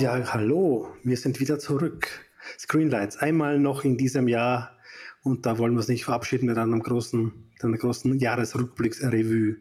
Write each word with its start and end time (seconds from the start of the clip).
Ja, 0.00 0.32
hallo, 0.32 0.88
wir 1.04 1.18
sind 1.18 1.40
wieder 1.40 1.58
zurück. 1.58 2.08
Screenlights, 2.58 3.18
einmal 3.18 3.58
noch 3.58 3.84
in 3.84 3.98
diesem 3.98 4.28
Jahr 4.28 4.78
und 5.22 5.44
da 5.44 5.58
wollen 5.58 5.74
wir 5.74 5.80
uns 5.80 5.88
nicht 5.88 6.06
verabschieden 6.06 6.46
mit 6.46 6.56
einem 6.56 6.82
großen, 6.82 7.30
einer 7.60 7.76
großen 7.76 8.18
Jahresrückblicksrevue. 8.18 9.56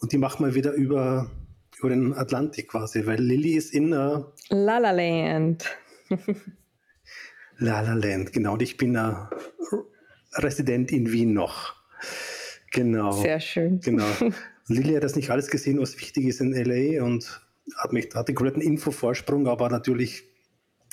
Und 0.00 0.10
die 0.10 0.18
machen 0.18 0.44
wir 0.44 0.56
wieder 0.56 0.72
über, 0.72 1.30
über 1.78 1.90
den 1.90 2.14
Atlantik 2.14 2.66
quasi, 2.66 3.06
weil 3.06 3.20
Lilly 3.20 3.52
ist 3.52 3.72
in 3.72 3.92
uh, 3.92 4.24
La 4.48 4.78
La 4.78 4.90
Land. 4.90 5.64
La 7.58 7.80
La 7.80 7.94
Land, 7.94 8.32
genau. 8.32 8.54
Und 8.54 8.62
ich 8.62 8.76
bin 8.76 8.96
uh, 8.96 9.28
Resident 10.32 10.90
in 10.90 11.12
Wien 11.12 11.32
noch. 11.32 11.76
Genau. 12.72 13.12
Sehr 13.12 13.38
schön. 13.38 13.78
Genau. 13.78 14.08
Lilly 14.66 14.94
hat 14.94 15.04
das 15.04 15.14
nicht 15.14 15.30
alles 15.30 15.46
gesehen, 15.46 15.78
was 15.78 15.96
wichtig 15.96 16.24
ist 16.24 16.40
in 16.40 16.54
LA 16.54 17.04
und 17.04 17.40
hat 17.76 17.92
mich, 17.92 18.08
hatte 18.14 18.34
einen 18.36 18.60
Infovorsprung, 18.60 19.46
aber 19.48 19.68
natürlich 19.68 20.24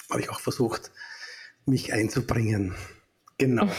habe 0.10 0.22
ich 0.22 0.30
auch 0.30 0.40
versucht, 0.40 0.92
mich 1.66 1.94
einzubringen. 1.94 2.76
Genau. 3.38 3.66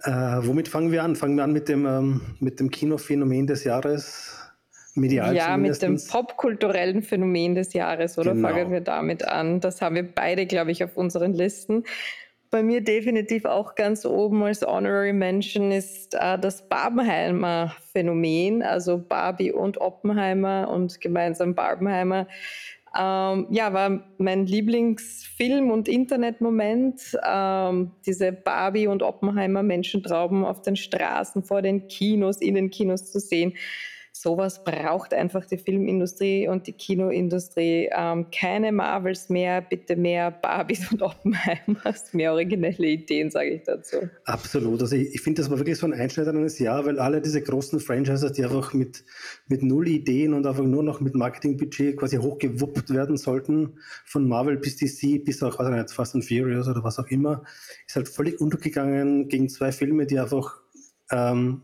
äh, 0.00 0.10
womit 0.10 0.68
fangen 0.68 0.92
wir 0.92 1.02
an? 1.02 1.16
Fangen 1.16 1.36
wir 1.36 1.44
an 1.44 1.52
mit 1.52 1.68
dem, 1.68 1.86
ähm, 1.86 2.20
mit 2.40 2.58
dem 2.58 2.70
Kinophänomen 2.70 3.46
des 3.46 3.64
Jahres? 3.64 4.38
Medial 4.94 5.34
ja, 5.34 5.56
mit 5.56 5.80
dem 5.80 5.98
popkulturellen 6.06 7.02
Phänomen 7.02 7.54
des 7.54 7.72
Jahres, 7.72 8.18
oder 8.18 8.34
genau. 8.34 8.48
fangen 8.48 8.70
wir 8.70 8.82
damit 8.82 9.26
an? 9.26 9.60
Das 9.60 9.80
haben 9.80 9.94
wir 9.94 10.02
beide, 10.02 10.44
glaube 10.46 10.70
ich, 10.70 10.84
auf 10.84 10.96
unseren 10.96 11.32
Listen. 11.32 11.84
Bei 12.52 12.62
mir 12.62 12.84
definitiv 12.84 13.46
auch 13.46 13.76
ganz 13.76 14.04
oben 14.04 14.42
als 14.42 14.60
Honorary 14.60 15.14
Mention 15.14 15.72
ist 15.72 16.12
äh, 16.12 16.38
das 16.38 16.68
Barbenheimer 16.68 17.74
Phänomen, 17.92 18.62
also 18.62 18.98
Barbie 18.98 19.52
und 19.52 19.80
Oppenheimer 19.80 20.68
und 20.68 21.00
gemeinsam 21.00 21.54
Barbenheimer. 21.54 22.28
Ähm, 22.94 23.46
ja, 23.48 23.72
war 23.72 24.04
mein 24.18 24.44
Lieblingsfilm 24.44 25.70
und 25.70 25.88
Internetmoment. 25.88 27.18
Ähm, 27.26 27.92
diese 28.04 28.32
Barbie 28.32 28.86
und 28.86 29.02
Oppenheimer 29.02 29.62
Menschentrauben 29.62 30.44
auf 30.44 30.60
den 30.60 30.76
Straßen, 30.76 31.44
vor 31.44 31.62
den 31.62 31.88
Kinos, 31.88 32.42
in 32.42 32.54
den 32.54 32.68
Kinos 32.68 33.10
zu 33.10 33.18
sehen 33.18 33.54
sowas 34.22 34.62
braucht 34.62 35.12
einfach 35.12 35.44
die 35.46 35.58
Filmindustrie 35.58 36.46
und 36.46 36.68
die 36.68 36.72
Kinoindustrie. 36.72 37.90
Ähm, 37.92 38.26
keine 38.30 38.70
Marvels 38.70 39.28
mehr, 39.28 39.60
bitte 39.60 39.96
mehr 39.96 40.30
Barbies 40.30 40.88
und 40.92 41.02
Oppenheimers, 41.02 42.14
mehr 42.14 42.32
originelle 42.32 42.86
Ideen, 42.86 43.30
sage 43.30 43.50
ich 43.50 43.62
dazu. 43.64 43.96
Absolut. 44.24 44.80
Also 44.80 44.94
ich, 44.94 45.14
ich 45.14 45.20
finde, 45.20 45.42
das 45.42 45.50
war 45.50 45.58
wirklich 45.58 45.76
so 45.76 45.86
ein 45.86 45.92
einschneidendes 45.92 46.60
Jahr, 46.60 46.86
weil 46.86 47.00
alle 47.00 47.20
diese 47.20 47.42
großen 47.42 47.80
Franchises, 47.80 48.32
die 48.32 48.44
einfach 48.44 48.72
mit, 48.74 49.04
mit 49.48 49.62
null 49.62 49.88
Ideen 49.88 50.34
und 50.34 50.46
einfach 50.46 50.62
nur 50.62 50.84
noch 50.84 51.00
mit 51.00 51.16
Marketingbudget 51.16 51.96
quasi 51.96 52.18
hochgewuppt 52.18 52.90
werden 52.90 53.16
sollten, 53.16 53.78
von 54.04 54.28
Marvel 54.28 54.56
bis 54.56 54.76
DC 54.76 55.24
bis 55.24 55.42
auch, 55.42 55.58
was 55.58 55.68
nicht, 55.68 55.90
Fast 55.90 56.14
and 56.14 56.24
Furious 56.24 56.68
oder 56.68 56.84
was 56.84 56.98
auch 57.00 57.08
immer, 57.08 57.42
ist 57.88 57.96
halt 57.96 58.08
völlig 58.08 58.40
untergegangen 58.40 59.28
gegen 59.28 59.48
zwei 59.48 59.72
Filme, 59.72 60.06
die 60.06 60.20
einfach 60.20 60.60
ähm, 61.10 61.62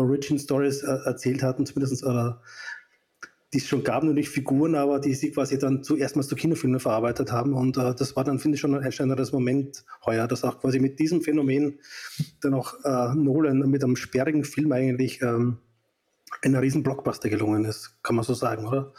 Origin 0.00 0.38
Stories 0.38 0.82
äh, 0.82 0.98
erzählt 1.04 1.42
hatten, 1.42 1.66
zumindest 1.66 2.04
oder 2.04 2.40
die 3.52 3.58
es 3.58 3.66
schon 3.66 3.82
gab, 3.82 4.04
nur 4.04 4.14
nicht 4.14 4.28
Figuren, 4.28 4.76
aber 4.76 5.00
die 5.00 5.14
sie 5.14 5.32
quasi 5.32 5.58
dann 5.58 5.82
zuerst 5.82 6.14
mal 6.14 6.22
zu 6.22 6.36
Kinofilmen 6.36 6.78
verarbeitet 6.78 7.32
haben. 7.32 7.54
Und 7.54 7.76
äh, 7.76 7.94
das 7.94 8.14
war 8.14 8.22
dann, 8.22 8.38
finde 8.38 8.54
ich, 8.54 8.60
schon 8.60 8.74
ein 8.74 8.84
einschneidendes 8.84 9.32
Moment 9.32 9.84
heuer, 10.06 10.28
dass 10.28 10.44
auch 10.44 10.60
quasi 10.60 10.78
mit 10.78 11.00
diesem 11.00 11.20
Phänomen 11.20 11.80
dann 12.42 12.54
auch 12.54 12.74
äh, 12.84 13.14
Nolan 13.14 13.58
mit 13.68 13.82
einem 13.82 13.96
sperrigen 13.96 14.44
Film 14.44 14.70
eigentlich 14.70 15.20
ähm, 15.22 15.58
ein 16.42 16.54
riesen 16.54 16.84
Blockbuster 16.84 17.28
gelungen 17.28 17.64
ist, 17.64 18.02
kann 18.02 18.14
man 18.14 18.24
so 18.24 18.34
sagen, 18.34 18.66
oder? 18.66 18.92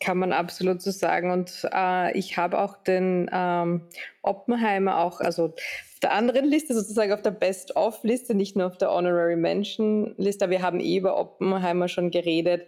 Kann 0.00 0.18
man 0.18 0.32
absolut 0.32 0.80
so 0.80 0.90
sagen. 0.90 1.30
Und 1.30 1.68
äh, 1.70 2.16
ich 2.16 2.38
habe 2.38 2.58
auch 2.58 2.82
den 2.82 3.28
ähm, 3.30 3.82
Oppenheimer 4.22 4.98
auch, 4.98 5.20
also 5.20 5.54
der 6.00 6.12
anderen 6.12 6.46
Liste, 6.46 6.74
sozusagen 6.74 7.12
auf 7.12 7.22
der 7.22 7.30
Best-of-Liste, 7.30 8.34
nicht 8.34 8.56
nur 8.56 8.66
auf 8.66 8.78
der 8.78 8.92
Honorary 8.92 9.36
Mention-Liste. 9.36 10.50
Wir 10.50 10.62
haben 10.62 10.80
eh 10.80 10.96
über 10.96 11.18
Oppenheimer 11.18 11.88
schon 11.88 12.10
geredet. 12.10 12.66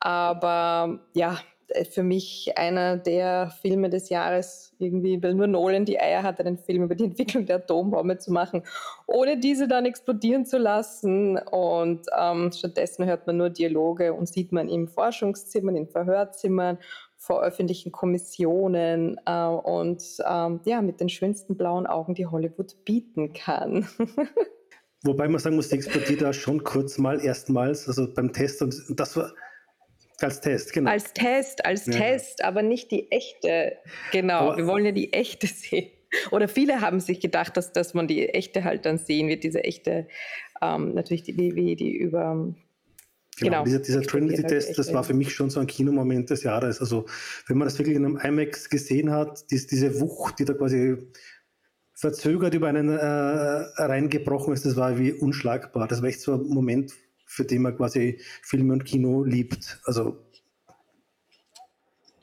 Aber 0.00 1.00
ja, 1.14 1.38
für 1.90 2.02
mich 2.02 2.52
einer 2.56 2.96
der 2.96 3.52
Filme 3.62 3.90
des 3.90 4.08
Jahres 4.08 4.74
irgendwie, 4.78 5.22
weil 5.22 5.34
nur 5.34 5.46
Nolan 5.46 5.84
die 5.84 6.00
Eier 6.00 6.22
hatte, 6.22 6.44
einen 6.44 6.58
Film 6.58 6.84
über 6.84 6.94
die 6.94 7.04
Entwicklung 7.04 7.46
der 7.46 7.56
Atombombe 7.56 8.18
zu 8.18 8.32
machen, 8.32 8.62
ohne 9.06 9.38
diese 9.38 9.68
dann 9.68 9.86
explodieren 9.86 10.46
zu 10.46 10.58
lassen. 10.58 11.38
Und 11.38 12.06
ähm, 12.18 12.50
stattdessen 12.52 13.04
hört 13.06 13.26
man 13.26 13.36
nur 13.36 13.50
Dialoge 13.50 14.12
und 14.12 14.28
sieht 14.28 14.52
man 14.52 14.68
in 14.68 14.88
Forschungszimmern, 14.88 15.76
in 15.76 15.86
Verhörzimmern 15.86 16.78
vor 17.20 17.42
öffentlichen 17.42 17.92
Kommissionen 17.92 19.20
äh, 19.26 19.44
und 19.44 20.02
ähm, 20.26 20.60
ja, 20.64 20.80
mit 20.80 21.00
den 21.00 21.10
schönsten 21.10 21.54
blauen 21.54 21.86
Augen, 21.86 22.14
die 22.14 22.26
Hollywood 22.26 22.82
bieten 22.86 23.34
kann. 23.34 23.86
Wobei 25.04 25.28
man 25.28 25.38
sagen 25.38 25.56
muss, 25.56 25.68
die 25.68 25.76
explodiert 25.76 26.22
da 26.22 26.32
schon 26.32 26.64
kurz 26.64 26.96
mal 26.96 27.22
erstmals, 27.22 27.86
also 27.88 28.12
beim 28.12 28.32
Test 28.32 28.62
und 28.62 28.74
das 28.88 29.16
war 29.18 29.32
als 30.22 30.40
Test, 30.40 30.72
genau. 30.72 30.90
Als 30.90 31.12
Test, 31.12 31.64
als 31.64 31.86
ja. 31.86 31.92
Test, 31.92 32.42
aber 32.42 32.62
nicht 32.62 32.90
die 32.90 33.10
echte. 33.10 33.76
Genau, 34.12 34.50
aber, 34.50 34.56
wir 34.56 34.66
wollen 34.66 34.86
ja 34.86 34.92
die 34.92 35.12
echte 35.12 35.46
sehen. 35.46 35.90
Oder 36.30 36.48
viele 36.48 36.80
haben 36.80 37.00
sich 37.00 37.20
gedacht, 37.20 37.56
dass, 37.56 37.72
dass 37.72 37.92
man 37.92 38.08
die 38.08 38.30
echte 38.30 38.64
halt 38.64 38.86
dann 38.86 38.98
sehen 38.98 39.28
wird, 39.28 39.44
diese 39.44 39.62
echte, 39.62 40.08
ähm, 40.62 40.94
natürlich 40.94 41.22
die, 41.22 41.54
wie 41.54 41.76
die 41.76 41.96
über 41.96 42.54
Genau, 43.40 43.64
genau. 43.64 43.64
dieser, 43.64 43.78
dieser 43.78 44.02
Trinity-Test, 44.02 44.78
das 44.78 44.92
war 44.92 45.02
für 45.02 45.14
mich 45.14 45.32
schon 45.32 45.50
so 45.50 45.60
ein 45.60 45.66
Kinomoment 45.66 46.30
des 46.30 46.42
Jahres. 46.42 46.80
Also 46.80 47.06
wenn 47.46 47.58
man 47.58 47.66
das 47.66 47.78
wirklich 47.78 47.96
in 47.96 48.04
einem 48.04 48.18
IMAX 48.18 48.68
gesehen 48.68 49.10
hat, 49.10 49.50
dies, 49.50 49.66
diese 49.66 50.00
Wucht, 50.00 50.38
die 50.38 50.44
da 50.44 50.54
quasi 50.54 50.98
verzögert 51.94 52.54
über 52.54 52.68
einen 52.68 52.88
äh, 52.88 53.02
reingebrochen 53.02 54.54
ist, 54.54 54.64
das 54.64 54.76
war 54.76 54.98
wie 54.98 55.12
unschlagbar. 55.12 55.88
Das 55.88 56.02
war 56.02 56.08
echt 56.08 56.20
so 56.20 56.34
ein 56.34 56.42
Moment, 56.48 56.92
für 57.26 57.44
den 57.44 57.62
man 57.62 57.76
quasi 57.76 58.20
Filme 58.42 58.72
und 58.72 58.84
Kino 58.84 59.24
liebt. 59.24 59.80
Also 59.84 60.18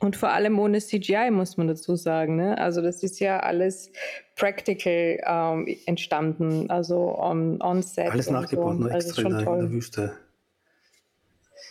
und 0.00 0.16
vor 0.16 0.30
allem 0.30 0.58
ohne 0.60 0.78
CGI, 0.78 1.30
muss 1.32 1.56
man 1.56 1.66
dazu 1.66 1.96
sagen. 1.96 2.36
Ne? 2.36 2.56
Also 2.58 2.80
das 2.82 3.02
ist 3.02 3.18
ja 3.18 3.40
alles 3.40 3.90
practical 4.36 5.18
ähm, 5.26 5.66
entstanden, 5.86 6.70
also 6.70 7.18
on, 7.18 7.60
on 7.60 7.82
set. 7.82 8.12
Alles 8.12 8.30
nachgebaut, 8.30 8.78
so. 8.78 8.88
also 8.88 9.08
extra 9.08 9.22
in 9.22 9.30
der, 9.30 9.40
in 9.40 9.60
der 9.60 9.70
Wüste. 9.72 10.12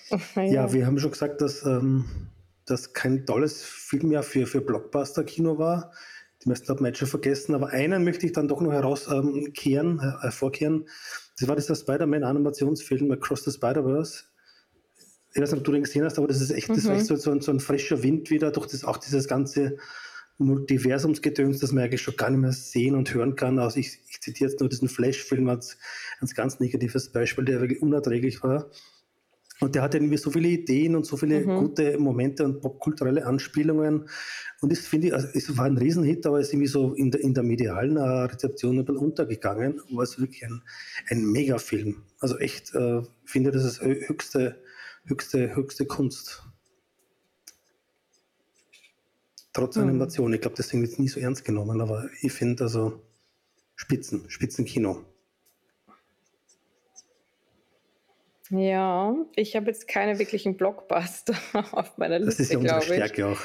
ja. 0.36 0.44
ja. 0.44 0.74
wir 0.74 0.86
haben 0.86 1.00
schon 1.00 1.12
gesagt, 1.12 1.42
dass 1.42 1.66
ähm, 1.66 2.06
das 2.66 2.94
kein 2.94 3.26
tolles 3.26 3.64
Filmjahr 3.64 4.24
für, 4.24 4.46
für 4.46 4.62
Blockbuster-Kino 4.62 5.58
war. 5.58 5.92
Die 6.44 6.50
meisten 6.50 6.68
haben 6.68 6.86
jetzt 6.86 7.00
schon 7.00 7.08
vergessen, 7.08 7.56
aber 7.56 7.70
einen 7.70 8.04
möchte 8.04 8.26
ich 8.26 8.34
dann 8.34 8.48
doch 8.48 8.62
noch 8.62 8.72
herauskehren, 8.72 10.00
ähm, 10.04 10.20
hervorkehren. 10.22 10.88
Das 11.40 11.48
war 11.48 11.56
dieser 11.56 11.76
Spider-Man-Animationsfilm 11.76 13.12
Across 13.12 13.46
the 13.46 13.52
Spider-Verse. 13.52 14.26
Ich 15.34 15.42
weiß 15.42 15.52
nicht, 15.52 15.60
ob 15.60 15.66
du 15.66 15.72
den 15.72 15.84
gesehen 15.84 16.04
hast, 16.04 16.18
aber 16.18 16.28
das 16.28 16.42
ist 16.42 16.52
echt, 16.52 16.70
mhm. 16.70 16.76
das 16.76 16.84
ist 16.86 16.90
echt 16.90 17.06
so, 17.06 17.16
so, 17.16 17.32
ein, 17.32 17.42
so, 17.42 17.52
ein, 17.52 17.60
frischer 17.60 18.04
Wind 18.04 18.30
wieder 18.30 18.52
durch 18.52 18.68
das, 18.68 18.84
auch 18.84 18.98
dieses 18.98 19.28
ganze 19.28 19.78
Multiversumsgedöns, 20.38 21.60
das 21.60 21.72
man 21.72 21.84
eigentlich 21.84 22.02
schon 22.02 22.16
gar 22.16 22.30
nicht 22.30 22.40
mehr 22.40 22.52
sehen 22.52 22.96
und 22.96 23.14
hören 23.14 23.36
kann. 23.36 23.60
Also 23.60 23.80
ich, 23.80 24.00
ich 24.10 24.22
zitiere 24.22 24.50
jetzt 24.50 24.60
nur 24.60 24.70
diesen 24.70 24.90
Flash-Film 24.90 25.50
als, 25.50 25.78
als 26.22 26.36
ganz 26.36 26.60
negatives 26.60 27.12
Beispiel, 27.12 27.46
der 27.46 27.62
wirklich 27.62 27.82
unerträglich 27.82 28.44
war. 28.44 28.70
Und 29.60 29.76
der 29.76 29.82
hat 29.82 29.96
irgendwie 29.96 30.18
so 30.18 30.30
viele 30.30 30.50
Ideen 30.50 30.96
und 30.96 31.06
so 31.06 31.18
viele 31.18 31.42
mhm. 31.42 31.60
gute 31.60 31.98
Momente 31.98 32.46
und 32.46 32.62
popkulturelle 32.62 33.26
Anspielungen. 33.26 34.08
Und 34.62 34.72
das 34.72 34.80
finde 34.80 35.08
ich, 35.08 35.14
also 35.14 35.28
es 35.34 35.58
war 35.58 35.66
ein 35.66 35.78
Riesenhit, 35.78 36.26
aber 36.26 36.40
es 36.40 36.48
ist 36.48 36.54
irgendwie 36.54 36.68
so 36.68 36.94
in 36.94 37.12
der, 37.12 37.22
in 37.22 37.34
der 37.34 37.44
medialen 37.44 37.98
äh, 37.98 38.02
Rezeption 38.02 38.78
ein 38.78 38.86
bisschen 38.86 39.02
untergegangen. 39.02 39.82
Aber 39.92 40.04
es 40.04 40.20
wirklich 40.20 40.46
ein, 40.46 40.62
ein 41.10 41.26
Megafilm. 41.26 42.04
Also 42.20 42.38
echt, 42.38 42.76
äh, 42.76 43.02
finde 43.26 43.52
das 43.52 43.64
ist 43.64 43.82
höchste, 43.82 44.62
höchste, 45.06 45.56
höchste 45.56 45.86
Kunst. 45.86 46.44
Trotz 49.54 49.76
mhm. 49.76 49.84
Animation. 49.84 50.34
Ich 50.34 50.42
glaube, 50.42 50.56
deswegen 50.56 50.84
wird 50.84 50.94
es 50.94 51.00
nie 51.00 51.08
so 51.08 51.20
ernst 51.20 51.44
genommen, 51.44 51.82
aber 51.82 52.10
ich 52.22 52.32
finde 52.32 52.66
also 52.66 53.02
Spitzen, 53.76 54.30
Spitzenkino. 54.30 55.04
Ja, 58.50 59.16
ich 59.36 59.56
habe 59.56 59.68
jetzt 59.68 59.88
keine 59.88 60.20
wirklichen 60.20 60.56
Blockbuster 60.56 61.36
auf 61.72 61.98
meiner 61.98 62.20
Liste. 62.20 62.44
Das 62.44 62.52
ist 62.52 62.54
ja 62.54 62.60
unsere 62.60 62.82
Stärke 62.82 63.28
auch. 63.28 63.40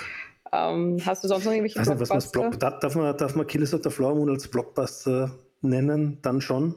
Ähm, 0.52 1.00
hast 1.04 1.24
du 1.24 1.28
sonst 1.28 1.44
noch 1.44 1.52
irgendwelche 1.52 1.78
also, 1.78 1.94
Blockbuster? 1.94 2.16
Was 2.16 2.58
Block, 2.58 2.80
darf, 2.80 2.94
man, 2.94 3.16
darf 3.16 3.34
man 3.34 3.46
Killers 3.46 3.74
of 3.74 3.82
the 3.82 3.90
Flower 3.90 4.14
Moon 4.14 4.30
als 4.30 4.48
Blockbuster 4.48 5.38
nennen? 5.62 6.18
Dann 6.22 6.40
schon? 6.40 6.74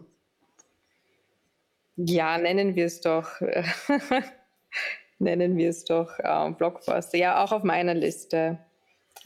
Ja, 1.98 2.38
nennen 2.38 2.76
wir 2.76 2.86
es 2.86 3.02
doch. 3.02 3.30
nennen 5.20 5.58
wir 5.58 5.70
es 5.70 5.86
doch 5.86 6.12
ähm, 6.24 6.56
Blockbuster. 6.56 7.18
Ja, 7.18 7.44
auch 7.44 7.52
auf 7.52 7.64
meiner 7.64 7.94
Liste 7.94 8.60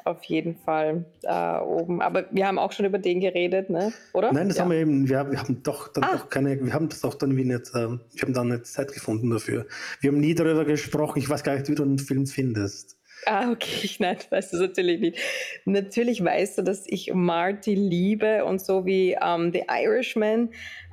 auf 0.10 0.24
jeden 0.24 0.56
Fall 0.56 1.06
äh, 1.24 1.60
oben. 1.60 2.02
Aber 2.02 2.26
wir 2.32 2.48
haben 2.48 2.60
auch 2.60 2.72
schon 2.72 2.86
über 2.86 3.00
den 3.00 3.20
geredet, 3.20 3.70
ne? 3.70 3.94
oder? 4.14 4.34
Nein, 4.34 4.48
das 4.48 4.58
ja. 4.58 4.64
haben 4.64 4.72
wir 4.72 4.80
eben, 4.80 5.08
wir, 5.08 5.32
wir 5.32 5.40
haben 5.40 5.64
doch 5.64 5.88
dann 5.88 6.04
ah. 6.04 6.18
doch 6.18 6.30
keine, 6.30 6.64
wir 6.64 6.74
haben 6.74 6.90
das 6.90 7.02
doch 7.02 7.16
dann 7.16 7.38
wie 7.38 7.46
nicht, 7.46 7.70
äh, 7.70 7.90
wir 7.90 8.22
haben 8.22 8.34
dann 8.34 8.50
nicht 8.50 8.66
Zeit 8.66 8.94
gefunden 8.94 9.30
dafür. 9.30 9.66
Wir 10.02 10.12
haben 10.12 10.20
nie 10.20 10.36
darüber 10.36 10.66
gesprochen, 10.66 11.20
ich 11.20 11.30
weiß 11.30 11.44
gar 11.44 11.56
nicht, 11.56 11.70
wie 11.70 11.76
du 11.76 11.84
einen 11.84 12.00
Film 12.00 12.26
findest. 12.26 13.00
Ah, 13.26 13.52
okay, 13.52 13.90
nein, 14.00 14.18
weißt 14.30 14.54
du 14.54 14.58
natürlich 14.58 15.00
nicht. 15.02 15.18
Natürlich 15.66 16.24
weißt 16.24 16.58
du, 16.58 16.62
dass 16.62 16.86
ich 16.88 17.14
Marty 17.14 17.76
liebe 17.76 18.46
und 18.46 18.62
so 18.62 18.86
wie 18.86 19.18
ähm, 19.22 19.52
The 19.52 19.64
Irishman 19.70 20.50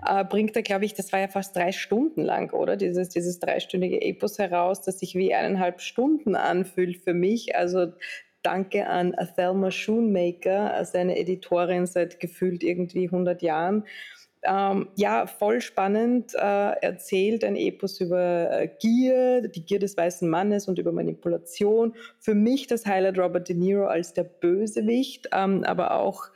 äh, 0.06 0.24
bringt 0.24 0.56
er, 0.56 0.62
glaube 0.62 0.84
ich, 0.84 0.94
das 0.94 1.12
war 1.12 1.20
ja 1.20 1.28
fast 1.28 1.54
drei 1.56 1.72
Stunden 1.72 2.22
lang, 2.22 2.52
oder? 2.52 2.76
Dieses, 2.76 3.08
dieses 3.08 3.38
dreistündige 3.38 4.00
Epos 4.02 4.38
heraus, 4.38 4.82
das 4.82 4.98
sich 4.98 5.14
wie 5.14 5.34
eineinhalb 5.34 5.80
Stunden 5.80 6.34
anfühlt 6.34 6.98
für 6.98 7.14
mich. 7.14 7.56
Also 7.56 7.92
danke 8.46 8.86
an 8.86 9.14
Thelma 9.34 9.70
Schoonmaker, 9.70 10.84
seine 10.84 11.18
Editorin 11.18 11.86
seit 11.86 12.20
gefühlt 12.20 12.62
irgendwie 12.62 13.06
100 13.06 13.42
Jahren 13.42 13.84
ähm, 14.46 14.88
ja, 14.94 15.26
voll 15.26 15.60
spannend 15.60 16.34
äh, 16.34 16.72
erzählt, 16.80 17.44
ein 17.44 17.56
Epos 17.56 18.00
über 18.00 18.50
äh, 18.50 18.68
Gier, 18.80 19.48
die 19.48 19.64
Gier 19.64 19.78
des 19.78 19.96
weißen 19.96 20.28
Mannes 20.28 20.68
und 20.68 20.78
über 20.78 20.92
Manipulation. 20.92 21.94
Für 22.18 22.34
mich 22.34 22.66
das 22.66 22.86
Highlight 22.86 23.18
Robert 23.18 23.48
De 23.48 23.56
Niro 23.56 23.86
als 23.86 24.12
der 24.12 24.24
Bösewicht, 24.24 25.28
ähm, 25.32 25.64
aber 25.64 25.92
auch 25.92 26.26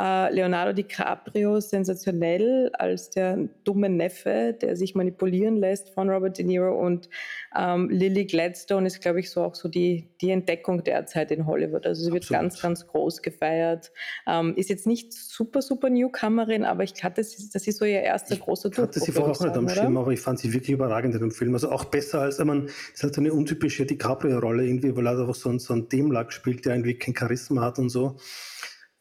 äh, 0.00 0.32
Leonardo 0.32 0.72
DiCaprio 0.72 1.60
sensationell 1.60 2.70
als 2.72 3.10
der 3.10 3.48
dumme 3.64 3.90
Neffe, 3.90 4.56
der 4.60 4.76
sich 4.76 4.94
manipulieren 4.94 5.56
lässt 5.56 5.90
von 5.90 6.08
Robert 6.08 6.38
De 6.38 6.44
Niro 6.44 6.78
und 6.78 7.10
ähm, 7.56 7.90
Lily 7.90 8.24
Gladstone 8.24 8.86
ist, 8.86 9.00
glaube 9.02 9.20
ich, 9.20 9.30
so 9.30 9.42
auch 9.42 9.54
so 9.54 9.68
die, 9.68 10.08
die 10.20 10.30
Entdeckung 10.30 10.82
derzeit 10.84 11.30
in 11.32 11.46
Hollywood. 11.46 11.86
Also 11.86 12.04
sie 12.04 12.12
wird 12.12 12.24
Absolut. 12.24 12.42
ganz, 12.42 12.62
ganz 12.62 12.86
groß 12.86 13.20
gefeiert. 13.20 13.92
Ähm, 14.26 14.54
ist 14.56 14.70
jetzt 14.70 14.86
nicht 14.86 15.12
super, 15.12 15.60
super 15.60 15.90
Newcomerin, 15.90 16.64
aber 16.64 16.84
ich 16.84 16.94
hatte, 17.02 17.20
ist, 17.20 17.54
das 17.54 17.66
ist 17.66 17.78
so 17.78 17.84
ihr 17.84 18.00
erster 18.00 18.36
großer 18.36 18.70
Durchbruch. 18.70 18.90
Ich 18.90 18.96
hatte 18.96 19.00
sie 19.00 19.12
vorher 19.12 19.34
auch 19.34 19.40
nicht 19.40 19.56
am 19.56 19.68
Schirm, 19.68 19.96
aber 19.98 20.12
ich 20.12 20.20
fand 20.20 20.38
sie 20.38 20.52
wirklich 20.52 20.70
überragend 20.70 21.14
in 21.14 21.20
dem 21.20 21.32
Film. 21.32 21.52
Also 21.52 21.70
auch 21.70 21.84
besser 21.84 22.22
als, 22.22 22.38
ich 22.38 22.44
meine, 22.44 22.62
das 22.62 22.72
ist 22.94 23.02
halt 23.02 23.14
so 23.14 23.20
eine 23.20 23.32
untypische 23.34 23.84
DiCaprio-Rolle 23.84 24.64
irgendwie, 24.64 24.96
weil 24.96 25.06
er 25.06 25.18
einfach 25.18 25.34
so, 25.34 25.58
so 25.58 25.74
einen 25.74 25.88
Demlack 25.88 26.32
spielt, 26.32 26.64
der 26.64 26.74
irgendwie 26.74 26.94
kein 26.94 27.14
Charisma 27.14 27.62
hat 27.62 27.78
und 27.78 27.90
so 27.90 28.16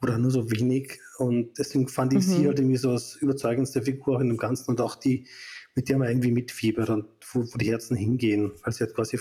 oder 0.02 0.18
nur 0.18 0.32
so 0.32 0.52
wenig. 0.52 1.00
Und 1.18 1.58
deswegen 1.58 1.88
fand 1.88 2.14
ich 2.14 2.20
mhm. 2.20 2.32
sie 2.32 2.48
halt 2.48 2.60
irgendwie 2.60 2.78
so 2.78 2.92
als 2.92 3.16
überzeugendste 3.16 3.82
Figur 3.82 4.22
in 4.22 4.30
dem 4.30 4.38
Ganzen 4.38 4.72
und 4.72 4.82
auch 4.82 4.96
die, 4.96 5.28
mit 5.76 5.90
der 5.90 5.98
man 5.98 6.10
irgendwie 6.10 6.32
mitfiebert 6.32 6.90
und 6.90 7.06
wo, 7.32 7.42
wo 7.42 7.58
die 7.58 7.72
Herzen 7.72 7.96
hingehen, 7.96 8.52
weil 8.64 8.74
sie 8.74 8.84
halt 8.86 8.96
quasi 8.96 9.20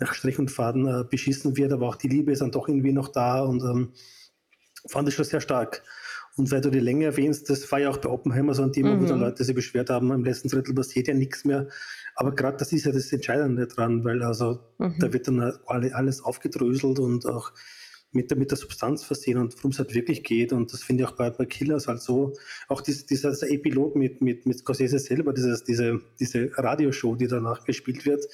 nach 0.00 0.14
Strich 0.14 0.38
und 0.38 0.50
Faden 0.50 0.86
äh, 0.86 1.04
beschissen 1.08 1.56
wird, 1.56 1.72
aber 1.72 1.88
auch 1.88 1.96
die 1.96 2.08
Liebe 2.08 2.32
ist 2.32 2.42
dann 2.42 2.50
doch 2.50 2.68
irgendwie 2.68 2.92
noch 2.92 3.08
da 3.08 3.42
und 3.42 3.62
ähm, 3.62 3.92
fand 4.86 5.08
ich 5.08 5.14
schon 5.14 5.24
sehr 5.24 5.40
stark. 5.40 5.82
Und 6.36 6.50
weil 6.50 6.62
du 6.62 6.70
die 6.70 6.80
Länge 6.80 7.04
erwähnst, 7.04 7.50
das 7.50 7.70
war 7.70 7.78
ja 7.78 7.90
auch 7.90 7.98
bei 7.98 8.08
Oppenheimer 8.08 8.54
so 8.54 8.62
ein 8.62 8.72
Thema, 8.72 8.94
mhm. 8.94 9.02
wo 9.02 9.06
dann 9.06 9.20
Leute 9.20 9.44
sich 9.44 9.54
beschwert 9.54 9.90
haben, 9.90 10.10
im 10.12 10.24
letzten 10.24 10.48
Drittel 10.48 10.74
passiert 10.74 11.08
ja 11.08 11.14
nichts 11.14 11.44
mehr. 11.44 11.68
Aber 12.14 12.34
gerade 12.34 12.56
das 12.56 12.72
ist 12.72 12.86
ja 12.86 12.92
das 12.92 13.12
Entscheidende 13.12 13.66
dran, 13.66 14.04
weil 14.04 14.22
also 14.22 14.60
mhm. 14.78 14.96
da 14.98 15.12
wird 15.12 15.28
dann 15.28 15.40
alles 15.66 16.22
aufgedröselt 16.22 16.98
und 16.98 17.26
auch 17.26 17.52
mit 18.12 18.30
der, 18.30 18.38
mit 18.38 18.50
der 18.50 18.58
Substanz 18.58 19.04
versehen 19.04 19.38
und 19.38 19.56
worum 19.56 19.70
es 19.70 19.78
halt 19.78 19.94
wirklich 19.94 20.22
geht. 20.22 20.52
Und 20.52 20.72
das 20.72 20.82
finde 20.82 21.02
ich 21.02 21.08
auch 21.08 21.16
bei, 21.16 21.30
bei 21.30 21.46
Killers 21.46 21.88
halt 21.88 22.00
so. 22.00 22.34
Auch 22.68 22.82
dies, 22.82 23.06
dieser, 23.06 23.30
dieser 23.30 23.50
Epilog 23.50 23.96
mit, 23.96 24.20
mit, 24.20 24.46
mit 24.46 24.58
Scorsese 24.58 24.98
selber, 24.98 25.32
dieses, 25.32 25.64
diese, 25.64 26.00
diese 26.20 26.50
Radioshow, 26.56 27.16
die 27.16 27.26
danach 27.26 27.64
gespielt 27.64 28.04
wird. 28.04 28.24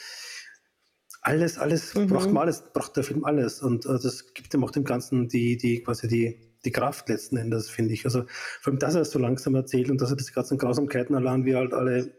Alles, 1.23 1.59
alles 1.59 1.95
mhm. 1.95 2.09
braucht 2.09 2.31
man 2.31 2.43
alles, 2.43 2.65
braucht 2.73 2.97
der 2.97 3.05
Film 3.05 3.25
alles. 3.25 3.63
Und 3.63 3.87
äh, 3.87 3.99
das 4.03 4.35
gibt 4.35 4.53
ihm 4.53 4.65
auch 4.65 4.73
dem 4.73 4.85
Ganzen 4.85 5.29
die, 5.29 5.57
die 5.57 5.83
quasi 5.83 6.09
die, 6.09 6.41
die 6.65 6.73
Kraft 6.73 7.09
letzten 7.09 7.37
Endes, 7.37 7.71
finde 7.71 7.95
ich. 7.95 8.05
Also 8.05 8.25
vor 8.61 8.73
allem, 8.73 8.81
dass 8.81 8.97
er 8.97 9.03
es 9.03 9.13
so 9.13 9.19
langsam 9.21 9.55
erzählt 9.55 9.91
und 9.91 10.01
dass 10.01 10.11
er 10.11 10.17
diese 10.17 10.33
ganzen 10.33 10.59
Grausamkeiten 10.59 11.15
allein 11.15 11.45
wie 11.45 11.55
halt 11.55 11.73
alle 11.73 12.13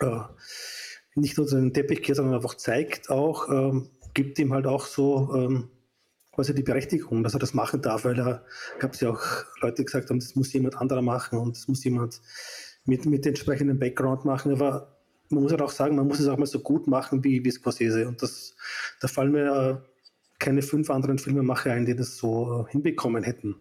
äh, 0.00 0.20
nicht 1.14 1.38
nur 1.38 1.46
den 1.46 1.72
Teppich 1.72 2.02
kehrt, 2.02 2.16
sondern 2.16 2.34
einfach 2.34 2.56
zeigt 2.56 3.08
auch, 3.08 3.48
ähm, 3.48 3.88
gibt 4.14 4.38
ihm 4.38 4.52
halt 4.52 4.66
auch 4.66 4.86
so 4.86 5.32
ähm, 5.34 5.70
quasi 6.34 6.54
die 6.54 6.62
Berechtigung, 6.62 7.22
dass 7.22 7.34
er 7.34 7.40
das 7.40 7.54
machen 7.54 7.80
darf, 7.82 8.04
weil 8.04 8.18
er 8.18 8.44
gab 8.78 8.94
es 8.94 9.00
ja 9.00 9.10
auch 9.10 9.22
Leute, 9.60 9.76
die 9.76 9.84
gesagt 9.84 10.10
haben, 10.10 10.18
das 10.18 10.34
muss 10.34 10.52
jemand 10.52 10.76
anderer 10.76 11.02
machen 11.02 11.38
und 11.38 11.56
das 11.56 11.68
muss 11.68 11.84
jemand 11.84 12.20
mit, 12.84 13.06
mit 13.06 13.26
entsprechendem 13.26 13.78
Background 13.78 14.24
machen. 14.24 14.52
Aber 14.52 14.96
man 15.30 15.42
muss 15.42 15.52
halt 15.52 15.62
auch 15.62 15.70
sagen, 15.70 15.96
man 15.96 16.06
muss 16.06 16.20
es 16.20 16.28
auch 16.28 16.38
mal 16.38 16.46
so 16.46 16.60
gut 16.60 16.86
machen 16.86 17.24
wie, 17.24 17.44
wie 17.44 17.50
Scorsese. 17.50 18.06
Und 18.08 18.22
das, 18.22 18.54
da 19.00 19.08
fallen 19.08 19.32
mir 19.32 19.84
keine 20.38 20.62
fünf 20.62 20.90
anderen 20.90 21.18
Filmemacher 21.18 21.72
ein, 21.72 21.86
die 21.86 21.96
das 21.96 22.16
so 22.16 22.66
hinbekommen 22.68 23.22
hätten. 23.22 23.56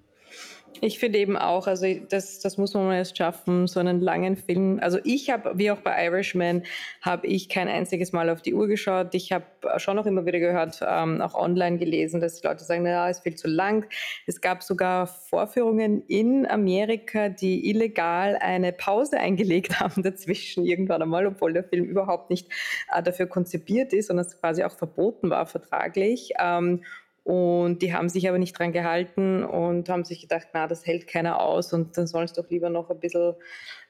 Ich 0.82 1.00
finde 1.00 1.20
eben 1.20 1.38
auch, 1.38 1.68
also 1.68 1.86
das, 2.10 2.40
das 2.40 2.58
muss 2.58 2.74
man 2.74 2.92
erst 2.92 3.18
schaffen, 3.18 3.68
so 3.68 3.80
einen 3.80 4.02
langen 4.02 4.36
Film. 4.36 4.80
Also 4.82 5.00
ich 5.04 5.30
habe, 5.30 5.58
wie 5.58 5.72
auch 5.72 5.80
bei 5.80 6.06
Irishman, 6.06 6.64
habe 7.02 7.28
ich 7.28 7.50
kein 7.50 7.68
einziges 7.68 8.12
Mal 8.12 8.30
auf 8.30 8.42
die 8.42 8.54
Uhr 8.54 8.68
geschaut. 8.68 9.16
Ich 9.16 9.32
habe 9.32 9.46
schon 9.78 9.96
noch 9.96 10.06
immer 10.06 10.26
wieder 10.26 10.40
gehört, 10.40 10.82
ähm, 10.86 11.22
auch 11.22 11.36
online 11.36 11.78
gelesen, 11.78 12.20
dass 12.20 12.42
die 12.42 12.48
Leute 12.48 12.64
sagen, 12.64 12.86
es 12.86 13.18
ist 13.18 13.24
viel 13.24 13.36
zu 13.36 13.48
lang. 13.48 13.86
Es 14.26 14.42
gab 14.42 14.64
sogar 14.64 15.08
Vorführungen 15.08 16.04
in 16.08 16.46
Amerika, 16.46 17.30
die 17.30 17.70
illegal 17.70 18.38
eine 18.42 18.74
Pause 18.74 19.18
eingelegt 19.20 19.80
haben 19.80 20.04
dazwischen 20.04 20.66
irgendwann 20.66 21.02
einmal, 21.02 21.28
obwohl 21.28 21.54
der 21.54 21.64
Film 21.64 21.86
überhaupt 21.86 22.30
nicht 22.30 22.50
äh, 22.94 23.02
dafür 23.02 23.28
konzipiert 23.28 23.94
ist 23.94 24.10
und 24.10 24.20
es 24.20 24.40
quasi 24.40 24.64
auch 24.64 24.74
verboten 24.74 25.30
war 25.30 25.46
vertraglich. 25.46 26.34
Ähm, 26.40 26.82
und 27.24 27.82
die 27.82 27.94
haben 27.94 28.10
sich 28.10 28.28
aber 28.28 28.38
nicht 28.38 28.58
dran 28.58 28.74
gehalten 28.74 29.44
und 29.46 29.88
haben 29.88 30.04
sich 30.04 30.22
gedacht, 30.22 30.50
na, 30.54 30.68
das 30.68 30.86
hält 30.86 31.08
keiner 31.08 31.40
aus 31.40 31.72
und 31.72 31.98
dann 31.98 32.06
sollen 32.06 32.26
es 32.26 32.34
doch 32.34 32.50
lieber 32.50 32.70
noch 32.70 32.90
ein 32.90 33.00
bisschen 33.00 33.36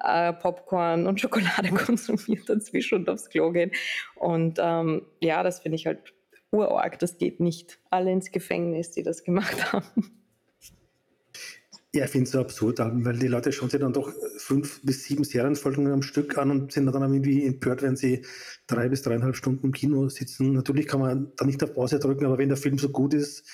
äh, 0.04 0.34
Popcorn 0.34 1.08
und 1.08 1.20
Schokolade 1.22 1.70
konsumieren 1.70 2.46
dazwischen 2.46 3.00
und 3.00 3.10
aufs 3.10 3.30
Klo 3.30 3.52
gehen. 3.52 3.72
Und 4.16 4.60
ähm, 4.62 5.08
ja, 5.20 5.42
das 5.42 5.62
finde 5.62 5.78
ich 5.78 5.88
halt 5.88 6.14
urorg, 6.52 7.00
das 7.00 7.18
geht 7.18 7.40
nicht. 7.40 7.80
Alle 7.90 8.12
ins 8.12 8.32
Gefängnis, 8.32 8.92
die 8.92 9.02
das 9.02 9.24
gemacht 9.24 9.74
haben. 9.74 10.23
Ja, 11.96 12.06
ich 12.06 12.12
finde 12.12 12.24
es 12.24 12.32
so 12.32 12.40
absurd, 12.40 12.80
weil 12.80 13.20
die 13.20 13.28
Leute 13.28 13.52
schauen 13.52 13.70
sich 13.70 13.80
dann 13.80 13.94
doch 13.94 14.12
fünf 14.38 14.82
bis 14.82 15.04
sieben 15.04 15.24
Serienfolgen 15.24 15.92
am 15.92 16.02
Stück 16.02 16.40
an 16.40 16.50
und 16.50 16.72
sind 16.72 16.88
dann 16.88 17.02
irgendwie 17.04 17.46
empört, 17.46 17.84
wenn 17.84 17.96
sie 17.96 18.26
drei 18.66 18.90
bis 18.90 19.04
dreieinhalb 19.04 19.36
Stunden 19.36 19.68
im 19.68 19.74
Kino 19.74 20.10
sitzen. 20.10 20.54
Natürlich 20.54 20.88
kann 20.88 21.02
man 21.02 21.32
da 21.38 21.46
nicht 21.46 21.64
auf 21.64 21.76
Pause 21.76 22.00
drücken, 22.00 22.26
aber 22.26 22.40
wenn 22.40 22.50
der 22.50 22.58
Film 22.58 22.80
so 22.80 22.90
gut 22.90 23.14
ist, 23.14 23.48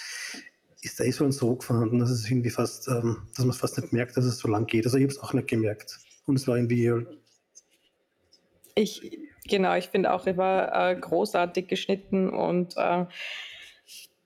ist 0.81 0.97
da 1.01 1.03
eh 1.03 1.11
so 1.11 1.25
ein 1.25 1.33
Sog 1.33 1.65
vorhanden, 1.65 1.99
dass 1.99 2.09
es 2.09 2.31
irgendwie 2.31 2.49
fast, 2.49 2.87
ähm, 2.87 3.17
dass 3.35 3.45
man 3.45 3.53
fast 3.53 3.77
nicht 3.77 3.91
merkt, 3.91 4.15
dass 4.15 4.23
es 4.23 4.37
so 4.37 4.47
lang 4.47 4.65
geht. 4.67 4.85
Also 4.85 4.97
ich 4.97 5.03
habe 5.03 5.11
es 5.11 5.19
auch 5.19 5.33
nicht 5.33 5.49
gemerkt. 5.49 5.99
Und 6.25 6.37
es 6.37 6.47
war 6.47 6.55
irgendwie. 6.55 6.93
Ich, 8.75 9.19
genau, 9.49 9.75
ich 9.75 9.89
finde 9.89 10.13
auch, 10.13 10.25
er 10.25 10.37
war 10.37 10.91
äh, 10.91 10.95
großartig 10.95 11.67
geschnitten 11.67 12.29
und 12.29 12.77
äh, 12.77 13.05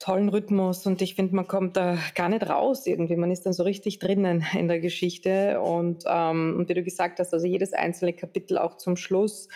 tollen 0.03 0.27
Rhythmus 0.27 0.85
und 0.85 1.01
ich 1.01 1.15
finde, 1.15 1.33
man 1.33 1.47
kommt 1.47 1.77
da 1.77 1.97
gar 2.13 2.27
nicht 2.27 2.49
raus 2.49 2.85
irgendwie. 2.85 3.15
Man 3.15 3.31
ist 3.31 3.45
dann 3.45 3.53
so 3.53 3.63
richtig 3.63 3.99
drinnen 3.99 4.45
in 4.53 4.67
der 4.67 4.81
Geschichte 4.81 5.61
und, 5.61 6.03
ähm, 6.05 6.55
und 6.57 6.67
wie 6.67 6.73
du 6.73 6.83
gesagt 6.83 7.19
hast, 7.19 7.33
also 7.33 7.47
jedes 7.47 7.71
einzelne 7.71 8.11
Kapitel 8.11 8.57
auch 8.57 8.75
zum 8.75 8.97
Schluss 8.97 9.47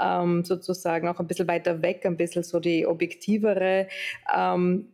ähm, 0.00 0.42
sozusagen 0.42 1.06
auch 1.06 1.20
ein 1.20 1.26
bisschen 1.26 1.48
weiter 1.48 1.82
weg, 1.82 2.06
ein 2.06 2.16
bisschen 2.16 2.44
so 2.44 2.60
die 2.60 2.86
objektivere 2.86 3.88
ähm, 4.34 4.86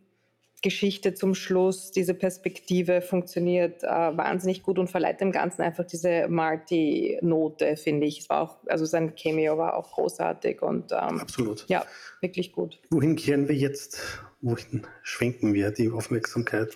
Geschichte 0.61 1.13
zum 1.13 1.35
Schluss, 1.35 1.91
diese 1.91 2.13
Perspektive 2.13 2.99
funktioniert 2.99 3.83
äh, 3.83 3.87
wahnsinnig 3.87 4.61
gut 4.61 4.77
und 4.77 4.89
verleiht 4.89 5.21
dem 5.21 5.31
Ganzen 5.31 5.61
einfach 5.61 5.85
diese 5.85 6.27
Marty-Note, 6.27 7.77
finde 7.77 8.07
ich. 8.07 8.19
Es 8.19 8.29
war 8.29 8.41
auch, 8.41 8.57
also 8.67 8.83
sein 8.83 9.15
Cameo 9.15 9.57
war 9.57 9.77
auch 9.77 9.93
großartig 9.93 10.61
und 10.61 10.91
ähm, 10.91 11.21
absolut. 11.21 11.63
Ja, 11.69 11.85
wirklich 12.19 12.51
gut. 12.51 12.79
Wohin 12.89 13.15
kehren 13.15 13.47
wir 13.47 13.55
jetzt? 13.55 14.01
Wohin 14.41 14.85
schwenken 15.03 15.53
wir 15.53 15.71
die 15.71 15.89
Aufmerksamkeit? 15.89 16.75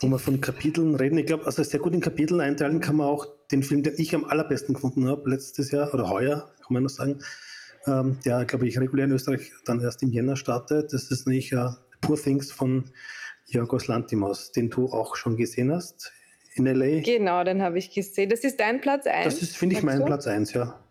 Wo 0.00 0.08
wir 0.08 0.18
von 0.18 0.40
Kapiteln 0.40 0.96
reden. 0.96 1.18
Ich 1.18 1.26
glaube, 1.26 1.46
also 1.46 1.62
sehr 1.62 1.78
gut 1.78 1.94
in 1.94 2.00
Kapiteln 2.00 2.40
einteilen 2.40 2.80
kann 2.80 2.96
man 2.96 3.06
auch 3.06 3.26
den 3.52 3.62
Film, 3.62 3.82
den 3.82 3.94
ich 3.96 4.14
am 4.14 4.24
allerbesten 4.24 4.74
gefunden 4.74 5.06
habe, 5.06 5.30
letztes 5.30 5.70
Jahr 5.70 5.94
oder 5.94 6.08
heuer, 6.08 6.50
kann 6.58 6.74
man 6.74 6.82
noch 6.82 6.90
sagen, 6.90 7.20
ähm, 7.86 8.18
der, 8.24 8.44
glaube 8.44 8.66
ich, 8.66 8.78
regulär 8.78 9.04
in 9.04 9.12
Österreich 9.12 9.52
dann 9.64 9.80
erst 9.80 10.02
im 10.02 10.10
Jänner 10.10 10.36
startet. 10.36 10.92
Das 10.92 11.10
ist 11.10 11.28
nicht 11.28 11.52
äh, 11.52 11.68
Poor 12.00 12.20
Things 12.20 12.50
von 12.50 12.90
Jorgos 13.46 13.86
Lantimos, 13.86 14.50
den 14.52 14.70
du 14.70 14.86
auch 14.86 15.14
schon 15.14 15.36
gesehen 15.36 15.72
hast 15.72 16.12
in 16.54 16.66
L.A. 16.66 17.00
Genau, 17.00 17.44
den 17.44 17.62
habe 17.62 17.78
ich 17.78 17.90
gesehen. 17.90 18.28
Das 18.30 18.40
ist 18.40 18.60
dein 18.60 18.80
Platz 18.80 19.06
1? 19.06 19.24
Das 19.24 19.42
ist, 19.42 19.56
finde 19.56 19.76
ich, 19.76 19.82
mein 19.82 20.00
du? 20.00 20.04
Platz 20.04 20.26
1, 20.26 20.52
ja. 20.52 20.81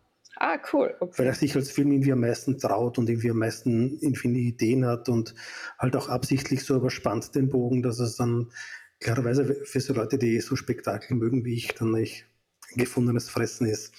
Ah, 0.43 0.57
cool. 0.74 0.95
Okay. 1.00 1.19
Weil 1.19 1.27
er 1.27 1.36
sich 1.36 1.55
als 1.55 1.69
Film 1.69 1.91
irgendwie 1.91 2.13
am 2.13 2.21
meisten 2.21 2.57
traut 2.57 2.98
und 2.98 3.07
irgendwie 3.07 3.29
am 3.29 3.38
meisten 3.38 4.00
viele 4.15 4.39
Ideen 4.39 4.88
hat 4.88 5.07
und 5.07 5.36
halt 5.77 5.95
auch 5.95 6.10
absichtlich 6.10 6.63
so 6.65 6.75
überspannt 6.75 7.36
den 7.36 7.48
Bogen, 7.50 7.83
dass 7.83 8.00
es 8.00 8.15
dann 8.15 8.51
klarerweise 9.00 9.45
für 9.65 9.79
so 9.79 9.93
Leute, 9.93 10.17
die 10.17 10.39
so 10.39 10.55
Spektakel 10.55 11.15
mögen 11.15 11.45
wie 11.45 11.53
ich, 11.53 11.67
dann 11.75 11.91
nicht 11.91 12.25
ein 12.71 12.79
gefundenes 12.79 13.29
Fressen 13.29 13.67
ist. 13.67 13.93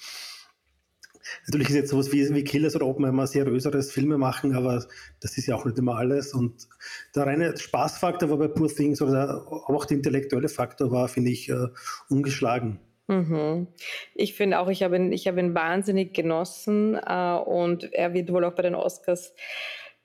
Natürlich 1.47 1.69
ist 1.69 1.75
jetzt 1.75 1.91
sowas 1.91 2.11
wie, 2.11 2.35
wie 2.35 2.43
Killers 2.43 2.75
oder 2.75 2.87
Oppenheimer 2.87 3.25
seriöseres 3.25 3.93
Filme 3.93 4.17
machen, 4.17 4.53
aber 4.53 4.85
das 5.21 5.37
ist 5.37 5.47
ja 5.47 5.55
auch 5.55 5.63
nicht 5.63 5.77
immer 5.77 5.95
alles. 5.95 6.33
Und 6.33 6.67
der 7.15 7.25
reine 7.25 7.57
Spaßfaktor 7.57 8.29
war 8.29 8.37
bei 8.37 8.49
Poor 8.49 8.67
Things 8.67 9.01
oder 9.01 9.47
auch 9.47 9.85
der 9.85 9.95
intellektuelle 9.95 10.49
Faktor 10.49 10.91
war, 10.91 11.07
finde 11.07 11.29
ich, 11.29 11.49
uh, 11.49 11.69
ungeschlagen. 12.09 12.81
Mhm. 13.07 13.67
Ich 14.15 14.33
finde 14.33 14.59
auch, 14.59 14.69
ich 14.69 14.81
habe 14.83 14.95
ihn, 14.95 15.11
ich 15.11 15.25
ihn 15.25 15.55
wahnsinnig 15.55 16.13
genossen 16.13 16.95
äh, 16.95 17.35
und 17.35 17.93
er 17.93 18.13
wird 18.13 18.31
wohl 18.31 18.45
auch 18.45 18.53
bei 18.53 18.63
den 18.63 18.75
Oscars 18.75 19.33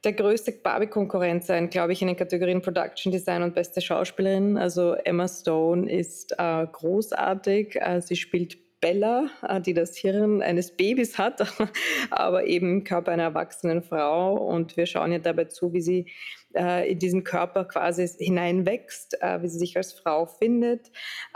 der 0.05 0.12
größte 0.12 0.52
Barbie-Konkurrent 0.52 1.45
sein, 1.45 1.71
glaube 1.71 1.93
ich, 1.93 2.02
in 2.02 2.09
den 2.09 2.17
Kategorien 2.17 2.62
Production 2.62 3.11
Design 3.12 3.43
und 3.43 3.55
beste 3.55 3.81
Schauspielerin. 3.81 4.57
Also 4.57 4.95
Emma 4.95 5.26
Stone 5.26 5.90
ist 5.90 6.35
äh, 6.38 6.67
großartig. 6.67 7.76
Äh, 7.81 8.00
sie 8.00 8.17
spielt 8.17 8.59
Bella, 8.81 9.28
äh, 9.43 9.61
die 9.61 9.75
das 9.75 9.97
Hirn 9.97 10.40
eines 10.40 10.76
Babys 10.76 11.19
hat, 11.19 11.40
aber 12.11 12.47
eben 12.47 12.85
Körper 12.85 13.11
einer 13.11 13.25
erwachsenen 13.25 13.83
Frau. 13.83 14.35
Und 14.37 14.76
wir 14.76 14.87
schauen 14.87 15.12
ihr 15.12 15.19
dabei 15.19 15.47
zu, 15.47 15.73
wie 15.73 15.81
sie 15.81 16.07
äh, 16.55 16.90
in 16.90 16.99
diesen 16.99 17.25
Körper 17.25 17.64
quasi 17.64 18.07
hineinwächst, 18.07 19.21
äh, 19.23 19.43
wie 19.43 19.49
sie 19.49 19.59
sich 19.59 19.76
als 19.76 19.93
Frau 19.93 20.26
findet. 20.26 20.90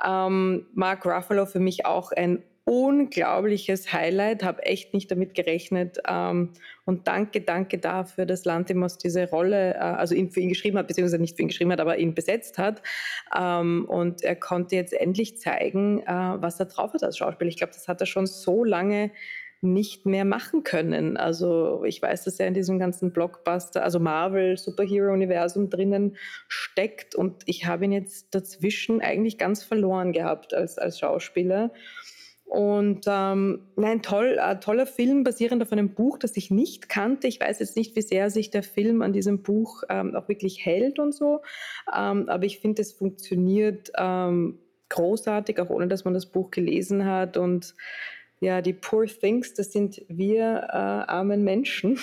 Ähm, 0.05 0.67
Mark 0.75 1.05
Ruffalo 1.05 1.47
für 1.47 1.61
mich 1.61 1.87
auch 1.87 2.13
ein 2.13 2.43
unglaubliches 2.65 3.93
Highlight, 3.93 4.45
habe 4.45 4.63
echt 4.63 4.95
nicht 4.95 5.11
damit 5.11 5.35
gerechnet. 5.35 5.99
Ähm, 6.09 6.53
und 6.85 7.09
danke, 7.09 7.41
danke 7.41 7.79
dafür, 7.79 8.25
dass 8.25 8.45
Lantimos 8.45 8.99
diese 8.99 9.29
Rolle, 9.29 9.75
äh, 9.75 9.79
also 9.79 10.15
ihn 10.15 10.31
für 10.31 10.41
ihn 10.41 10.49
geschrieben 10.49 10.79
hat, 10.79 10.87
beziehungsweise 10.87 11.21
nicht 11.21 11.37
für 11.37 11.43
ihn 11.43 11.49
geschrieben 11.49 11.73
hat, 11.73 11.81
aber 11.81 11.99
ihn 11.99 12.15
besetzt 12.15 12.59
hat. 12.59 12.81
Ähm, 13.37 13.85
und 13.89 14.23
er 14.23 14.37
konnte 14.37 14.77
jetzt 14.77 14.93
endlich 14.93 15.39
zeigen, 15.39 16.01
äh, 16.01 16.07
was 16.07 16.61
er 16.61 16.67
drauf 16.67 16.93
hat 16.93 17.03
als 17.03 17.19
Schauspieler. 17.19 17.49
Ich 17.49 17.57
glaube, 17.57 17.73
das 17.73 17.89
hat 17.89 18.01
er 18.01 18.07
schon 18.07 18.27
so 18.27 18.63
lange 18.63 19.11
nicht 19.63 20.07
mehr 20.07 20.25
machen 20.25 20.65
können. 20.65 21.17
Also 21.17 21.85
ich 21.85 22.03
weiß, 22.03 22.25
dass 22.25 22.41
er 22.41 22.49
in 22.49 22.55
diesem 22.55 22.81
ganzen 22.81 23.13
Blockbuster, 23.13 23.85
also 23.85 24.01
Marvel 24.01 24.59
Superhero-Universum 24.59 25.71
drinnen 25.71 26.17
steckt 26.49 27.15
und 27.15 27.43
ich 27.47 27.67
habe 27.67 27.85
ihn 27.85 27.93
jetzt 27.93 28.35
dazwischen 28.35 29.01
eigentlich 29.01 29.39
ganz 29.39 29.63
verloren 29.63 30.13
gehabt 30.13 30.53
als, 30.53 30.79
als 30.79 30.99
Schauspieler. 30.99 31.71
Und 32.53 33.07
ähm, 33.07 33.61
nein, 33.77 34.03
toll, 34.03 34.39
ein 34.39 34.61
toller 34.61 34.85
Film 34.85 35.25
basierend 35.25 35.63
auf 35.63 35.73
einem 35.73 35.95
Buch, 35.95 36.19
das 36.19 36.37
ich 36.37 36.51
nicht 36.51 36.91
kannte. 36.91 37.27
Ich 37.27 37.41
weiß 37.41 37.61
jetzt 37.61 37.77
nicht, 37.77 37.97
wie 37.97 38.03
sehr 38.03 38.29
sich 38.29 38.51
der 38.51 38.63
Film 38.63 39.01
an 39.01 39.15
diesem 39.15 39.43
Buch 39.43 39.85
ähm, 39.89 40.15
auch 40.15 40.29
wirklich 40.29 40.67
hält 40.67 40.99
und 40.99 41.15
so. 41.15 41.41
Ähm, 41.97 42.29
aber 42.29 42.45
ich 42.45 42.59
finde, 42.59 42.83
es 42.83 42.93
funktioniert 42.93 43.91
ähm, 43.97 44.59
großartig, 44.91 45.61
auch 45.61 45.71
ohne 45.71 45.89
dass 45.89 46.05
man 46.05 46.13
das 46.13 46.27
Buch 46.27 46.51
gelesen 46.51 47.07
hat. 47.07 47.39
Und 47.39 47.75
ja, 48.43 48.61
die 48.61 48.73
Poor 48.73 49.07
Things, 49.07 49.55
das 49.55 49.71
sind 49.71 50.03
wir 50.09 50.67
äh, 50.69 50.77
armen 50.77 51.45
Menschen, 51.45 52.01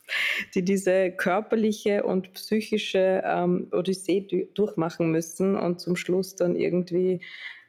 die 0.54 0.64
diese 0.64 1.10
körperliche 1.10 2.04
und 2.04 2.32
psychische 2.32 3.22
ähm, 3.26 3.68
Odyssee 3.72 4.48
durchmachen 4.54 5.10
müssen 5.10 5.54
und 5.54 5.82
zum 5.82 5.96
Schluss 5.96 6.34
dann 6.34 6.56
irgendwie 6.56 7.20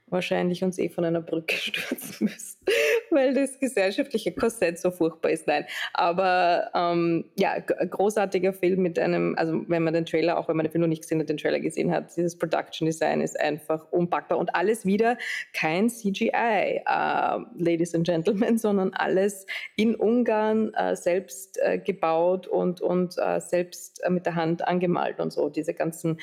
wahrscheinlich 0.07 0.63
uns 0.63 0.79
eh 0.79 0.87
von 0.87 1.03
einer 1.03 1.19
Brücke 1.19 1.55
stürzen 1.57 2.27
müssen, 2.27 2.52
weil 3.11 3.33
das 3.33 3.59
gesellschaftliche 3.59 4.31
Korsett 4.31 4.79
so 4.79 4.91
furchtbar 4.91 5.31
ist. 5.31 5.47
Nein, 5.47 5.65
aber 5.93 6.69
ähm, 6.73 7.25
ja, 7.37 7.59
großartiger 7.59 8.53
Film 8.53 8.81
mit 8.81 8.99
einem, 8.99 9.35
also 9.37 9.63
wenn 9.67 9.83
man 9.83 9.93
den 9.93 10.05
Trailer, 10.05 10.37
auch 10.37 10.47
wenn 10.47 10.57
man 10.57 10.65
den 10.65 10.71
Film 10.71 10.81
noch 10.81 10.87
nicht 10.87 11.01
gesehen 11.01 11.19
hat, 11.19 11.29
den 11.29 11.37
Trailer 11.37 11.59
gesehen 11.59 11.91
hat, 11.91 12.15
dieses 12.15 12.37
Production 12.37 12.85
Design 12.85 13.21
ist 13.21 13.39
einfach 13.39 13.91
unpackbar 13.91 14.37
und 14.37 14.55
alles 14.55 14.85
wieder 14.85 15.17
kein 15.53 15.89
CGI, 15.89 16.31
äh, 16.31 17.39
Ladies 17.57 17.95
and 17.95 18.05
Gentlemen, 18.05 18.57
sondern 18.63 18.93
alles 18.93 19.45
in 19.75 19.95
Ungarn 19.95 20.73
äh, 20.73 20.95
selbst 20.95 21.59
äh, 21.61 21.77
gebaut 21.77 22.47
und, 22.47 22.81
und 22.81 23.15
äh, 23.17 23.39
selbst 23.39 24.03
äh, 24.03 24.09
mit 24.09 24.25
der 24.25 24.35
Hand 24.35 24.67
angemalt 24.67 25.19
und 25.19 25.31
so. 25.31 25.49
Diese 25.49 25.73
ganzen 25.73 26.19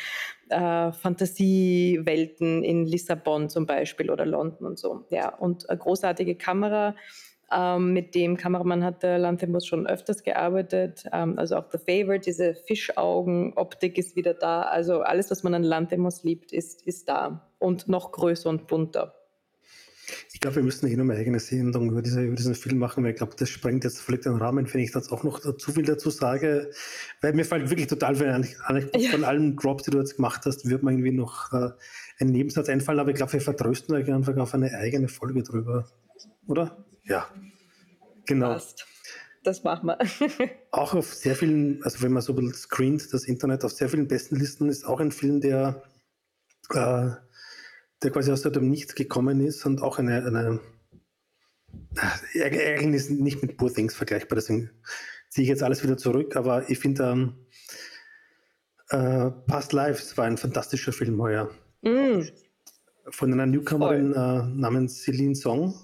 äh, 0.50 0.92
Fantasiewelten 0.92 2.62
in 2.64 2.86
Lissabon 2.86 3.48
zum 3.48 3.66
Beispiel 3.66 4.10
oder 4.10 4.26
London 4.26 4.66
und 4.66 4.78
so. 4.78 5.04
Ja, 5.10 5.34
und 5.36 5.68
eine 5.68 5.78
großartige 5.78 6.34
Kamera. 6.34 6.94
Ähm, 7.52 7.92
mit 7.92 8.14
dem 8.14 8.36
Kameramann 8.36 8.84
hat 8.84 9.02
der 9.02 9.18
Lanthimos 9.18 9.66
schon 9.66 9.86
öfters 9.86 10.22
gearbeitet. 10.22 11.04
Ähm, 11.12 11.38
also 11.38 11.56
auch 11.56 11.66
The 11.70 11.78
Favorite, 11.78 12.24
diese 12.24 12.54
Fischaugen-Optik 12.54 13.98
ist 13.98 14.14
wieder 14.14 14.34
da. 14.34 14.62
Also 14.62 15.00
alles, 15.00 15.30
was 15.30 15.42
man 15.42 15.54
an 15.54 15.64
Lanthimos 15.64 16.22
liebt, 16.22 16.52
ist, 16.52 16.86
ist 16.86 17.08
da. 17.08 17.50
Und 17.58 17.88
noch 17.88 18.12
größer 18.12 18.48
und 18.48 18.68
bunter. 18.68 19.19
Ich 20.32 20.40
glaube, 20.40 20.56
wir 20.56 20.62
müssen 20.62 20.86
eh 20.88 20.96
noch 20.96 21.04
eine 21.04 21.14
eigene 21.14 21.38
Sendung 21.38 21.90
über, 21.90 22.02
diese, 22.02 22.22
über 22.22 22.34
diesen 22.34 22.54
Film 22.54 22.78
machen, 22.78 23.04
weil 23.04 23.10
ich 23.10 23.16
glaube, 23.16 23.34
das 23.36 23.48
sprengt 23.48 23.84
jetzt 23.84 24.00
völlig 24.00 24.22
den 24.22 24.36
Rahmen, 24.36 24.72
wenn 24.72 24.80
ich 24.80 24.94
jetzt 24.94 25.12
auch 25.12 25.22
noch 25.22 25.40
zu 25.40 25.72
viel 25.72 25.84
dazu 25.84 26.10
sage. 26.10 26.70
Weil 27.20 27.34
mir 27.34 27.44
fällt 27.44 27.70
wirklich 27.70 27.88
total 27.88 28.16
viel 28.16 28.28
an, 28.28 28.46
ja. 28.94 29.10
von 29.10 29.24
allen 29.24 29.56
Drops, 29.56 29.84
die 29.84 29.90
du 29.90 29.98
jetzt 29.98 30.16
gemacht 30.16 30.42
hast, 30.44 30.68
wird 30.68 30.82
mir 30.82 30.92
irgendwie 30.92 31.12
noch 31.12 31.52
äh, 31.52 31.70
ein 32.18 32.28
Nebensatz 32.28 32.68
einfallen, 32.68 33.00
aber 33.00 33.10
ich 33.10 33.16
glaube, 33.16 33.32
wir 33.32 33.40
vertrösten 33.40 33.94
euch 33.94 34.10
einfach 34.12 34.36
auf 34.36 34.54
eine 34.54 34.72
eigene 34.72 35.08
Folge 35.08 35.42
drüber. 35.42 35.86
Oder? 36.46 36.84
Ja. 37.04 37.28
Genau. 38.26 38.54
Passt. 38.54 38.86
Das 39.42 39.64
machen 39.64 39.86
wir. 39.86 39.98
auch 40.70 40.94
auf 40.94 41.14
sehr 41.14 41.34
vielen, 41.34 41.82
also 41.82 42.02
wenn 42.02 42.12
man 42.12 42.22
so 42.22 42.32
ein 42.32 42.36
bisschen 42.36 42.54
screent, 42.54 43.12
das 43.12 43.24
Internet, 43.24 43.64
auf 43.64 43.72
sehr 43.72 43.88
vielen 43.88 44.06
besten 44.06 44.36
Listen 44.36 44.68
ist 44.68 44.84
auch 44.84 45.00
ein 45.00 45.12
Film, 45.12 45.40
der 45.40 45.82
äh, 46.74 47.10
der 48.02 48.10
quasi 48.10 48.32
aus 48.32 48.42
dem 48.42 48.70
Nichts 48.70 48.94
gekommen 48.94 49.40
ist 49.40 49.66
und 49.66 49.82
auch 49.82 49.98
eine, 49.98 50.24
eine 50.24 50.60
eigentlich 52.34 52.94
ist 52.94 53.10
nicht 53.10 53.42
mit 53.42 53.56
Poor 53.56 53.72
Things 53.72 53.94
vergleichbar, 53.94 54.36
deswegen 54.36 54.70
ziehe 55.28 55.44
ich 55.44 55.48
jetzt 55.48 55.62
alles 55.62 55.82
wieder 55.82 55.96
zurück, 55.96 56.36
aber 56.36 56.68
ich 56.68 56.78
finde, 56.78 57.04
ähm, 57.04 57.34
äh, 58.90 59.30
Past 59.46 59.72
Lives 59.72 60.16
war 60.16 60.24
ein 60.24 60.36
fantastischer 60.36 60.92
Film 60.92 61.20
heuer. 61.20 61.50
Mm. 61.82 62.22
Von 63.08 63.32
einer 63.32 63.46
Newcomerin 63.46 64.12
äh, 64.12 64.46
namens 64.48 65.02
Celine 65.02 65.34
Song. 65.34 65.74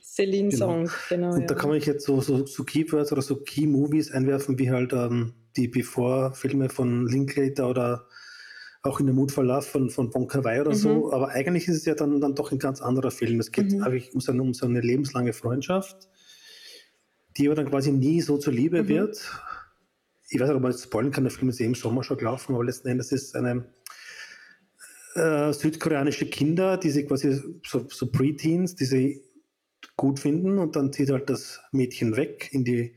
Celine 0.00 0.50
genau. 0.50 0.66
Song, 0.66 0.90
genau. 1.08 1.34
Und 1.34 1.40
ja. 1.40 1.46
da 1.46 1.54
kann 1.54 1.70
man 1.70 1.80
jetzt 1.80 2.04
so, 2.04 2.20
so, 2.20 2.46
so 2.46 2.64
Keywords 2.64 3.12
oder 3.12 3.22
so 3.22 3.36
Key 3.36 3.66
Movies 3.66 4.12
einwerfen, 4.12 4.58
wie 4.58 4.70
halt 4.70 4.92
ähm, 4.92 5.32
die 5.56 5.68
Before-Filme 5.68 6.68
von 6.68 7.06
Linklater 7.06 7.68
oder 7.68 8.06
auch 8.84 9.00
in 9.00 9.28
for 9.30 9.44
Love 9.44 9.62
von, 9.62 9.88
von 9.88 10.10
Bon 10.10 10.24
oder 10.24 10.70
mhm. 10.70 10.74
so. 10.74 11.12
Aber 11.12 11.30
eigentlich 11.30 11.66
ist 11.68 11.78
es 11.78 11.84
ja 11.86 11.94
dann, 11.94 12.20
dann 12.20 12.34
doch 12.34 12.52
ein 12.52 12.58
ganz 12.58 12.82
anderer 12.82 13.10
Film. 13.10 13.40
Es 13.40 13.50
geht 13.50 13.72
mhm. 13.72 13.82
eigentlich 13.82 14.14
um 14.14 14.20
so, 14.20 14.30
eine, 14.30 14.42
um 14.42 14.52
so 14.52 14.66
eine 14.66 14.82
lebenslange 14.82 15.32
Freundschaft, 15.32 16.08
die 17.36 17.46
aber 17.46 17.56
dann 17.56 17.70
quasi 17.70 17.92
nie 17.92 18.20
so 18.20 18.36
zur 18.36 18.52
Liebe 18.52 18.82
mhm. 18.82 18.88
wird. 18.88 19.16
Ich 20.28 20.38
weiß 20.38 20.48
nicht, 20.48 20.56
ob 20.56 20.62
man 20.62 20.72
jetzt 20.72 20.84
spoilen 20.84 21.10
kann, 21.10 21.24
der 21.24 21.30
Film 21.30 21.48
ist 21.48 21.60
eh 21.60 21.64
im 21.64 21.74
Sommer 21.74 22.04
schon 22.04 22.18
gelaufen, 22.18 22.54
aber 22.54 22.64
letzten 22.64 22.88
Endes 22.88 23.10
ist 23.10 23.28
es 23.28 23.34
eine 23.34 23.64
äh, 25.14 25.52
südkoreanische 25.52 26.26
Kinder, 26.26 26.76
die 26.76 26.90
sie 26.90 27.06
quasi 27.06 27.40
so, 27.64 27.86
so 27.88 28.06
Preteens, 28.10 28.74
die 28.74 28.84
sie 28.84 29.22
gut 29.96 30.20
finden 30.20 30.58
und 30.58 30.76
dann 30.76 30.92
zieht 30.92 31.10
halt 31.10 31.30
das 31.30 31.60
Mädchen 31.72 32.16
weg 32.16 32.48
in 32.52 32.64
die 32.64 32.96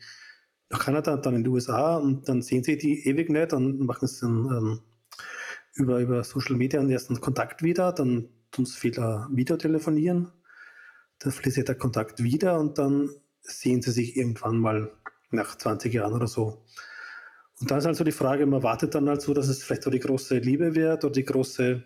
nach 0.69 0.79
Kanada 0.79 1.13
und 1.13 1.25
dann 1.25 1.35
in 1.35 1.43
die 1.45 1.49
USA 1.49 1.95
und 1.95 2.27
dann 2.27 2.41
sehen 2.41 2.63
sie 2.63 2.77
die 2.77 3.07
ewig 3.07 3.29
nicht 3.29 3.53
und 3.53 3.79
machen 3.79 4.05
es 4.05 4.19
dann 4.19 4.47
ähm, 4.51 4.79
über, 5.77 5.99
über 5.99 6.23
Social 6.23 6.55
Media 6.55 6.79
einen 6.79 6.89
ersten 6.89 7.21
Kontakt 7.21 7.63
wieder, 7.63 7.91
dann 7.91 8.29
tun 8.51 8.65
sie 8.65 8.77
viele 8.77 9.27
Video 9.31 9.57
telefonieren, 9.57 10.31
dann 11.19 11.31
fließt 11.31 11.67
der 11.67 11.75
Kontakt 11.75 12.21
wieder 12.23 12.59
und 12.59 12.77
dann 12.77 13.09
sehen 13.41 13.81
sie 13.81 13.91
sich 13.91 14.17
irgendwann 14.17 14.57
mal 14.57 14.91
nach 15.31 15.57
20 15.57 15.93
Jahren 15.93 16.13
oder 16.13 16.27
so. 16.27 16.63
Und 17.59 17.71
dann 17.71 17.79
ist 17.79 17.85
also 17.85 18.03
die 18.03 18.11
Frage, 18.11 18.45
man 18.45 18.63
wartet 18.63 18.93
dann 18.95 19.09
halt 19.09 19.21
so, 19.21 19.33
dass 19.33 19.47
es 19.47 19.63
vielleicht 19.63 19.83
so 19.83 19.89
die 19.89 19.99
große 19.99 20.37
Liebe 20.37 20.75
wird 20.75 21.03
oder 21.03 21.13
die 21.13 21.25
große, 21.25 21.83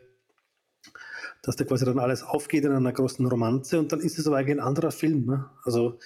dass 1.43 1.55
da 1.55 1.63
quasi 1.63 1.85
dann 1.85 1.99
alles 1.99 2.23
aufgeht 2.23 2.65
in 2.65 2.71
einer 2.71 2.91
großen 2.91 3.25
Romanze 3.25 3.79
und 3.79 3.91
dann 3.91 4.01
ist 4.01 4.19
es 4.19 4.27
aber 4.27 4.37
eigentlich 4.37 4.57
ein 4.57 4.65
anderer 4.65 4.91
Film. 4.91 5.25
Ne? 5.25 5.49
Also 5.63 5.99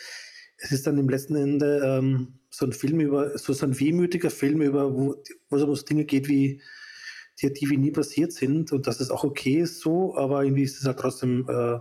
es 0.57 0.71
ist 0.71 0.87
dann 0.87 0.97
im 0.97 1.09
letzten 1.09 1.35
Ende 1.35 1.81
ähm, 1.83 2.39
so 2.49 2.65
ein 2.65 2.73
Film 2.73 2.99
über, 2.99 3.37
so, 3.37 3.53
ein 3.65 3.79
wehmütiger 3.79 4.29
Film 4.29 4.61
über, 4.61 4.93
wo 4.93 5.21
es 5.51 5.63
um 5.63 5.75
Dinge 5.85 6.05
geht 6.05 6.27
wie 6.27 6.61
die, 7.41 7.51
die 7.51 7.69
wie 7.69 7.77
nie 7.77 7.91
passiert 7.91 8.31
sind 8.31 8.71
und 8.71 8.87
dass 8.87 8.99
es 8.99 9.11
auch 9.11 9.23
okay 9.23 9.59
ist 9.59 9.79
so, 9.79 10.15
aber 10.15 10.43
irgendwie 10.43 10.63
ist 10.63 10.79
es 10.79 10.85
halt 10.85 10.99
trotzdem 10.99 11.47
äh, 11.49 11.79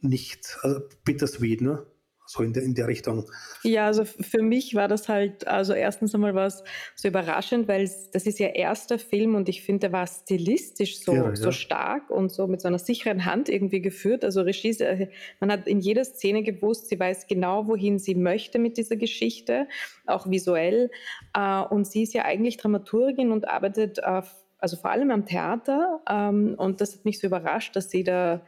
nicht 0.00 0.58
also 0.62 0.80
bittersweet, 1.04 1.60
ne? 1.60 1.86
So 2.26 2.44
in 2.44 2.52
der, 2.52 2.62
in 2.62 2.76
der 2.76 2.86
Richtung. 2.86 3.28
Ja, 3.64 3.86
also 3.86 4.04
für 4.04 4.40
mich 4.40 4.76
war 4.76 4.86
das 4.86 5.08
halt, 5.08 5.48
also 5.48 5.72
erstens 5.72 6.14
einmal 6.14 6.36
was 6.36 6.62
so 6.94 7.08
überraschend, 7.08 7.66
weil 7.66 7.90
das 8.12 8.24
ist 8.24 8.38
ja 8.38 8.46
erster 8.46 9.00
Film 9.00 9.34
und 9.34 9.48
ich 9.48 9.64
finde, 9.64 9.80
der 9.80 9.92
war 9.92 10.06
stilistisch 10.06 11.00
so, 11.00 11.12
ja, 11.12 11.34
so 11.34 11.50
stark 11.50 12.08
und 12.08 12.30
so 12.30 12.46
mit 12.46 12.60
so 12.60 12.68
einer 12.68 12.78
sicheren 12.78 13.24
Hand 13.24 13.48
irgendwie 13.48 13.82
geführt. 13.82 14.24
Also 14.24 14.42
Regie, 14.42 14.70
äh, 14.78 15.08
man 15.40 15.50
hat 15.50 15.66
in 15.66 15.80
jeder 15.80 16.04
Szene 16.04 16.44
gewusst, 16.44 16.88
sie 16.88 17.00
weiß 17.00 17.26
genau, 17.26 17.66
wohin 17.66 17.98
sie 17.98 18.14
möchte 18.14 18.60
mit 18.60 18.76
dieser 18.76 18.94
Geschichte, 18.94 19.66
auch 20.06 20.30
visuell. 20.30 20.92
Äh, 21.36 21.62
und 21.62 21.88
sie 21.88 22.04
ist 22.04 22.14
ja 22.14 22.26
eigentlich 22.26 22.58
Dramaturgin 22.58 23.32
und 23.32 23.48
arbeitet 23.48 24.04
auf 24.04 24.32
also 24.60 24.76
vor 24.76 24.90
allem 24.90 25.10
am 25.10 25.26
Theater. 25.26 26.00
Ähm, 26.08 26.54
und 26.56 26.80
das 26.80 26.94
hat 26.94 27.04
mich 27.04 27.18
so 27.18 27.26
überrascht, 27.26 27.74
dass 27.76 27.90
sie 27.90 28.04
da, 28.04 28.42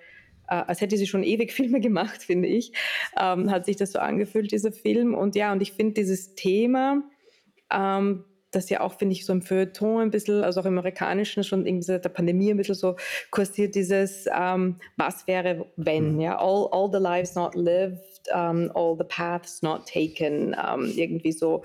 äh, 0.48 0.54
als 0.54 0.80
hätte 0.80 0.96
sie 0.96 1.06
schon 1.06 1.22
ewig 1.22 1.52
Filme 1.52 1.80
gemacht, 1.80 2.22
finde 2.22 2.48
ich, 2.48 2.72
ähm, 3.18 3.50
hat 3.50 3.64
sich 3.66 3.76
das 3.76 3.92
so 3.92 3.98
angefühlt, 3.98 4.52
dieser 4.52 4.72
Film. 4.72 5.14
Und 5.14 5.34
ja, 5.34 5.52
und 5.52 5.62
ich 5.62 5.72
finde 5.72 5.94
dieses 5.94 6.34
Thema, 6.34 7.02
ähm, 7.72 8.24
das 8.52 8.68
ja 8.68 8.80
auch, 8.80 8.98
finde 8.98 9.14
ich, 9.14 9.24
so 9.24 9.32
im 9.32 9.40
Feuilleton 9.40 10.02
ein 10.02 10.10
bisschen, 10.10 10.44
also 10.44 10.60
auch 10.60 10.66
im 10.66 10.78
Amerikanischen 10.78 11.42
schon 11.42 11.66
irgendwie 11.66 11.84
seit 11.84 12.04
der 12.04 12.10
Pandemie 12.10 12.50
ein 12.50 12.58
bisschen 12.58 12.74
so 12.74 12.96
kursiert, 13.30 13.74
dieses, 13.74 14.26
ähm, 14.32 14.76
was 14.96 15.26
wäre, 15.26 15.66
wenn, 15.76 16.14
mhm. 16.14 16.20
ja, 16.20 16.38
all, 16.38 16.68
all 16.70 16.90
the 16.92 16.98
lives 16.98 17.34
not 17.34 17.54
lived, 17.54 18.28
um, 18.32 18.70
all 18.74 18.94
the 18.96 19.04
paths 19.04 19.62
not 19.62 19.86
taken, 19.86 20.54
um, 20.54 20.84
irgendwie 20.84 21.32
so, 21.32 21.62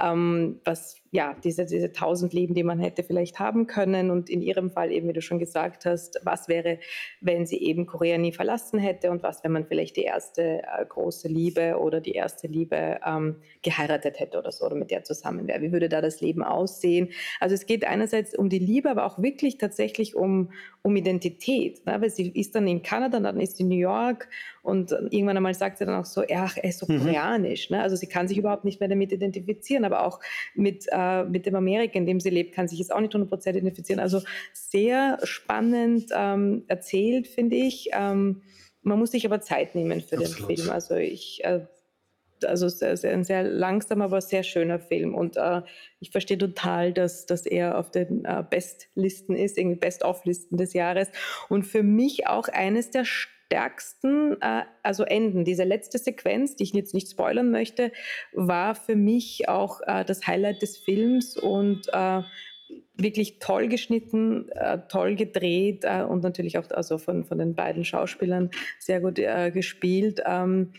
um, 0.00 0.60
was, 0.64 0.99
ja, 1.12 1.34
diese, 1.42 1.66
diese 1.66 1.92
tausend 1.92 2.32
Leben, 2.32 2.54
die 2.54 2.62
man 2.62 2.78
hätte 2.78 3.02
vielleicht 3.02 3.40
haben 3.40 3.66
können. 3.66 4.10
Und 4.10 4.30
in 4.30 4.42
ihrem 4.42 4.70
Fall 4.70 4.92
eben, 4.92 5.08
wie 5.08 5.12
du 5.12 5.22
schon 5.22 5.40
gesagt 5.40 5.84
hast, 5.84 6.20
was 6.22 6.46
wäre, 6.46 6.78
wenn 7.20 7.46
sie 7.46 7.60
eben 7.60 7.86
Korea 7.86 8.16
nie 8.16 8.32
verlassen 8.32 8.78
hätte 8.78 9.10
und 9.10 9.24
was, 9.24 9.42
wenn 9.42 9.50
man 9.50 9.66
vielleicht 9.66 9.96
die 9.96 10.02
erste 10.02 10.62
äh, 10.62 10.86
große 10.88 11.26
Liebe 11.26 11.78
oder 11.78 12.00
die 12.00 12.12
erste 12.12 12.46
Liebe 12.46 13.00
ähm, 13.04 13.36
geheiratet 13.62 14.20
hätte 14.20 14.38
oder 14.38 14.52
so 14.52 14.66
oder 14.66 14.76
mit 14.76 14.92
der 14.92 15.02
zusammen 15.02 15.48
wäre. 15.48 15.60
Wie 15.62 15.72
würde 15.72 15.88
da 15.88 16.00
das 16.00 16.20
Leben 16.20 16.44
aussehen? 16.44 17.08
Also 17.40 17.56
es 17.56 17.66
geht 17.66 17.84
einerseits 17.84 18.36
um 18.38 18.48
die 18.48 18.60
Liebe, 18.60 18.88
aber 18.88 19.04
auch 19.04 19.20
wirklich 19.20 19.58
tatsächlich 19.58 20.14
um, 20.14 20.52
um 20.82 20.94
Identität. 20.94 21.84
Ne? 21.86 22.00
Weil 22.00 22.10
sie 22.10 22.28
ist 22.30 22.54
dann 22.54 22.68
in 22.68 22.82
Kanada, 22.82 23.18
dann 23.18 23.40
ist 23.40 23.56
sie 23.56 23.64
in 23.64 23.68
New 23.70 23.76
York 23.76 24.28
und 24.62 24.92
irgendwann 24.92 25.36
einmal 25.36 25.54
sagt 25.54 25.78
sie 25.78 25.86
dann 25.86 25.94
auch 25.94 26.04
so, 26.04 26.22
ach, 26.34 26.56
er 26.56 26.68
ist 26.68 26.78
so 26.78 26.86
mhm. 26.90 26.98
koreanisch. 26.98 27.70
Ne? 27.70 27.80
Also 27.82 27.96
sie 27.96 28.06
kann 28.06 28.28
sich 28.28 28.38
überhaupt 28.38 28.64
nicht 28.64 28.80
mehr 28.80 28.88
damit 28.88 29.12
identifizieren, 29.12 29.84
aber 29.84 30.06
auch 30.06 30.20
mit 30.54 30.86
äh, 30.90 31.24
mit 31.24 31.46
dem 31.46 31.54
Amerika, 31.54 31.94
in 31.94 32.06
dem 32.06 32.20
sie 32.20 32.30
lebt, 32.30 32.54
kann 32.54 32.68
sich 32.68 32.78
jetzt 32.78 32.92
auch 32.92 33.00
nicht 33.00 33.14
100% 33.14 33.50
identifizieren. 33.50 34.00
Also 34.00 34.22
sehr 34.52 35.18
spannend 35.22 36.10
ähm, 36.14 36.64
erzählt, 36.68 37.26
finde 37.26 37.56
ich. 37.56 37.90
Ähm, 37.92 38.42
man 38.82 38.98
muss 38.98 39.10
sich 39.10 39.26
aber 39.26 39.40
Zeit 39.40 39.74
nehmen 39.74 40.00
für 40.00 40.16
Absolut. 40.18 40.50
den 40.50 40.56
Film. 40.56 40.70
Also 40.70 40.94
ich, 40.94 41.44
äh, 41.44 41.60
also 42.44 42.68
sehr, 42.68 42.96
sehr, 42.96 43.12
ein 43.12 43.24
sehr 43.24 43.42
langsamer, 43.42 44.06
aber 44.06 44.20
sehr 44.20 44.42
schöner 44.42 44.78
Film. 44.78 45.14
Und 45.14 45.36
äh, 45.36 45.62
ich 46.00 46.10
verstehe 46.10 46.38
total, 46.38 46.92
dass, 46.92 47.26
dass 47.26 47.46
er 47.46 47.78
auf 47.78 47.90
den 47.90 48.24
äh, 48.24 48.42
Bestlisten 48.48 49.36
ist, 49.36 49.58
irgendwie 49.58 49.78
Best-of-Listen 49.78 50.56
des 50.56 50.72
Jahres. 50.72 51.08
Und 51.48 51.64
für 51.64 51.82
mich 51.82 52.26
auch 52.26 52.48
eines 52.48 52.90
der 52.90 53.04
stärksten, 53.50 54.40
äh, 54.40 54.62
also 54.84 55.02
Enden. 55.02 55.44
Diese 55.44 55.64
letzte 55.64 55.98
Sequenz, 55.98 56.54
die 56.54 56.62
ich 56.62 56.72
jetzt 56.72 56.94
nicht 56.94 57.10
spoilern 57.10 57.50
möchte, 57.50 57.90
war 58.32 58.76
für 58.76 58.94
mich 58.94 59.48
auch 59.48 59.80
äh, 59.86 60.04
das 60.04 60.26
Highlight 60.26 60.62
des 60.62 60.78
Films 60.78 61.36
und 61.36 61.88
äh, 61.92 62.22
wirklich 62.96 63.40
toll 63.40 63.66
geschnitten, 63.66 64.48
äh, 64.50 64.78
toll 64.88 65.16
gedreht 65.16 65.84
äh, 65.84 66.02
und 66.02 66.22
natürlich 66.22 66.58
auch 66.58 66.70
also 66.70 66.98
von, 66.98 67.24
von 67.24 67.38
den 67.38 67.54
beiden 67.54 67.84
Schauspielern 67.84 68.50
sehr 68.78 69.00
gut 69.00 69.18
äh, 69.18 69.50
gespielt. 69.50 70.22
Ähm, 70.24 70.72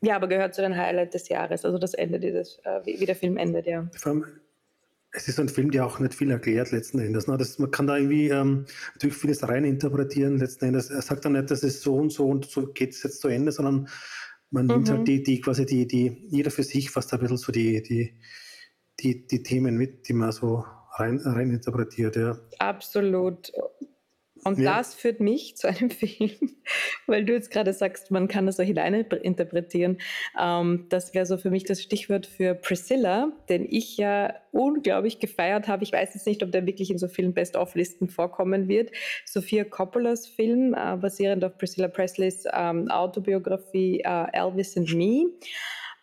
ja, 0.00 0.16
aber 0.16 0.26
gehört 0.26 0.54
zu 0.54 0.62
den 0.62 0.76
Highlights 0.76 1.12
des 1.12 1.28
Jahres, 1.28 1.64
also 1.64 1.78
das 1.78 1.94
Ende 1.94 2.20
dieses, 2.20 2.60
wie, 2.84 3.00
wie 3.00 3.06
der 3.06 3.16
Film 3.16 3.38
endet, 3.38 3.66
ja 3.66 3.88
es 5.16 5.28
ist 5.28 5.38
ein 5.38 5.48
Film, 5.48 5.70
der 5.70 5.86
auch 5.86 6.00
nicht 6.00 6.12
viel 6.12 6.30
erklärt 6.30 6.72
letzten 6.72 6.98
Endes. 6.98 7.28
Ne? 7.28 7.36
Das, 7.38 7.58
man 7.58 7.70
kann 7.70 7.86
da 7.86 7.96
irgendwie 7.96 8.28
ähm, 8.28 8.66
natürlich 8.94 9.16
vieles 9.16 9.48
rein 9.48 9.64
interpretieren 9.64 10.38
letzten 10.38 10.66
Endes. 10.66 10.90
Er 10.90 11.02
sagt 11.02 11.24
dann 11.24 11.32
nicht, 11.32 11.50
dass 11.50 11.62
es 11.62 11.82
so 11.82 11.94
und 11.94 12.12
so 12.12 12.26
und 12.26 12.46
so 12.46 12.66
geht 12.66 12.90
es 12.90 13.02
jetzt 13.04 13.20
zu 13.20 13.28
Ende, 13.28 13.52
sondern 13.52 13.88
man 14.50 14.66
mhm. 14.66 14.72
nimmt 14.72 14.90
halt 14.90 15.00
mhm. 15.00 15.04
die, 15.04 15.22
die 15.22 15.40
quasi 15.40 15.66
die, 15.66 15.86
die, 15.86 16.26
jeder 16.28 16.50
für 16.50 16.64
sich 16.64 16.90
fast 16.90 17.12
ein 17.12 17.20
bisschen 17.20 17.36
so 17.36 17.52
die, 17.52 17.80
die, 17.82 18.18
die, 19.00 19.26
die 19.26 19.42
Themen 19.44 19.76
mit, 19.76 20.08
die 20.08 20.14
man 20.14 20.32
so 20.32 20.64
rein, 20.94 21.18
rein 21.18 21.50
interpretiert. 21.50 22.16
Ja. 22.16 22.36
Absolut. 22.58 23.52
Und 24.44 24.58
ja. 24.58 24.76
das 24.76 24.94
führt 24.94 25.20
mich 25.20 25.56
zu 25.56 25.68
einem 25.68 25.90
Film, 25.90 26.30
weil 27.06 27.24
du 27.24 27.32
jetzt 27.32 27.50
gerade 27.50 27.72
sagst, 27.72 28.10
man 28.10 28.28
kann 28.28 28.46
das 28.46 28.56
so 28.56 28.62
hineininterpretieren. 28.62 29.98
Ähm, 30.40 30.86
das 30.88 31.14
wäre 31.14 31.26
so 31.26 31.36
für 31.36 31.50
mich 31.50 31.64
das 31.64 31.82
Stichwort 31.82 32.26
für 32.26 32.54
Priscilla, 32.54 33.32
den 33.48 33.66
ich 33.68 33.96
ja 33.96 34.34
unglaublich 34.52 35.18
gefeiert 35.18 35.68
habe. 35.68 35.84
Ich 35.84 35.92
weiß 35.92 36.14
jetzt 36.14 36.26
nicht, 36.26 36.42
ob 36.42 36.52
der 36.52 36.66
wirklich 36.66 36.90
in 36.90 36.98
so 36.98 37.08
vielen 37.08 37.34
Best-of-Listen 37.34 38.08
vorkommen 38.08 38.68
wird. 38.68 38.90
Sophia 39.24 39.64
Coppolas 39.64 40.26
Film, 40.26 40.74
äh, 40.74 40.96
basierend 40.96 41.44
auf 41.44 41.58
Priscilla 41.58 41.88
Presleys 41.88 42.44
ähm, 42.52 42.90
Autobiografie 42.90 44.00
äh, 44.00 44.26
Elvis 44.32 44.76
and 44.76 44.94
Me. 44.94 45.26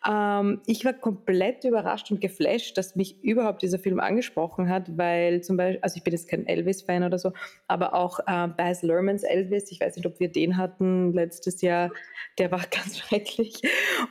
Ähm, 0.08 0.60
ich 0.66 0.84
war 0.84 0.92
komplett 0.92 1.64
überrascht 1.64 2.10
und 2.10 2.20
geflasht, 2.20 2.76
dass 2.76 2.96
mich 2.96 3.22
überhaupt 3.22 3.62
dieser 3.62 3.78
Film 3.78 4.00
angesprochen 4.00 4.68
hat, 4.68 4.96
weil 4.96 5.42
zum 5.42 5.56
Beispiel, 5.56 5.80
also 5.82 5.96
ich 5.96 6.04
bin 6.04 6.12
jetzt 6.12 6.28
kein 6.28 6.46
Elvis-Fan 6.46 7.04
oder 7.04 7.18
so, 7.18 7.32
aber 7.68 7.94
auch 7.94 8.20
äh, 8.20 8.48
Baz 8.48 8.82
Luhrmanns 8.82 9.22
Elvis, 9.22 9.70
ich 9.70 9.80
weiß 9.80 9.96
nicht, 9.96 10.06
ob 10.06 10.18
wir 10.18 10.30
den 10.30 10.56
hatten 10.56 11.12
letztes 11.12 11.62
Jahr, 11.62 11.90
der 12.38 12.50
war 12.50 12.60
ganz 12.70 12.98
schrecklich. 12.98 13.62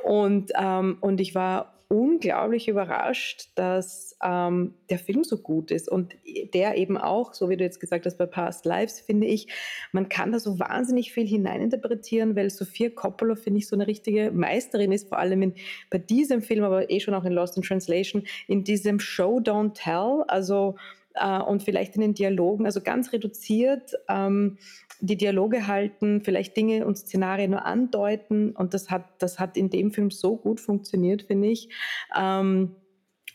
Und, 0.03 0.51
ähm, 0.57 0.97
und 1.01 1.19
ich 1.19 1.35
war 1.35 1.80
unglaublich 1.91 2.69
überrascht, 2.69 3.49
dass 3.55 4.15
ähm, 4.23 4.75
der 4.89 4.97
Film 4.97 5.25
so 5.25 5.37
gut 5.37 5.71
ist 5.71 5.89
und 5.89 6.15
der 6.53 6.77
eben 6.77 6.97
auch, 6.97 7.33
so 7.33 7.49
wie 7.49 7.57
du 7.57 7.65
jetzt 7.65 7.81
gesagt 7.81 8.05
hast, 8.05 8.17
bei 8.17 8.25
Past 8.25 8.65
Lives, 8.65 9.01
finde 9.01 9.27
ich, 9.27 9.47
man 9.91 10.07
kann 10.07 10.31
da 10.31 10.39
so 10.39 10.57
wahnsinnig 10.57 11.11
viel 11.11 11.27
hineininterpretieren, 11.27 12.37
weil 12.37 12.49
Sophia 12.49 12.89
Coppola, 12.89 13.35
finde 13.35 13.59
ich, 13.59 13.67
so 13.67 13.75
eine 13.75 13.87
richtige 13.87 14.31
Meisterin 14.31 14.93
ist, 14.93 15.09
vor 15.09 15.19
allem 15.19 15.41
in, 15.41 15.53
bei 15.89 15.97
diesem 15.97 16.41
Film, 16.41 16.63
aber 16.63 16.89
eh 16.89 17.01
schon 17.01 17.13
auch 17.13 17.25
in 17.25 17.33
Lost 17.33 17.57
in 17.57 17.63
Translation, 17.63 18.23
in 18.47 18.63
diesem 18.63 19.01
Show 19.01 19.39
Don't 19.39 19.73
Tell, 19.73 20.23
also 20.29 20.75
äh, 21.15 21.41
und 21.41 21.61
vielleicht 21.61 21.95
in 21.95 22.01
den 22.01 22.13
Dialogen, 22.13 22.65
also 22.65 22.79
ganz 22.79 23.11
reduziert 23.11 23.95
ähm, 24.07 24.57
die 25.01 25.17
Dialoge 25.17 25.67
halten, 25.67 26.21
vielleicht 26.21 26.55
Dinge 26.55 26.85
und 26.85 26.97
Szenarien 26.97 27.51
nur 27.51 27.65
andeuten. 27.65 28.55
Und 28.55 28.73
das 28.73 28.89
hat, 28.89 29.05
das 29.19 29.39
hat 29.39 29.57
in 29.57 29.69
dem 29.69 29.91
Film 29.91 30.11
so 30.11 30.37
gut 30.37 30.59
funktioniert, 30.59 31.23
finde 31.23 31.49
ich. 31.49 31.69
Ähm, 32.17 32.75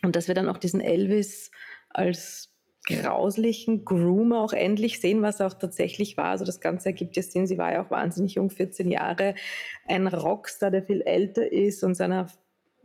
und 0.03 0.15
dass 0.15 0.27
wir 0.27 0.35
dann 0.35 0.47
auch 0.47 0.57
diesen 0.57 0.81
Elvis 0.81 1.51
als 1.89 2.53
grauslichen 2.87 3.83
Groomer 3.83 4.41
auch 4.41 4.53
endlich 4.53 5.01
sehen, 5.01 5.21
was 5.21 5.41
er 5.41 5.47
auch 5.47 5.53
tatsächlich 5.53 6.15
war. 6.15 6.29
Also 6.29 6.45
das 6.45 6.61
Ganze 6.61 6.89
ergibt 6.89 7.17
ja 7.17 7.23
Sinn. 7.23 7.45
Sie 7.45 7.57
war 7.57 7.73
ja 7.73 7.85
auch 7.85 7.91
wahnsinnig 7.91 8.35
jung, 8.35 8.49
14 8.49 8.89
Jahre, 8.89 9.35
ein 9.85 10.07
Rockstar, 10.07 10.71
der 10.71 10.83
viel 10.83 11.01
älter 11.01 11.51
ist 11.51 11.83
und 11.83 11.95
seiner 11.95 12.27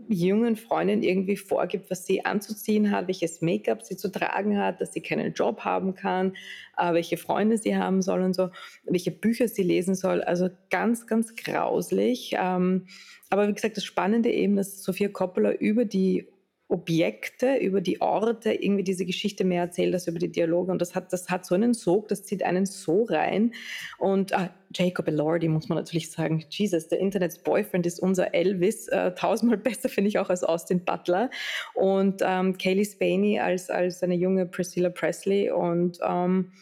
jungen 0.09 0.57
Freundin 0.57 1.03
irgendwie 1.03 1.37
vorgibt, 1.37 1.91
was 1.91 2.07
sie 2.07 2.25
anzuziehen 2.25 2.91
hat, 2.91 3.09
welches 3.09 3.41
Make-up 3.43 3.83
sie 3.83 3.97
zu 3.97 4.11
tragen 4.11 4.59
hat, 4.59 4.81
dass 4.81 4.93
sie 4.93 5.01
keinen 5.01 5.33
Job 5.33 5.61
haben 5.61 5.95
kann, 5.95 6.35
äh, 6.77 6.93
welche 6.93 7.17
Freunde 7.17 7.59
sie 7.59 7.77
haben 7.77 8.03
soll 8.03 8.23
und 8.23 8.35
so, 8.35 8.51
welche 8.85 9.11
Bücher 9.11 9.49
sie 9.49 9.63
lesen 9.63 9.95
soll. 9.95 10.23
Also 10.23 10.49
ganz, 10.71 11.07
ganz 11.07 11.35
grauslich. 11.37 12.35
Ähm, 12.39 12.87
aber 13.31 13.49
wie 13.49 13.55
gesagt, 13.55 13.77
das 13.77 13.85
Spannende 13.85 14.31
eben, 14.31 14.57
dass 14.57 14.83
Sophia 14.83 15.09
Coppola 15.09 15.53
über 15.53 15.85
die 15.85 16.29
Objekte, 16.73 17.57
über 17.57 17.83
die 17.83 18.01
Orte 18.01 18.53
irgendwie 18.53 18.83
diese 18.83 19.05
Geschichte 19.05 19.45
mehr 19.45 19.63
erzählt 19.63 19.93
als 19.93 20.09
über 20.09 20.19
die 20.19 20.33
Dialoge. 20.33 20.73
Und 20.73 20.81
das 20.81 20.95
hat, 20.95 21.13
das 21.13 21.29
hat 21.29 21.45
so 21.45 21.55
einen 21.55 21.75
Sog, 21.75 22.09
das 22.09 22.25
zieht 22.25 22.43
einen 22.43 22.65
so 22.65 23.05
rein. 23.05 23.53
Und 23.99 24.33
ah, 24.35 24.51
Jacob 24.75 25.07
Elordi 25.07 25.49
muss 25.49 25.69
man 25.69 25.77
natürlich 25.77 26.11
sagen, 26.11 26.43
Jesus, 26.49 26.89
der 26.89 26.99
Internet's 26.99 27.39
Boyfriend 27.39 27.85
ist 27.85 28.01
unser 28.01 28.35
Elvis, 28.35 28.89
äh, 28.89 29.15
tausendmal 29.15 29.59
besser 29.59 29.91
finde 29.91 30.09
ich 30.09 30.19
auch 30.19 30.31
als 30.31 30.45
Austin 30.45 30.83
Butler. 30.85 31.29
Und 31.75 32.23
ähm, 32.25 32.57
Kaylee 32.57 32.87
Spaney 32.87 33.39
als, 33.39 33.69
als 33.69 34.03
eine 34.03 34.15
junge 34.15 34.47
Priscilla 34.47 34.89
Presley. 34.89 35.51
Und 35.51 35.99
ähm, 36.03 36.53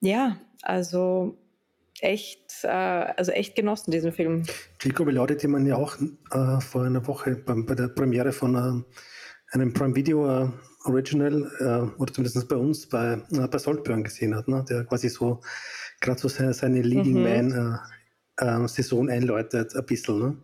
ja, 0.00 0.38
also 0.62 1.36
echt, 2.00 2.64
äh, 2.64 2.68
also 2.68 3.32
echt 3.32 3.56
genossen, 3.56 3.90
diesen 3.90 4.12
Film. 4.12 4.44
Jacob 4.80 5.08
Elordi, 5.08 5.36
den 5.36 5.50
man 5.50 5.66
ja 5.66 5.76
auch 5.76 5.96
äh, 6.30 6.60
vor 6.60 6.84
einer 6.84 7.06
Woche 7.06 7.36
bei, 7.36 7.54
bei 7.54 7.74
der 7.74 7.88
Premiere 7.88 8.32
von 8.32 8.54
äh, 8.54 8.94
einem 9.52 9.72
Prime 9.72 9.94
Video 9.94 10.26
äh, 10.26 10.48
Original, 10.84 11.50
äh, 11.60 12.00
oder 12.00 12.12
zumindest 12.12 12.48
bei 12.48 12.56
uns, 12.56 12.88
bei, 12.88 13.20
äh, 13.32 13.48
bei 13.48 13.58
Saltburn 13.58 14.04
gesehen 14.04 14.34
hat, 14.34 14.48
ne? 14.48 14.64
der 14.68 14.84
quasi 14.84 15.08
so 15.08 15.40
gerade 16.00 16.20
so 16.20 16.28
seine, 16.28 16.54
seine 16.54 16.82
Leading 16.82 17.18
mhm. 17.18 17.22
Man 17.22 17.82
äh, 18.38 18.64
äh, 18.64 18.68
Saison 18.68 19.08
einläutet, 19.08 19.74
ein 19.74 19.86
bisschen. 19.86 20.18
Ne? 20.18 20.36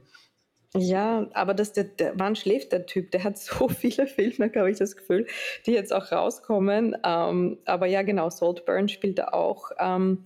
Ja, 0.76 1.28
aber 1.34 1.54
das, 1.54 1.72
der, 1.72 1.84
der, 1.84 2.14
wann 2.16 2.34
schläft 2.34 2.72
der 2.72 2.86
Typ? 2.86 3.10
Der 3.12 3.24
hat 3.24 3.38
so 3.38 3.68
viele 3.68 4.06
Filme, 4.06 4.50
habe 4.54 4.70
ich 4.70 4.78
das 4.78 4.96
Gefühl, 4.96 5.26
die 5.66 5.72
jetzt 5.72 5.92
auch 5.92 6.10
rauskommen. 6.10 6.96
Ähm, 7.04 7.58
aber 7.64 7.86
ja, 7.86 8.02
genau, 8.02 8.30
Saltburn 8.30 8.88
spielt 8.88 9.18
da 9.18 9.28
auch 9.28 9.70
ähm, 9.78 10.24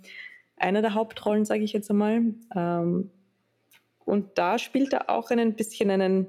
eine 0.56 0.82
der 0.82 0.94
Hauptrollen, 0.94 1.44
sage 1.44 1.62
ich 1.62 1.72
jetzt 1.72 1.90
einmal. 1.90 2.22
Ähm, 2.56 3.10
und 4.04 4.38
da 4.38 4.58
spielt 4.58 4.94
er 4.94 5.10
auch 5.10 5.30
ein 5.30 5.54
bisschen 5.54 5.90
einen 5.90 6.26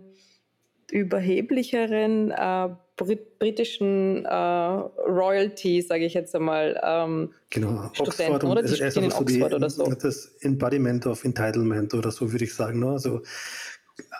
überheblicheren 0.91 2.32
äh, 2.32 2.69
Brit 2.95 3.39
britischen 3.39 4.25
äh, 4.25 4.30
Royalty, 4.30 5.82
sage 5.82 6.06
ich 6.06 6.13
jetzt 6.13 6.36
einmal, 6.36 6.80
ähm, 6.84 7.32
genau. 7.49 7.89
Studenten, 7.93 8.34
Oxford 8.34 8.43
oder? 8.43 8.62
Die 8.63 8.69
also 8.69 8.89
spielen 8.89 9.06
in 9.06 9.12
Oxford 9.13 9.52
die, 9.52 9.56
oder 9.56 9.69
so. 9.69 9.86
Das 9.93 10.36
Embodiment 10.41 11.06
of 11.08 11.23
Entitlement 11.23 11.93
oder 11.93 12.12
so 12.12 12.32
würde 12.32 12.43
ich 12.43 12.54
sagen. 12.54 12.82
Ne? 12.82 12.89
Also 12.89 13.21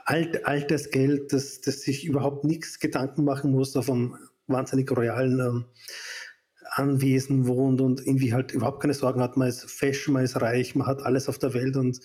alt, 0.06 0.46
altes 0.46 0.90
Geld, 0.92 1.34
das, 1.34 1.60
das 1.62 1.82
sich 1.82 2.06
überhaupt 2.06 2.46
nichts 2.46 2.80
Gedanken 2.80 3.26
machen 3.26 3.52
muss 3.52 3.76
auf 3.76 3.90
einem 3.90 4.16
wahnsinnig 4.48 4.90
royalen 4.92 5.40
ähm, 5.40 5.66
Anwesen 6.72 7.48
wohnt 7.48 7.82
und 7.82 8.00
irgendwie 8.00 8.34
halt 8.34 8.54
überhaupt 8.54 8.82
keine 8.82 8.94
Sorgen 8.94 9.22
hat. 9.22 9.36
Man 9.36 9.50
ist 9.50 9.70
fashion, 9.70 10.14
man 10.14 10.24
ist 10.24 10.40
reich, 10.42 10.76
man 10.76 10.88
hat 10.88 11.04
alles 11.04 11.28
auf 11.28 11.38
der 11.38 11.54
Welt 11.54 11.76
und, 11.76 12.00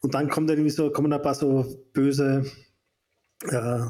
und 0.00 0.14
dann 0.14 0.28
kommt 0.28 0.50
irgendwie 0.50 0.70
so, 0.70 0.90
kommen 0.90 1.12
ein 1.12 1.22
paar 1.22 1.34
so 1.34 1.86
böse 1.92 2.50
äh, 3.44 3.86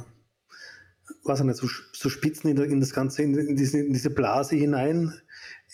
was 1.24 1.42
nicht, 1.42 1.56
so, 1.56 1.68
so 1.92 2.08
Spitzen 2.08 2.50
in, 2.50 2.58
in, 2.58 2.80
das 2.80 2.92
Ganze, 2.92 3.22
in, 3.22 3.36
in, 3.36 3.56
diese, 3.56 3.78
in 3.78 3.92
diese 3.92 4.10
Blase 4.10 4.56
hinein, 4.56 5.12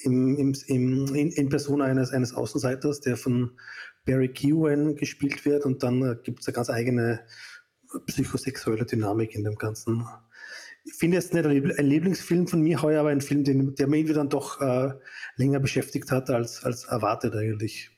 im, 0.02 0.36
im, 0.36 0.54
im, 0.66 1.14
in, 1.14 1.30
in, 1.30 1.48
Person 1.48 1.82
eines, 1.82 2.10
eines 2.10 2.34
Außenseiters, 2.34 3.00
der 3.00 3.16
von 3.16 3.52
Barry 4.04 4.28
Keoghan 4.28 4.96
gespielt 4.96 5.44
wird 5.44 5.64
und 5.64 5.82
dann 5.82 6.02
äh, 6.02 6.16
gibt 6.22 6.40
es 6.40 6.48
eine 6.48 6.54
ganz 6.54 6.70
eigene 6.70 7.20
psychosexuelle 8.06 8.84
Dynamik 8.84 9.34
in 9.34 9.44
dem 9.44 9.56
ganzen, 9.56 10.06
ich 10.84 10.94
finde 10.94 11.16
jetzt 11.16 11.32
nicht 11.32 11.46
ein 11.46 11.86
Lieblingsfilm 11.86 12.46
von 12.46 12.60
mir 12.60 12.82
heuer, 12.82 13.00
aber 13.00 13.08
ein 13.08 13.22
Film, 13.22 13.44
den, 13.44 13.74
der 13.74 13.86
mich 13.86 14.12
dann 14.12 14.28
doch 14.28 14.60
äh, 14.60 14.92
länger 15.36 15.60
beschäftigt 15.60 16.10
hat 16.10 16.28
als, 16.28 16.62
als 16.64 16.84
erwartet 16.84 17.34
eigentlich. 17.34 17.90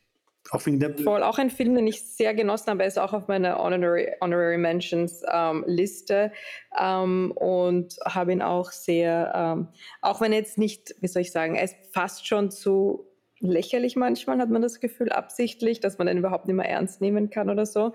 Auch 0.50 0.64
wegen 0.66 0.78
der 0.78 0.96
Voll, 0.96 1.22
auch 1.22 1.38
ein 1.38 1.50
Film, 1.50 1.74
den 1.74 1.86
ich 1.86 2.02
sehr 2.02 2.34
genossen 2.34 2.70
habe, 2.70 2.82
er 2.82 2.88
ist 2.88 2.98
auch 2.98 3.12
auf 3.12 3.26
meiner 3.28 3.58
Honorary, 3.58 4.12
Honorary 4.20 4.58
Mentions 4.58 5.22
ähm, 5.32 5.64
Liste 5.66 6.32
ähm, 6.80 7.32
und 7.32 7.96
habe 8.04 8.32
ihn 8.32 8.42
auch 8.42 8.70
sehr, 8.70 9.32
ähm, 9.34 9.68
auch 10.02 10.20
wenn 10.20 10.32
jetzt 10.32 10.56
nicht, 10.58 10.94
wie 11.00 11.08
soll 11.08 11.22
ich 11.22 11.32
sagen, 11.32 11.56
er 11.56 11.64
ist 11.64 11.76
fast 11.92 12.26
schon 12.26 12.50
zu 12.50 13.06
lächerlich 13.40 13.96
manchmal, 13.96 14.38
hat 14.38 14.50
man 14.50 14.62
das 14.62 14.80
Gefühl, 14.80 15.10
absichtlich, 15.10 15.80
dass 15.80 15.98
man 15.98 16.06
den 16.06 16.18
überhaupt 16.18 16.46
nicht 16.46 16.56
mehr 16.56 16.68
ernst 16.68 17.00
nehmen 17.00 17.28
kann 17.28 17.50
oder 17.50 17.66
so. 17.66 17.92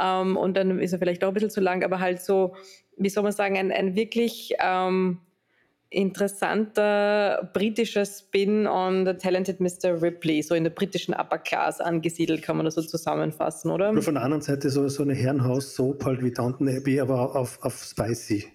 Ähm, 0.00 0.36
und 0.36 0.56
dann 0.56 0.78
ist 0.80 0.92
er 0.92 0.98
vielleicht 0.98 1.24
auch 1.24 1.28
ein 1.28 1.34
bisschen 1.34 1.50
zu 1.50 1.60
lang, 1.60 1.84
aber 1.84 2.00
halt 2.00 2.22
so, 2.22 2.54
wie 2.96 3.10
soll 3.10 3.22
man 3.22 3.32
sagen, 3.32 3.56
ein, 3.58 3.72
ein 3.72 3.94
wirklich 3.94 4.54
ähm, 4.60 5.20
interessanter 5.90 7.50
britischer 7.52 8.04
Spin 8.04 8.66
on 8.66 9.06
The 9.06 9.14
Talented 9.14 9.60
Mr. 9.60 10.02
Ripley, 10.02 10.42
so 10.42 10.54
in 10.54 10.64
der 10.64 10.70
britischen 10.70 11.14
Upper 11.14 11.38
Class 11.38 11.80
angesiedelt, 11.80 12.42
kann 12.42 12.56
man 12.56 12.66
das 12.66 12.74
so 12.74 12.82
zusammenfassen, 12.82 13.70
oder? 13.70 13.90
Oder 13.90 14.02
von 14.02 14.14
der 14.14 14.22
anderen 14.22 14.42
Seite 14.42 14.68
so, 14.70 14.86
so 14.88 15.02
eine 15.02 15.14
Herrenhaus-Soap 15.14 16.04
halt 16.04 16.22
wie 16.22 16.30
Downton 16.30 16.68
Abbey, 16.68 17.00
aber 17.00 17.34
auf, 17.34 17.58
auf 17.62 17.82
Spicy 17.82 18.46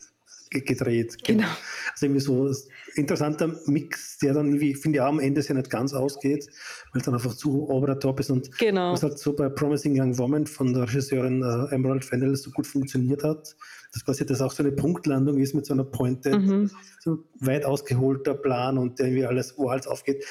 gedreht. 0.61 1.17
Genau. 1.23 1.47
Also 1.91 2.05
irgendwie 2.05 2.21
so 2.21 2.47
ein 2.47 2.55
interessanter 2.95 3.55
Mix, 3.65 4.19
der 4.19 4.33
dann 4.33 4.47
irgendwie, 4.47 4.75
finde 4.75 4.97
ich, 4.97 5.01
auch 5.01 5.07
am 5.07 5.19
Ende 5.19 5.41
ja 5.41 5.55
nicht 5.55 5.69
ganz 5.69 5.93
ausgeht, 5.93 6.47
weil 6.91 6.99
es 6.99 7.05
dann 7.05 7.15
einfach 7.15 7.33
zu 7.33 7.69
over 7.69 7.93
the 7.93 7.99
top 7.99 8.19
ist 8.19 8.29
und 8.29 8.55
genau. 8.57 8.93
was 8.93 9.03
halt 9.03 9.17
so 9.17 9.33
bei 9.35 9.49
Promising 9.49 9.99
Young 9.99 10.17
Woman 10.17 10.45
von 10.45 10.73
der 10.73 10.83
Regisseurin 10.83 11.41
äh, 11.41 11.73
Emerald 11.73 12.05
Fennell 12.05 12.35
so 12.35 12.51
gut 12.51 12.67
funktioniert 12.67 13.23
hat, 13.23 13.55
dass 13.93 14.03
quasi 14.03 14.25
das 14.25 14.41
auch 14.41 14.51
so 14.51 14.63
eine 14.63 14.71
Punktlandung 14.71 15.37
ist 15.37 15.53
mit 15.53 15.65
so 15.65 15.73
einer 15.73 15.83
Pointe, 15.83 16.37
mhm. 16.37 16.71
so 16.99 17.23
weit 17.39 17.63
ausgeholter 17.63 18.33
Plan 18.33 18.77
und 18.77 18.99
der 18.99 19.07
irgendwie 19.07 19.25
alles, 19.25 19.57
wo 19.57 19.69
alles 19.69 19.87
aufgeht, 19.87 20.25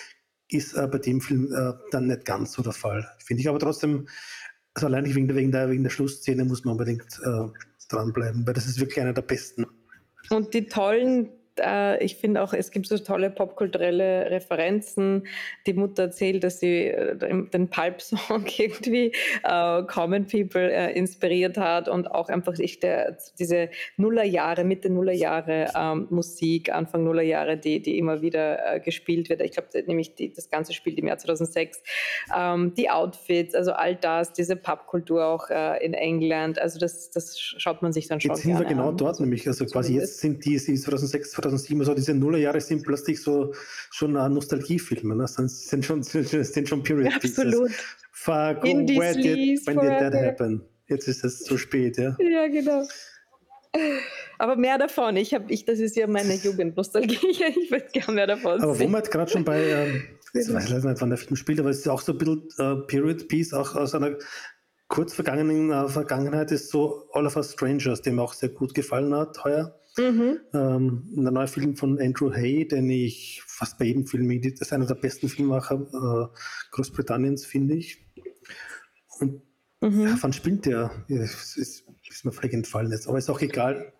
ist 0.48 0.74
äh, 0.74 0.86
bei 0.86 0.98
dem 0.98 1.20
Film 1.20 1.52
äh, 1.52 1.72
dann 1.92 2.08
nicht 2.08 2.24
ganz 2.24 2.52
so 2.52 2.62
der 2.62 2.72
Fall. 2.72 3.08
Finde 3.18 3.40
ich 3.40 3.48
aber 3.48 3.60
trotzdem, 3.60 4.08
also 4.74 4.88
allein 4.88 5.14
wegen 5.14 5.28
der, 5.28 5.36
wegen 5.36 5.52
der, 5.52 5.70
wegen 5.70 5.84
der 5.84 5.90
Schlussszene 5.90 6.44
muss 6.44 6.64
man 6.64 6.72
unbedingt 6.72 7.20
äh, 7.24 7.48
dranbleiben, 7.88 8.46
weil 8.46 8.54
das 8.54 8.66
ist 8.66 8.80
wirklich 8.80 9.00
einer 9.00 9.12
der 9.12 9.22
besten. 9.22 9.66
Und 10.30 10.54
die 10.54 10.66
tollen 10.66 11.30
äh, 11.60 12.02
ich 12.02 12.16
finde 12.16 12.42
auch, 12.42 12.52
es 12.52 12.70
gibt 12.70 12.86
so 12.86 12.98
tolle 12.98 13.30
popkulturelle 13.30 14.30
Referenzen. 14.30 15.26
Die 15.66 15.74
Mutter 15.74 16.04
erzählt, 16.04 16.44
dass 16.44 16.60
sie 16.60 16.88
äh, 16.88 17.16
den 17.16 17.68
Pulp-Song 17.68 18.46
irgendwie 18.58 19.12
äh, 19.42 19.82
Common 19.84 20.26
People 20.26 20.70
äh, 20.70 20.92
inspiriert 20.92 21.58
hat 21.58 21.88
und 21.88 22.10
auch 22.10 22.28
einfach 22.28 22.58
ich, 22.58 22.80
der, 22.80 23.16
diese 23.38 23.70
Nullerjahre, 23.96 24.64
Mitte 24.64 24.90
Nullerjahre 24.90 25.68
ähm, 25.76 26.06
Musik, 26.10 26.72
Anfang 26.72 27.04
Nullerjahre, 27.04 27.56
die, 27.56 27.80
die 27.80 27.98
immer 27.98 28.22
wieder 28.22 28.74
äh, 28.74 28.80
gespielt 28.80 29.28
wird. 29.28 29.42
Ich 29.42 29.52
glaube, 29.52 29.68
nämlich 29.86 30.14
die, 30.14 30.32
das 30.32 30.50
Ganze 30.50 30.72
spielt 30.72 30.98
im 30.98 31.06
Jahr 31.06 31.18
2006. 31.18 31.82
Ähm, 32.36 32.74
die 32.74 32.90
Outfits, 32.90 33.54
also 33.54 33.72
all 33.72 33.96
das, 33.96 34.32
diese 34.32 34.56
Popkultur 34.56 35.26
auch 35.26 35.50
in 35.80 35.94
England, 35.94 36.58
also 36.58 36.78
das, 36.78 37.10
das 37.10 37.38
schaut 37.38 37.82
man 37.82 37.92
sich 37.92 38.08
dann 38.08 38.20
schon 38.20 38.30
Jetzt 38.30 38.42
sind 38.42 38.58
wir 38.58 38.64
genau 38.64 38.88
an. 38.90 38.96
dort, 38.96 39.20
nämlich, 39.20 39.46
also 39.46 39.66
quasi 39.66 39.94
jetzt 39.94 40.20
sind 40.20 40.44
die, 40.44 40.56
die 40.56 40.76
2006, 40.76 41.32
2007, 41.42 41.84
so 41.84 41.94
diese 41.94 42.14
Nullerjahre 42.14 42.60
sind 42.60 42.82
plötzlich 42.82 43.20
so 43.22 43.52
schon 43.90 44.12
Nostalgiefilme, 44.12 45.16
ne? 45.16 45.26
sind, 45.26 45.50
sind, 45.50 45.84
schon, 45.84 46.02
sind 46.02 46.68
schon 46.68 46.82
Period 46.82 47.20
Pieces. 47.20 47.38
Absolut. 47.38 47.70
Fuck, 48.12 48.64
In 48.64 48.88
where 48.88 49.14
did, 49.14 49.66
when 49.66 49.78
did 49.78 49.98
that 49.98 50.14
happen? 50.14 50.62
Jetzt 50.86 51.08
ist 51.08 51.24
es 51.24 51.40
zu 51.40 51.58
spät, 51.58 51.96
ja? 51.96 52.16
Ja, 52.20 52.48
genau. 52.48 52.86
Aber 54.38 54.56
mehr 54.56 54.78
davon. 54.78 55.16
Ich 55.16 55.32
habe, 55.34 55.50
ich, 55.52 55.64
das 55.64 55.78
ist 55.78 55.96
ja 55.96 56.06
meine 56.06 56.34
Jugendnostalgie. 56.34 57.16
Ich 57.62 57.70
würde 57.70 57.86
gerne 57.92 58.12
mehr 58.12 58.26
davon 58.26 58.60
Aber 58.60 58.74
sehen. 58.74 58.88
wo 58.88 58.92
man 58.92 59.02
gerade 59.02 59.30
schon 59.30 59.44
bei, 59.44 59.62
ähm, 59.62 60.02
ich 60.34 60.52
weiß 60.52 60.84
nicht, 60.84 61.00
wann 61.00 61.10
der 61.10 61.18
Film 61.18 61.36
spielt, 61.36 61.60
aber 61.60 61.70
es 61.70 61.78
ist 61.78 61.88
auch 61.88 62.00
so 62.00 62.12
ein 62.12 62.18
bisschen 62.18 62.48
äh, 62.58 62.76
Period 62.86 63.28
Piece, 63.28 63.52
auch 63.54 63.74
aus 63.74 63.94
einer 63.94 64.16
kurz 64.92 65.14
vergangenen 65.14 65.88
Vergangenheit 65.88 66.52
ist 66.52 66.70
so 66.70 67.08
All 67.12 67.24
of 67.24 67.36
Us 67.36 67.54
Strangers, 67.54 68.02
dem 68.02 68.18
auch 68.18 68.34
sehr 68.34 68.50
gut 68.50 68.74
gefallen 68.74 69.14
hat 69.14 69.42
heuer. 69.42 69.74
Mhm. 69.96 70.38
Ähm, 70.52 71.08
ein 71.16 71.32
neuer 71.32 71.46
Film 71.46 71.76
von 71.76 71.98
Andrew 71.98 72.30
Hay, 72.30 72.68
den 72.68 72.90
ich 72.90 73.42
fast 73.46 73.78
bei 73.78 73.86
jedem 73.86 74.06
Film, 74.06 74.28
das 74.42 74.60
ist 74.60 74.72
einer 74.72 74.84
der 74.84 74.94
besten 74.96 75.30
Filmmacher 75.30 75.80
äh, 75.80 76.36
Großbritanniens, 76.72 77.46
finde 77.46 77.74
ich. 77.74 78.04
Und 79.18 79.40
mhm. 79.80 80.02
ja, 80.02 80.18
wann 80.20 80.34
spielt 80.34 80.66
der? 80.66 80.90
ist, 81.08 81.56
ist, 81.56 81.84
ist 82.10 82.24
mir 82.26 82.32
vielleicht 82.32 82.52
entfallen 82.52 82.92
jetzt, 82.92 83.08
aber 83.08 83.16
ist 83.16 83.30
auch 83.30 83.40
egal. 83.40 83.94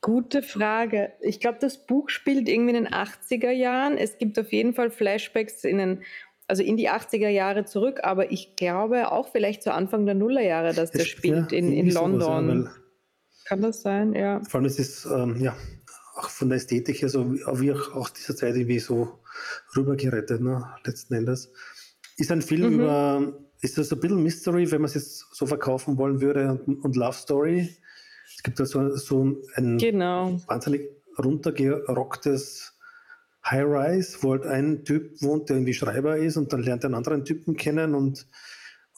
Gute 0.00 0.42
Frage. 0.42 1.12
Ich 1.20 1.40
glaube, 1.40 1.58
das 1.60 1.84
Buch 1.84 2.08
spielt 2.08 2.48
irgendwie 2.48 2.74
in 2.74 2.84
den 2.84 2.94
80er 2.94 3.50
Jahren. 3.50 3.98
Es 3.98 4.16
gibt 4.16 4.38
auf 4.38 4.50
jeden 4.52 4.72
Fall 4.72 4.90
Flashbacks 4.90 5.64
in 5.64 5.76
den, 5.76 6.02
also 6.48 6.62
in 6.62 6.76
die 6.76 6.90
80er 6.90 7.28
Jahre 7.28 7.66
zurück, 7.66 8.00
aber 8.02 8.32
ich 8.32 8.56
glaube 8.56 9.12
auch 9.12 9.28
vielleicht 9.28 9.62
zu 9.62 9.72
Anfang 9.72 10.06
der 10.06 10.14
Nullerjahre, 10.14 10.72
dass 10.72 10.90
der 10.90 11.04
spielt 11.04 11.52
ja, 11.52 11.58
in, 11.58 11.72
in 11.72 11.90
London. 11.90 12.64
Ja, 12.64 12.70
kann 13.44 13.62
das 13.62 13.82
sein, 13.82 14.14
ja. 14.14 14.40
Vor 14.48 14.58
allem 14.58 14.66
ist 14.66 14.78
es 14.78 15.04
ähm, 15.04 15.36
ja, 15.40 15.54
auch 16.16 16.30
von 16.30 16.48
der 16.48 16.56
Ästhetik 16.56 17.02
her 17.02 17.08
so, 17.08 17.32
wie 17.32 17.72
auch 17.72 17.94
aus 17.94 18.12
dieser 18.14 18.34
Zeit 18.34 18.56
irgendwie 18.56 18.78
so 18.78 19.20
rübergerettet, 19.76 20.40
ne, 20.40 20.66
letzten 20.84 21.14
Endes. 21.14 21.52
Ist 22.16 22.32
ein 22.32 22.42
Film 22.42 22.72
mhm. 22.72 22.80
über, 22.80 23.32
ist 23.60 23.78
das 23.78 23.92
ein 23.92 24.00
bisschen 24.00 24.22
Mystery, 24.22 24.70
wenn 24.70 24.80
man 24.80 24.88
es 24.88 24.94
jetzt 24.94 25.26
so 25.32 25.46
verkaufen 25.46 25.98
wollen 25.98 26.20
würde, 26.20 26.60
und, 26.66 26.82
und 26.82 26.96
Love 26.96 27.16
Story. 27.16 27.76
Es 28.36 28.42
gibt 28.42 28.58
also 28.58 28.96
so 28.96 29.36
ein 29.54 29.78
genau. 29.78 30.40
wahnsinnig 30.46 30.88
runtergerocktes 31.18 32.77
High-Rise, 33.50 34.18
wo 34.22 34.32
halt 34.32 34.46
ein 34.46 34.84
Typ 34.84 35.22
wohnt, 35.22 35.48
der 35.48 35.56
irgendwie 35.56 35.74
Schreiber 35.74 36.16
ist 36.16 36.36
und 36.36 36.52
dann 36.52 36.62
lernt 36.62 36.84
er 36.84 36.88
einen 36.88 36.94
anderen 36.94 37.24
Typen 37.24 37.56
kennen 37.56 37.94
und 37.94 38.26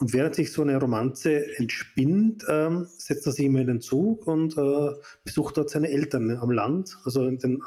und 0.00 0.14
während 0.14 0.34
sich 0.34 0.50
so 0.50 0.62
eine 0.62 0.80
Romanze 0.80 1.58
entspinnt, 1.58 2.46
ähm, 2.48 2.88
setzt 2.96 3.26
er 3.26 3.32
sich 3.32 3.44
immer 3.44 3.60
in 3.60 3.66
den 3.66 3.80
Zug 3.82 4.26
und 4.26 4.56
äh, 4.56 4.94
besucht 5.24 5.58
dort 5.58 5.68
seine 5.68 5.90
Eltern 5.90 6.38
am 6.38 6.50
Land, 6.50 6.96
also 7.04 7.30
den, 7.30 7.62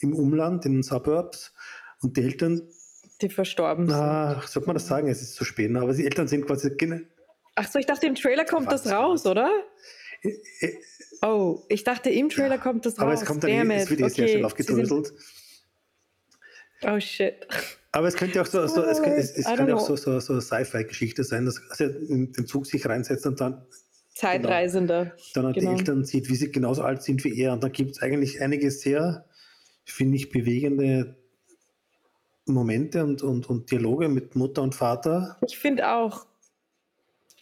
im 0.00 0.12
Umland, 0.12 0.66
in 0.66 0.72
den 0.72 0.82
Suburbs. 0.82 1.54
Und 2.02 2.16
die 2.16 2.22
Eltern. 2.22 2.62
Die 3.20 3.28
verstorben 3.28 3.86
sind. 3.86 3.96
Ah, 3.96 4.42
sollte 4.44 4.66
man 4.66 4.74
das 4.74 4.88
sagen? 4.88 5.06
Es 5.06 5.22
ist 5.22 5.36
zu 5.36 5.44
spät, 5.44 5.70
ne? 5.70 5.80
aber 5.80 5.94
die 5.94 6.04
Eltern 6.04 6.26
sind 6.26 6.46
quasi. 6.46 6.76
Ach 7.54 7.70
so, 7.70 7.78
ich 7.78 7.86
dachte, 7.86 8.06
im 8.06 8.16
Trailer 8.16 8.44
kommt 8.44 8.72
das 8.72 8.90
raus, 8.90 9.24
oder? 9.24 9.48
Äh, 10.22 10.30
äh, 10.60 10.72
oh, 11.22 11.62
ich 11.68 11.84
dachte, 11.84 12.10
im 12.10 12.28
Trailer 12.28 12.56
ja, 12.56 12.60
kommt 12.60 12.86
das 12.86 12.94
raus. 12.94 13.02
Aber 13.02 13.12
es 13.12 13.24
kommt 13.24 13.44
dann, 13.44 13.70
eh, 13.70 13.76
es 13.76 13.88
wird 13.88 14.00
eh 14.00 14.04
okay. 14.04 14.12
sehr 14.14 14.28
schnell 14.28 14.44
aufgedröselt. 14.44 15.12
Oh 16.86 17.00
shit. 17.00 17.46
Aber 17.92 18.08
es 18.08 18.14
könnte 18.14 18.40
auch 18.40 18.46
so, 18.46 18.66
so 18.66 18.82
es, 18.82 19.02
könnte, 19.02 19.18
es, 19.18 19.32
es 19.32 19.44
könnte 19.44 19.76
auch 19.76 19.86
so, 19.86 19.96
so, 19.96 20.18
so 20.18 20.40
Sci-Fi-Geschichte 20.40 21.24
sein, 21.24 21.44
dass 21.44 21.60
er 21.78 21.94
in 22.08 22.32
den 22.32 22.46
Zug 22.46 22.66
sich 22.66 22.86
reinsetzt 22.86 23.26
und 23.26 23.40
dann 23.40 23.66
Zeitreisender. 24.14 25.04
Genau, 25.04 25.16
dann 25.34 25.46
an 25.46 25.52
genau. 25.52 25.70
die 25.72 25.78
Eltern 25.78 26.04
sieht, 26.04 26.28
wie 26.28 26.34
sie 26.34 26.50
genauso 26.50 26.82
alt 26.82 27.02
sind 27.02 27.24
wie 27.24 27.38
er. 27.38 27.52
Und 27.52 27.64
da 27.64 27.68
gibt 27.68 27.92
es 27.92 28.02
eigentlich 28.02 28.40
einige 28.40 28.70
sehr, 28.70 29.24
finde 29.84 30.16
ich, 30.16 30.30
bewegende 30.30 31.16
Momente 32.46 33.04
und, 33.04 33.22
und, 33.22 33.48
und 33.48 33.70
Dialoge 33.70 34.08
mit 34.08 34.36
Mutter 34.36 34.62
und 34.62 34.74
Vater. 34.74 35.38
Ich 35.46 35.58
finde 35.58 35.88
auch. 35.88 36.26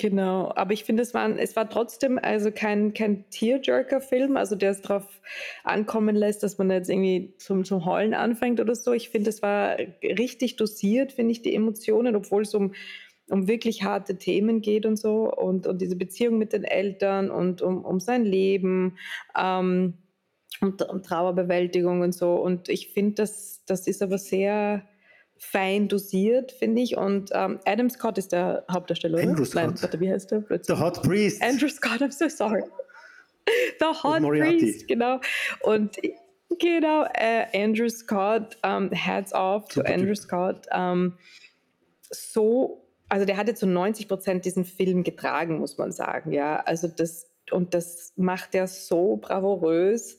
Genau, 0.01 0.51
aber 0.57 0.73
ich 0.73 0.85
finde, 0.85 1.03
es 1.03 1.13
es 1.15 1.57
war 1.57 1.69
trotzdem 1.69 2.19
also 2.19 2.51
kein, 2.51 2.95
kein 2.95 3.29
Tearjerker-Film, 3.29 4.39
also 4.39 4.57
der 4.57 4.71
es 4.71 4.81
darauf 4.81 5.21
ankommen 5.63 6.17
lässt, 6.17 6.43
dass 6.43 6.57
man 6.57 6.71
jetzt 6.71 6.89
irgendwie 6.89 7.35
zum, 7.37 7.67
zum 7.67 7.85
Heulen 7.85 8.15
anfängt 8.15 8.61
oder 8.61 8.75
so. 8.75 8.95
Ich 8.95 9.11
finde, 9.11 9.29
es 9.29 9.43
war 9.43 9.77
richtig 10.03 10.57
dosiert, 10.57 11.13
finde 11.13 11.33
ich, 11.33 11.43
die 11.43 11.55
Emotionen, 11.55 12.17
obwohl 12.17 12.43
es 12.43 12.55
um, 12.55 12.73
um 13.29 13.47
wirklich 13.47 13.83
harte 13.83 14.17
Themen 14.17 14.63
geht 14.63 14.87
und 14.87 14.97
so 14.97 15.31
und, 15.31 15.67
und 15.67 15.83
diese 15.83 15.97
Beziehung 15.97 16.39
mit 16.39 16.55
den 16.55 16.65
Eltern 16.65 17.31
und 17.31 17.61
um, 17.61 17.85
um 17.85 18.01
sein 18.01 18.25
Leben. 18.25 18.97
Ähm, 19.39 19.99
und, 20.63 20.83
und 20.83 21.05
Trauerbewältigung 21.05 22.01
und 22.01 22.15
so. 22.15 22.37
Und 22.37 22.71
ich 22.71 22.89
finde, 22.89 23.17
das, 23.17 23.65
das 23.67 23.87
ist 23.87 24.03
aber 24.03 24.19
sehr, 24.19 24.83
fein 25.41 25.89
dosiert, 25.89 26.53
finde 26.53 26.83
ich. 26.83 26.99
Und 26.99 27.31
ähm, 27.33 27.59
Adam 27.65 27.89
Scott 27.89 28.19
ist 28.19 28.33
der 28.33 28.65
Hauptdarsteller, 28.71 29.19
oder? 29.19 29.29
Andrew 29.29 29.45
Scott. 29.45 29.65
Nein, 29.65 29.83
warte, 29.83 29.99
wie 29.99 30.13
heißt 30.13 30.31
der? 30.31 30.45
The 30.63 30.75
Hot 30.75 31.03
Priest. 31.03 31.43
Andrew 31.43 31.69
Scott, 31.69 32.03
I'm 32.03 32.13
so 32.13 32.29
sorry. 32.29 32.63
The 33.81 33.87
Hot 33.87 34.21
Priest, 34.21 34.87
genau. 34.87 35.19
Und 35.63 35.97
genau, 36.59 37.07
äh, 37.15 37.47
Andrew 37.55 37.89
Scott, 37.89 38.59
um, 38.63 38.71
ähm, 38.71 38.91
Hats 38.95 39.33
off 39.33 39.69
to 39.69 39.81
Andrew 39.81 40.09
typ. 40.09 40.19
Scott. 40.19 40.67
Ähm, 40.73 41.15
so, 42.11 42.87
also 43.09 43.25
der 43.25 43.39
hat 43.39 43.49
jetzt 43.49 43.61
so 43.61 43.67
90 43.67 44.09
Prozent 44.09 44.45
diesen 44.45 44.67
Film 44.67 45.05
getragen, 45.05 45.59
muss 45.59 45.79
man 45.79 45.91
sagen. 45.91 46.33
Ja, 46.33 46.61
also 46.61 46.87
das 46.87 47.30
und 47.53 47.75
das 47.75 48.13
macht 48.17 48.55
er 48.55 48.67
so 48.67 49.17
bravourös. 49.17 50.19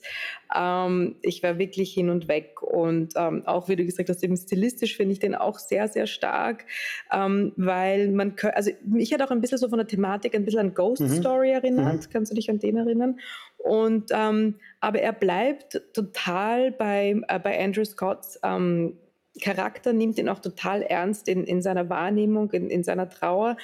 Ähm, 0.54 1.16
ich 1.22 1.42
war 1.42 1.58
wirklich 1.58 1.92
hin 1.92 2.10
und 2.10 2.28
weg 2.28 2.62
und 2.62 3.14
ähm, 3.16 3.46
auch, 3.46 3.68
wie 3.68 3.76
du 3.76 3.84
gesagt 3.84 4.08
hast, 4.08 4.22
eben 4.22 4.36
stilistisch 4.36 4.96
finde 4.96 5.12
ich 5.12 5.18
den 5.18 5.34
auch 5.34 5.58
sehr, 5.58 5.88
sehr 5.88 6.06
stark, 6.06 6.66
ähm, 7.12 7.52
weil 7.56 8.10
man, 8.10 8.34
also 8.54 8.70
mich 8.84 9.12
hat 9.12 9.22
auch 9.22 9.30
ein 9.30 9.40
bisschen 9.40 9.58
so 9.58 9.68
von 9.68 9.78
der 9.78 9.86
Thematik 9.86 10.34
ein 10.34 10.44
bisschen 10.44 10.60
an 10.60 10.74
Ghost 10.74 11.02
mhm. 11.02 11.08
Story 11.08 11.50
erinnert. 11.50 12.06
Mhm. 12.06 12.10
Kannst 12.12 12.30
du 12.30 12.36
dich 12.36 12.50
an 12.50 12.58
den 12.58 12.76
erinnern? 12.76 13.18
Und 13.58 14.10
ähm, 14.12 14.56
aber 14.80 15.00
er 15.00 15.12
bleibt 15.12 15.80
total 15.94 16.72
bei, 16.72 17.20
äh, 17.28 17.38
bei 17.38 17.62
Andrew 17.62 17.84
Scotts 17.84 18.38
ähm, 18.42 18.98
Charakter, 19.40 19.92
nimmt 19.92 20.18
ihn 20.18 20.28
auch 20.28 20.40
total 20.40 20.82
ernst 20.82 21.28
in, 21.28 21.44
in 21.44 21.62
seiner 21.62 21.88
Wahrnehmung, 21.88 22.50
in, 22.50 22.68
in 22.68 22.84
seiner 22.84 23.08
Trauer. 23.08 23.56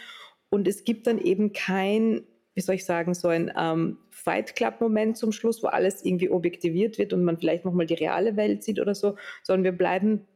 Und 0.51 0.67
es 0.67 0.85
gibt 0.85 1.07
dann 1.07 1.19
eben 1.19 1.53
kein, 1.53 2.23
wie 2.59 2.63
soll 2.63 2.75
ich 2.75 2.85
sagen, 2.85 3.15
so 3.15 3.29
ein 3.29 3.53
ähm, 3.57 3.99
Fight 4.11 4.57
Club-Moment 4.57 5.17
zum 5.17 5.31
Schluss, 5.31 5.63
wo 5.63 5.69
alles 5.69 6.05
irgendwie 6.05 6.29
objektiviert 6.29 6.99
wird 6.99 7.13
und 7.13 7.23
man 7.23 7.39
vielleicht 7.39 7.65
nochmal 7.65 7.87
die 7.87 7.95
reale 7.95 8.35
Welt 8.35 8.65
sieht 8.65 8.81
oder 8.81 8.97
so, 8.97 9.17
sondern 9.45 9.63
wir 9.63 9.71
bleiben 9.79 10.27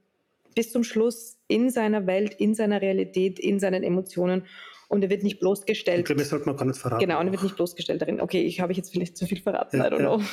bis 0.55 0.71
zum 0.71 0.85
Schluss 0.85 1.37
in 1.49 1.69
seiner 1.69 2.07
Welt, 2.07 2.35
in 2.35 2.55
seiner 2.55 2.81
Realität, 2.81 3.41
in 3.41 3.59
seinen 3.59 3.83
Emotionen 3.83 4.45
und 4.87 5.03
er 5.03 5.11
wird 5.11 5.25
nicht 5.25 5.41
bloßgestellt. 5.41 5.99
Ich 5.99 6.05
glaube, 6.05 6.21
das 6.21 6.29
sollte 6.29 6.47
man 6.47 6.57
gar 6.57 6.65
nicht 6.65 6.79
verraten. 6.79 7.01
Genau, 7.01 7.19
und 7.19 7.27
er 7.27 7.33
wird 7.33 7.43
nicht 7.43 7.57
bloßgestellt 7.57 8.01
darin. 8.01 8.21
Okay, 8.21 8.43
ich 8.43 8.61
habe 8.61 8.73
jetzt 8.73 8.93
vielleicht 8.93 9.17
zu 9.17 9.27
viel 9.27 9.41
verraten, 9.41 9.79
ja, 9.79 9.89
I 9.89 9.91
don't 9.91 10.01
ja. 10.01 10.17
know. 10.17 10.25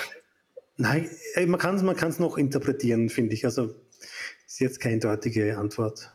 Nein, 0.78 1.10
man 1.48 1.60
kann 1.60 1.76
es 1.76 1.82
man 1.82 1.96
noch 2.20 2.38
interpretieren, 2.38 3.10
finde 3.10 3.34
ich. 3.34 3.46
Also 3.46 3.74
ist 4.46 4.60
jetzt 4.60 4.80
keine 4.80 5.00
deutliche 5.00 5.58
Antwort 5.58 6.12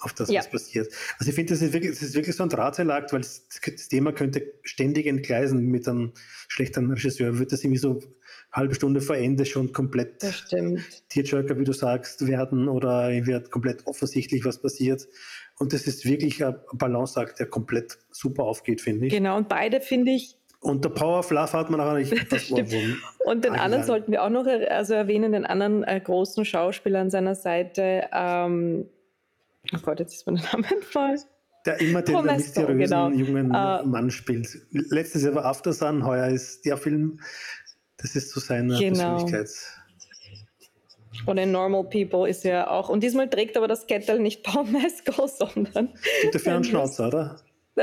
auf 0.00 0.12
das, 0.12 0.30
ja. 0.30 0.40
was 0.40 0.50
passiert. 0.50 0.92
Also 1.18 1.30
ich 1.30 1.34
finde, 1.34 1.52
das, 1.52 1.62
ist 1.62 1.72
wirklich, 1.72 1.92
das 1.92 2.02
ist 2.02 2.14
wirklich 2.14 2.36
so 2.36 2.42
ein 2.42 2.48
Drahtseilakt, 2.48 3.12
weil 3.12 3.20
das, 3.20 3.46
das, 3.48 3.88
Thema 3.88 4.12
könnte 4.12 4.54
ständig 4.62 5.06
entgleisen 5.06 5.66
mit 5.66 5.88
einem 5.88 6.12
schlechten 6.48 6.90
Regisseur. 6.90 7.38
Wird 7.38 7.52
das 7.52 7.64
irgendwie 7.64 7.78
so 7.78 7.92
eine 7.92 8.02
halbe 8.52 8.74
Stunde 8.74 9.00
vor 9.00 9.16
Ende 9.16 9.44
schon 9.44 9.72
komplett 9.72 10.24
Tierjoker, 11.08 11.58
wie 11.58 11.64
du 11.64 11.72
sagst, 11.72 12.26
werden 12.26 12.68
oder 12.68 13.10
wird 13.26 13.50
komplett 13.50 13.86
offensichtlich, 13.86 14.44
was 14.44 14.60
passiert. 14.60 15.08
Und 15.58 15.72
das 15.72 15.86
ist 15.86 16.04
wirklich 16.04 16.44
ein 16.44 16.56
Balanceakt, 16.72 17.40
der 17.40 17.46
komplett 17.46 17.98
super 18.10 18.44
aufgeht, 18.44 18.80
finde 18.80 19.06
ich. 19.06 19.12
Genau, 19.12 19.36
und 19.36 19.48
beide 19.48 19.80
finde 19.80 20.12
ich 20.12 20.38
und 20.60 20.84
der 20.84 20.90
Power 20.90 21.20
of 21.20 21.30
Love 21.30 21.52
hat 21.52 21.70
man 21.70 21.80
auch 21.80 21.94
nicht. 21.94 22.12
Und 23.24 23.44
den 23.44 23.54
anderen 23.54 23.84
sollten 23.84 24.10
wir 24.10 24.24
auch 24.24 24.28
noch 24.28 24.46
also 24.46 24.94
erwähnen, 24.94 25.32
den 25.32 25.46
anderen 25.46 25.84
äh, 25.84 26.00
großen 26.00 26.44
Schauspieler 26.44 27.00
an 27.00 27.10
seiner 27.10 27.36
Seite. 27.36 28.08
Ähm, 28.12 28.88
oh 29.74 29.78
Gott, 29.82 30.00
jetzt 30.00 30.14
ist 30.14 30.26
der 30.26 30.34
Name 30.34 30.70
entfallen. 30.70 31.20
Der 31.66 31.80
immer 31.80 32.02
den 32.02 32.24
der 32.24 32.36
mysteriösen 32.36 32.78
genau. 32.78 33.10
jungen 33.10 33.46
uh, 33.50 33.84
Mann 33.84 34.10
spielt. 34.10 34.48
Letztes 34.70 35.22
Jahr 35.22 35.34
war 35.34 35.44
After 35.44 35.72
Sun, 35.72 36.04
heuer 36.06 36.28
ist 36.28 36.64
der 36.64 36.76
Film. 36.76 37.20
Das 37.96 38.14
ist 38.14 38.30
so 38.30 38.40
seine 38.40 38.78
genau. 38.78 39.16
Persönlichkeit. 39.16 39.50
Und 41.26 41.38
in 41.38 41.50
Normal 41.50 41.84
People 41.84 42.28
ist 42.28 42.44
ja 42.44 42.70
auch, 42.70 42.88
und 42.88 43.02
diesmal 43.02 43.28
trägt 43.28 43.56
aber 43.56 43.66
das 43.66 43.86
Kettel 43.86 44.20
nicht 44.20 44.44
Paul 44.44 44.64
Mescal, 44.64 45.28
sondern. 45.38 45.94
Gibt 46.22 46.34
dafür 46.34 46.54
einen 46.54 46.64
Schnauzer, 46.64 47.08
oder? 47.08 47.36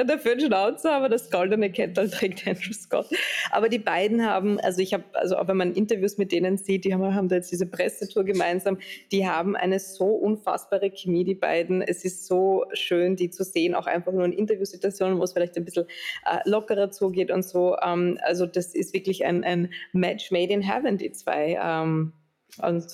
Dafür 0.04 0.34
einen 0.34 0.42
Schnauzer, 0.42 0.92
aber 0.94 1.10
das 1.10 1.30
goldene 1.32 1.72
Kettel 1.72 2.10
trägt 2.10 2.48
Andrew 2.48 2.74
Scott. 2.74 3.08
Aber 3.52 3.70
die 3.70 3.80
beiden 3.80 4.26
haben, 4.26 4.60
also 4.60 4.82
ich 4.82 4.94
habe, 4.94 5.04
also 5.14 5.38
auch 5.38 5.48
wenn 5.48 5.58
man 5.58 5.74
Interviews 5.74 6.18
mit 6.18 6.32
denen 6.32 6.58
sieht, 6.58 6.86
die 6.86 6.94
haben, 6.94 7.16
haben 7.16 7.30
da 7.30 7.36
jetzt 7.36 7.52
diese 7.52 7.66
Pressetour 7.66 8.24
gemeinsam, 8.24 8.78
die 9.12 9.28
haben 9.28 9.56
eine 9.56 9.80
so 9.80 10.06
unfassbare 10.06 10.92
Chemie, 10.92 11.24
die 11.24 11.36
beiden. 11.36 11.82
Es 11.82 12.04
ist 12.04 12.26
so 12.26 12.66
schön, 12.74 13.16
die 13.16 13.30
zu 13.30 13.44
sehen, 13.44 13.76
auch 13.76 13.88
einfach 13.88 14.12
nur 14.12 14.26
in 14.26 14.34
Interviewsituationen, 14.34 15.20
wo 15.20 15.24
es 15.24 15.34
vielleicht 15.34 15.56
ein 15.58 15.66
bisschen 15.66 15.86
äh, 16.26 16.48
lockerer 16.50 16.92
zugeht 16.92 17.32
und 17.32 17.44
so. 17.44 17.78
Ähm, 17.82 18.20
also 18.24 18.46
das 18.46 18.76
ist 18.76 18.94
wirklich 18.94 19.26
ein, 19.26 19.44
ein 19.44 19.72
Match 19.94 20.32
made 20.32 20.52
in 20.52 20.62
heaven, 20.62 20.98
die 20.98 21.12
zwei. 21.12 21.60
Ähm, 21.62 22.14
und 22.62 22.86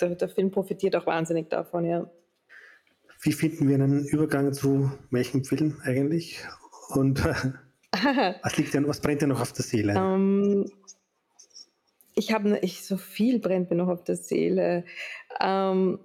der, 0.00 0.14
der 0.14 0.28
Film 0.28 0.50
profitiert 0.50 0.96
auch 0.96 1.06
wahnsinnig 1.06 1.48
davon, 1.48 1.84
ja. 1.84 2.10
Wie 3.20 3.32
finden 3.32 3.68
wir 3.68 3.74
einen 3.74 4.06
Übergang 4.06 4.52
zu 4.52 4.92
welchem 5.10 5.44
Film 5.44 5.76
eigentlich? 5.82 6.44
Und 6.90 7.24
was, 7.92 8.56
liegt 8.56 8.74
denn, 8.74 8.86
was 8.86 9.00
brennt 9.00 9.22
dir 9.22 9.26
noch 9.26 9.40
auf 9.40 9.52
der 9.52 9.64
Seele? 9.64 9.92
Um, 9.98 10.42
ähm, 10.42 10.70
ich 12.14 12.32
habe 12.32 12.48
ne, 12.50 12.58
ich, 12.60 12.84
so 12.84 12.96
viel 12.96 13.38
brennt 13.38 13.70
mir 13.70 13.76
noch 13.76 13.88
auf 13.88 14.04
der 14.04 14.16
Seele. 14.16 14.84
Um, 15.40 15.98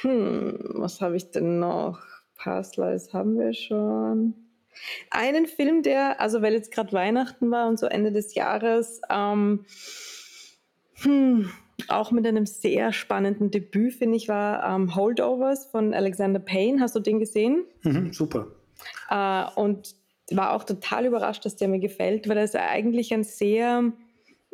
hm, 0.00 0.58
was 0.74 1.00
habe 1.00 1.16
ich 1.16 1.30
denn 1.30 1.58
noch? 1.58 2.00
Past 2.36 2.76
Lives 2.76 3.12
haben 3.12 3.38
wir 3.38 3.54
schon. 3.54 4.34
Einen 5.10 5.46
Film, 5.46 5.82
der, 5.82 6.20
also 6.20 6.42
weil 6.42 6.54
jetzt 6.54 6.72
gerade 6.72 6.92
Weihnachten 6.92 7.50
war 7.50 7.68
und 7.68 7.78
so 7.78 7.86
Ende 7.86 8.12
des 8.12 8.34
Jahres, 8.34 9.00
ähm, 9.08 9.64
hm, 10.94 11.50
auch 11.88 12.10
mit 12.10 12.26
einem 12.26 12.46
sehr 12.46 12.92
spannenden 12.92 13.50
Debüt, 13.50 13.94
finde 13.94 14.16
ich, 14.16 14.28
war 14.28 14.74
ähm, 14.74 14.94
Holdovers 14.94 15.66
von 15.66 15.92
Alexander 15.92 16.40
Payne. 16.40 16.80
Hast 16.80 16.94
du 16.94 17.00
den 17.00 17.18
gesehen? 17.18 17.64
Mhm, 17.82 18.12
super. 18.12 18.46
Äh, 19.10 19.44
und 19.56 19.94
war 20.30 20.52
auch 20.52 20.64
total 20.64 21.06
überrascht, 21.06 21.44
dass 21.44 21.56
der 21.56 21.68
mir 21.68 21.80
gefällt, 21.80 22.28
weil 22.28 22.38
es 22.38 22.54
eigentlich 22.54 23.12
ein 23.12 23.24
sehr, 23.24 23.82
mh, 23.82 23.92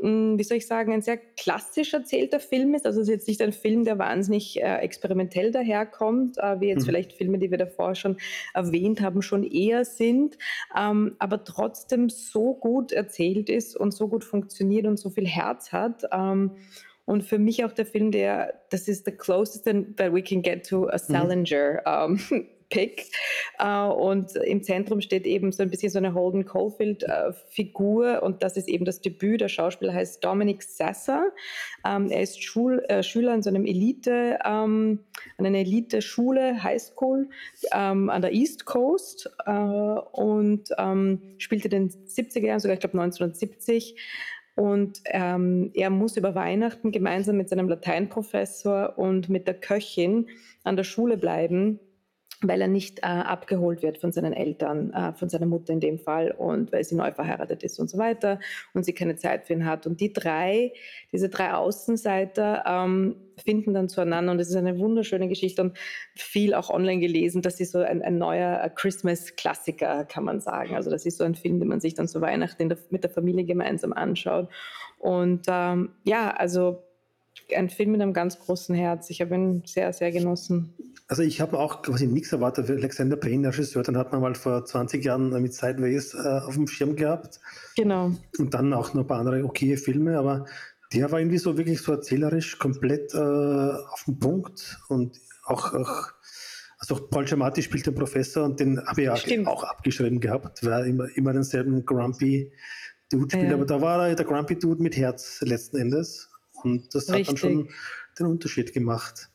hm, 0.01 0.39
wie 0.39 0.43
soll 0.43 0.57
ich 0.57 0.67
sagen, 0.67 0.93
ein 0.93 1.03
sehr 1.03 1.19
klassisch 1.19 1.93
erzählter 1.93 2.41
Film 2.41 2.75
ist. 2.75 2.87
Also 2.87 3.01
es 3.01 3.09
ist 3.09 3.13
jetzt 3.13 3.29
nicht 3.29 3.43
ein 3.43 3.53
Film, 3.53 3.85
der 3.85 3.99
wahnsinnig 3.99 4.61
äh, 4.61 4.79
experimentell 4.79 5.53
daherkommt, 5.53 6.39
äh, 6.39 6.61
wie 6.61 6.69
jetzt 6.69 6.83
mhm. 6.83 6.87
vielleicht 6.87 7.13
Filme, 7.13 7.39
die 7.39 7.51
wir 7.51 7.59
davor 7.59 7.95
schon 7.95 8.17
erwähnt 8.55 9.01
haben, 9.01 9.23
schon 9.23 9.45
eher 9.45 9.85
sind, 9.85 10.39
ähm, 10.77 11.17
aber 11.19 11.45
trotzdem 11.45 12.09
so 12.09 12.55
gut 12.55 12.93
erzählt 12.93 13.49
ist 13.49 13.77
und 13.77 13.93
so 13.93 14.09
gut 14.09 14.25
funktioniert 14.25 14.87
und 14.87 14.99
so 14.99 15.11
viel 15.11 15.27
Herz 15.27 15.71
hat. 15.71 16.05
Ähm, 16.13 16.57
und 17.11 17.25
für 17.25 17.39
mich 17.39 17.65
auch 17.65 17.73
der 17.73 17.87
Film, 17.87 18.13
der, 18.13 18.55
das 18.71 18.87
ist 18.87 19.05
the 19.05 19.11
closest 19.11 19.65
that 19.65 20.13
we 20.13 20.23
can 20.23 20.43
get 20.43 20.65
to 20.65 20.87
a 20.87 20.95
mhm. 20.95 20.99
Salinger 20.99 21.83
mhm. 21.85 22.21
um, 22.31 22.47
Pick. 22.71 23.07
Uh, 23.61 23.93
und 23.93 24.37
im 24.37 24.63
Zentrum 24.63 25.01
steht 25.01 25.27
eben 25.27 25.51
so 25.51 25.65
ein 25.65 25.71
bisschen 25.71 25.91
so 25.91 25.99
eine 25.99 26.15
Holden 26.15 26.45
Caulfield-Figur 26.45 28.21
uh, 28.23 28.25
und 28.25 28.45
das 28.45 28.57
ist 28.57 28.69
eben 28.69 28.85
das 28.85 29.01
Debüt. 29.01 29.41
Der 29.41 29.49
Schauspieler 29.49 29.93
heißt 29.93 30.25
Dominic 30.25 30.63
Sasser. 30.63 31.33
Um, 31.83 32.05
ähm, 32.05 32.11
er 32.13 32.23
ist 32.23 32.45
Schul 32.45 32.85
äh, 32.89 33.03
Schüler 33.03 33.33
an 33.33 33.43
so 33.43 33.51
einem 33.51 33.67
Elite, 33.67 34.39
um, 34.45 35.01
an 35.37 35.47
einer 35.47 35.59
Elite-Schule, 35.59 36.63
Highschool 36.63 37.29
um, 37.75 38.09
an 38.09 38.23
der 38.23 38.33
East 38.33 38.67
Coast 38.67 39.29
uh, 39.49 39.99
und 40.13 40.69
spielte 41.39 41.67
in 41.75 41.89
den 41.89 41.91
70er 41.91 42.47
Jahren, 42.47 42.61
sogar 42.61 42.75
ich 42.75 42.81
glaube 42.81 43.01
1970 43.01 43.97
und 44.57 45.01
ähm, 45.07 45.71
er 45.75 45.91
muss 45.91 46.17
über 46.17 46.35
Weihnachten 46.35 46.93
gemeinsam 46.93 47.37
mit 47.37 47.49
seinem 47.49 47.69
Lateinprofessor 47.69 48.99
und 48.99 49.29
mit 49.29 49.47
der 49.47 49.55
Köchin 49.55 50.29
an 50.65 50.77
der 50.77 50.85
Schule 50.85 51.17
bleiben 51.17 51.81
weil 52.43 52.61
er 52.63 52.69
nicht 52.69 53.01
äh, 53.01 53.03
abgeholt 53.03 53.83
wird 53.83 53.99
von 53.99 54.13
seinen 54.13 54.33
Eltern, 54.33 54.93
äh, 54.93 55.13
von 55.13 55.29
seiner 55.29 55.47
Mutter 55.47 55.73
in 55.73 55.81
dem 55.81 55.99
Fall 55.99 56.31
und 56.31 56.73
weil 56.73 56.85
sie 56.85 56.95
neu 56.95 57.13
verheiratet 57.13 57.63
ist 57.63 57.79
und 57.79 57.91
so 57.91 57.99
weiter 57.99 58.39
und 58.73 58.85
sie 58.85 58.95
keine 58.95 59.17
Zeit 59.17 59.47
für 59.47 59.53
ihn 59.53 59.67
hat. 59.67 59.87
Und 59.87 60.01
die 60.01 60.13
drei, 60.13 60.73
diese 61.13 61.29
drei 61.29 61.53
Außenseiter 61.53 62.65
ähm, 62.67 63.17
finden 63.37 63.75
dann 63.75 63.89
zueinander 63.89 64.33
und 64.33 64.41
es 64.41 64.49
ist 64.49 64.57
eine 64.57 64.79
wunderschöne 64.79 65.29
Geschichte 65.29 65.63
und 65.63 65.77
viel 66.15 66.55
auch 66.55 66.71
online 66.71 67.01
gelesen. 67.01 67.43
Das 67.43 67.61
ist 67.61 67.73
so 67.73 67.81
ein, 67.81 68.03
ein 68.03 68.17
neuer 68.17 68.63
äh, 68.63 68.71
Christmas-Klassiker, 68.71 70.05
kann 70.07 70.25
man 70.25 70.41
sagen. 70.41 70.75
Also 70.75 70.91
das 70.91 71.05
ist 71.05 71.19
so 71.19 71.25
ein 71.25 71.35
Film, 71.35 71.59
den 71.59 71.69
man 71.69 71.81
sich 71.81 71.95
dann 71.95 72.09
zu 72.09 72.21
Weihnachten 72.23 72.69
der, 72.71 72.79
mit 72.89 73.05
der 73.05 73.11
Familie 73.11 73.45
gemeinsam 73.45 73.93
anschaut. 73.93 74.49
Und 74.99 75.47
ähm, 75.49 75.91
ja, 76.05 76.31
also 76.31 76.83
ein 77.55 77.69
Film 77.69 77.93
mit 77.93 78.01
einem 78.01 78.13
ganz 78.13 78.39
großen 78.39 78.75
Herz. 78.75 79.11
Ich 79.11 79.21
habe 79.21 79.35
ihn 79.35 79.63
sehr, 79.67 79.93
sehr 79.93 80.13
genossen. 80.13 80.75
Also 81.11 81.25
ich 81.25 81.41
habe 81.41 81.59
auch 81.59 81.83
quasi 81.83 82.07
nichts 82.07 82.31
erwartet 82.31 82.67
für 82.69 82.75
Alexander 82.75 83.17
Payne, 83.17 83.43
der 83.43 83.53
Regisseur, 83.53 83.83
den 83.83 83.97
hat 83.97 84.13
man 84.13 84.21
mal 84.21 84.37
vor 84.37 84.65
20 84.65 85.05
Jahren 85.05 85.31
mit 85.43 85.53
Sideways 85.53 86.15
äh, 86.15 86.19
auf 86.19 86.55
dem 86.55 86.69
Schirm 86.69 86.95
gehabt. 86.95 87.41
Genau. 87.75 88.13
Und 88.39 88.55
dann 88.55 88.73
auch 88.73 88.95
noch 88.95 89.03
ein 89.03 89.07
paar 89.09 89.19
andere 89.19 89.45
okaye 89.45 89.77
Filme, 89.77 90.17
aber 90.17 90.47
der 90.93 91.11
war 91.11 91.19
irgendwie 91.19 91.39
so 91.39 91.59
wirklich 91.59 91.81
so 91.81 91.91
erzählerisch 91.91 92.61
komplett 92.61 93.13
äh, 93.13 93.19
auf 93.19 94.05
den 94.07 94.21
Punkt 94.21 94.79
und 94.89 95.19
auch, 95.47 95.75
auch 95.75 96.13
also 96.79 96.95
auch 96.95 97.11
Paul 97.11 97.25
Giamatti 97.25 97.63
spielt 97.63 97.87
den 97.87 97.97
Professor 97.97 98.45
und 98.45 98.61
den 98.61 98.81
habe 98.87 99.03
ich 99.03 99.07
ja 99.09 99.47
auch 99.49 99.65
abgeschrieben 99.65 100.21
gehabt, 100.21 100.65
weil 100.65 100.87
immer, 100.87 101.09
immer 101.17 101.33
denselben 101.33 101.85
Grumpy 101.85 102.53
Dude 103.11 103.31
spielt, 103.31 103.49
ja. 103.49 103.55
aber 103.55 103.67
da 103.67 103.81
war 103.81 104.07
er 104.07 104.15
der 104.15 104.27
Grumpy 104.27 104.57
Dude 104.57 104.81
mit 104.81 104.97
Herz 104.97 105.41
letzten 105.41 105.79
Endes 105.79 106.31
und 106.63 106.95
das 106.95 107.09
Richtig. 107.09 107.19
hat 107.19 107.29
dann 107.29 107.37
schon 107.37 107.69
den 108.17 108.27
Unterschied 108.27 108.73
gemacht. 108.73 109.30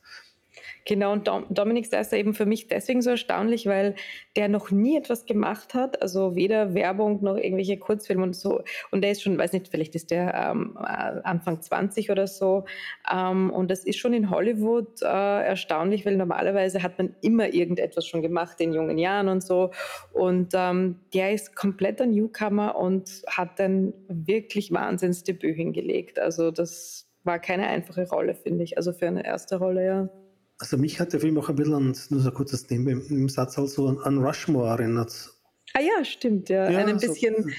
Genau, 0.86 1.13
und 1.13 1.28
Dom 1.28 1.45
Dominik 1.50 1.91
ist 1.91 2.13
eben 2.13 2.36
für 2.36 2.45
mich 2.45 2.67
deswegen 2.67 3.02
so 3.02 3.10
erstaunlich, 3.10 3.65
weil 3.65 3.95
der 4.36 4.50
noch 4.50 4.69
nie 4.69 4.98
etwas 4.98 5.26
gemacht 5.26 5.74
hat, 5.74 6.00
also 6.04 6.36
weder 6.36 6.76
Werbung 6.76 7.24
noch 7.24 7.38
irgendwelche 7.38 7.78
Kurzfilme 7.78 8.21
und 8.21 8.36
so. 8.36 8.62
Und 8.91 9.02
der 9.02 9.12
ist 9.12 9.24
schon, 9.24 9.36
weiß 9.36 9.54
nicht, 9.54 9.67
vielleicht 9.67 9.95
ist 9.95 10.12
der 10.12 10.34
ähm, 10.36 10.78
äh, 10.80 11.21
Anfang 11.24 11.60
20 11.60 12.12
oder 12.12 12.28
so. 12.28 12.65
Ähm, 13.12 13.50
und 13.50 13.71
das 13.71 13.84
ist 13.84 13.98
schon 13.98 14.13
in 14.13 14.30
Hollywood 14.30 15.02
äh, 15.02 15.08
erstaunlich, 15.08 16.06
weil 16.06 16.17
normalerweise 16.17 16.84
hat 16.84 17.00
man 17.00 17.15
immer 17.21 17.52
irgendetwas 17.52 18.06
schon 18.06 18.21
gemacht 18.21 18.62
in 18.62 18.71
jungen 18.71 19.00
Jahren 19.00 19.28
und 19.28 19.41
so. 19.41 19.71
Und 20.13 20.54
ähm, 20.54 21.00
der 21.15 21.34
ist 21.34 21.56
kompletter 21.56 22.06
Newcomer 22.06 22.76
und 22.76 23.24
hat 23.28 23.60
ein 23.60 23.93
wirklich 24.08 24.71
Wahnsinnsdebüt 24.71 25.56
hingelegt. 25.56 26.19
Also 26.19 26.52
das 26.52 27.08
war 27.24 27.39
keine 27.39 27.65
einfache 27.65 28.08
Rolle, 28.08 28.36
finde 28.36 28.63
ich. 28.63 28.78
Also 28.78 28.93
für 28.93 29.08
eine 29.08 29.26
erste 29.26 29.58
Rolle, 29.58 29.84
ja. 29.84 30.10
Also 30.58 30.78
mich 30.78 31.00
hat 31.00 31.13
der 31.13 31.20
Film 31.20 31.38
auch 31.38 31.50
ein 31.50 31.56
bisschen 31.56 31.74
an, 31.74 31.98
nur 32.10 32.22
so 32.22 32.30
ein 32.30 32.34
kurzes 32.34 32.70
Neben 32.70 33.06
im 33.08 33.30
Satz 33.30 33.58
also 33.58 33.88
an, 33.88 33.98
an 34.00 34.18
Rushmore 34.20 34.70
erinnert. 34.70 35.32
Ah 35.74 35.82
ja, 35.82 36.06
stimmt, 36.06 36.50
ja. 36.50 36.70
ja 36.70 36.86
ein 36.86 36.98
bisschen 36.98 37.36
so, 37.44 37.50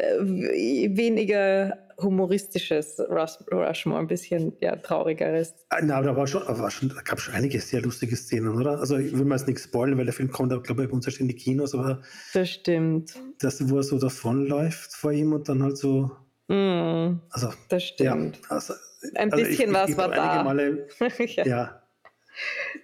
äh, 0.00 0.96
weniger 0.96 1.76
humoristisches 2.00 3.00
Rush, 3.10 3.38
Rushmore, 3.50 4.00
ein 4.00 4.06
bisschen 4.06 4.52
ja, 4.60 4.76
traurigeres. 4.76 5.54
Ah, 5.68 5.80
na, 5.82 6.00
da 6.00 6.16
war 6.16 6.26
schon, 6.26 6.42
war 6.46 6.70
schon, 6.70 6.90
da 6.90 7.00
gab 7.02 7.20
schon 7.20 7.34
einige 7.34 7.60
sehr 7.60 7.82
lustige 7.82 8.16
Szenen, 8.16 8.54
oder? 8.54 8.78
Also 8.78 8.96
ich 8.96 9.16
will 9.16 9.24
mal 9.24 9.36
jetzt 9.36 9.48
nichts 9.48 9.64
spoilern, 9.64 9.98
weil 9.98 10.04
der 10.04 10.14
Film 10.14 10.30
kommt, 10.30 10.50
glaube 10.64 10.84
ich, 10.84 10.88
bei 10.88 10.94
uns 10.94 11.06
erst 11.06 11.20
in 11.20 11.28
die 11.28 11.34
Kinos, 11.34 11.74
aber 11.74 12.02
das 12.32 12.48
stimmt. 12.50 13.14
Das, 13.40 13.68
wo 13.68 13.78
er 13.78 13.82
so 13.82 13.98
davonläuft 13.98 14.94
vor 14.94 15.12
ihm 15.12 15.32
und 15.32 15.48
dann 15.48 15.62
halt 15.62 15.76
so. 15.76 16.10
Mm, 16.46 17.20
also, 17.30 17.52
das 17.68 17.84
stimmt. 17.84 18.36
Ja, 18.36 18.48
also, 18.48 18.74
ein 19.16 19.32
also 19.32 19.44
bisschen 19.44 19.70
ich, 19.70 19.74
was 19.74 19.90
ich 19.90 19.96
war 19.96 20.08
da. 20.08 20.44
Male, 20.44 20.86
ja. 21.18 21.46
ja. 21.46 21.77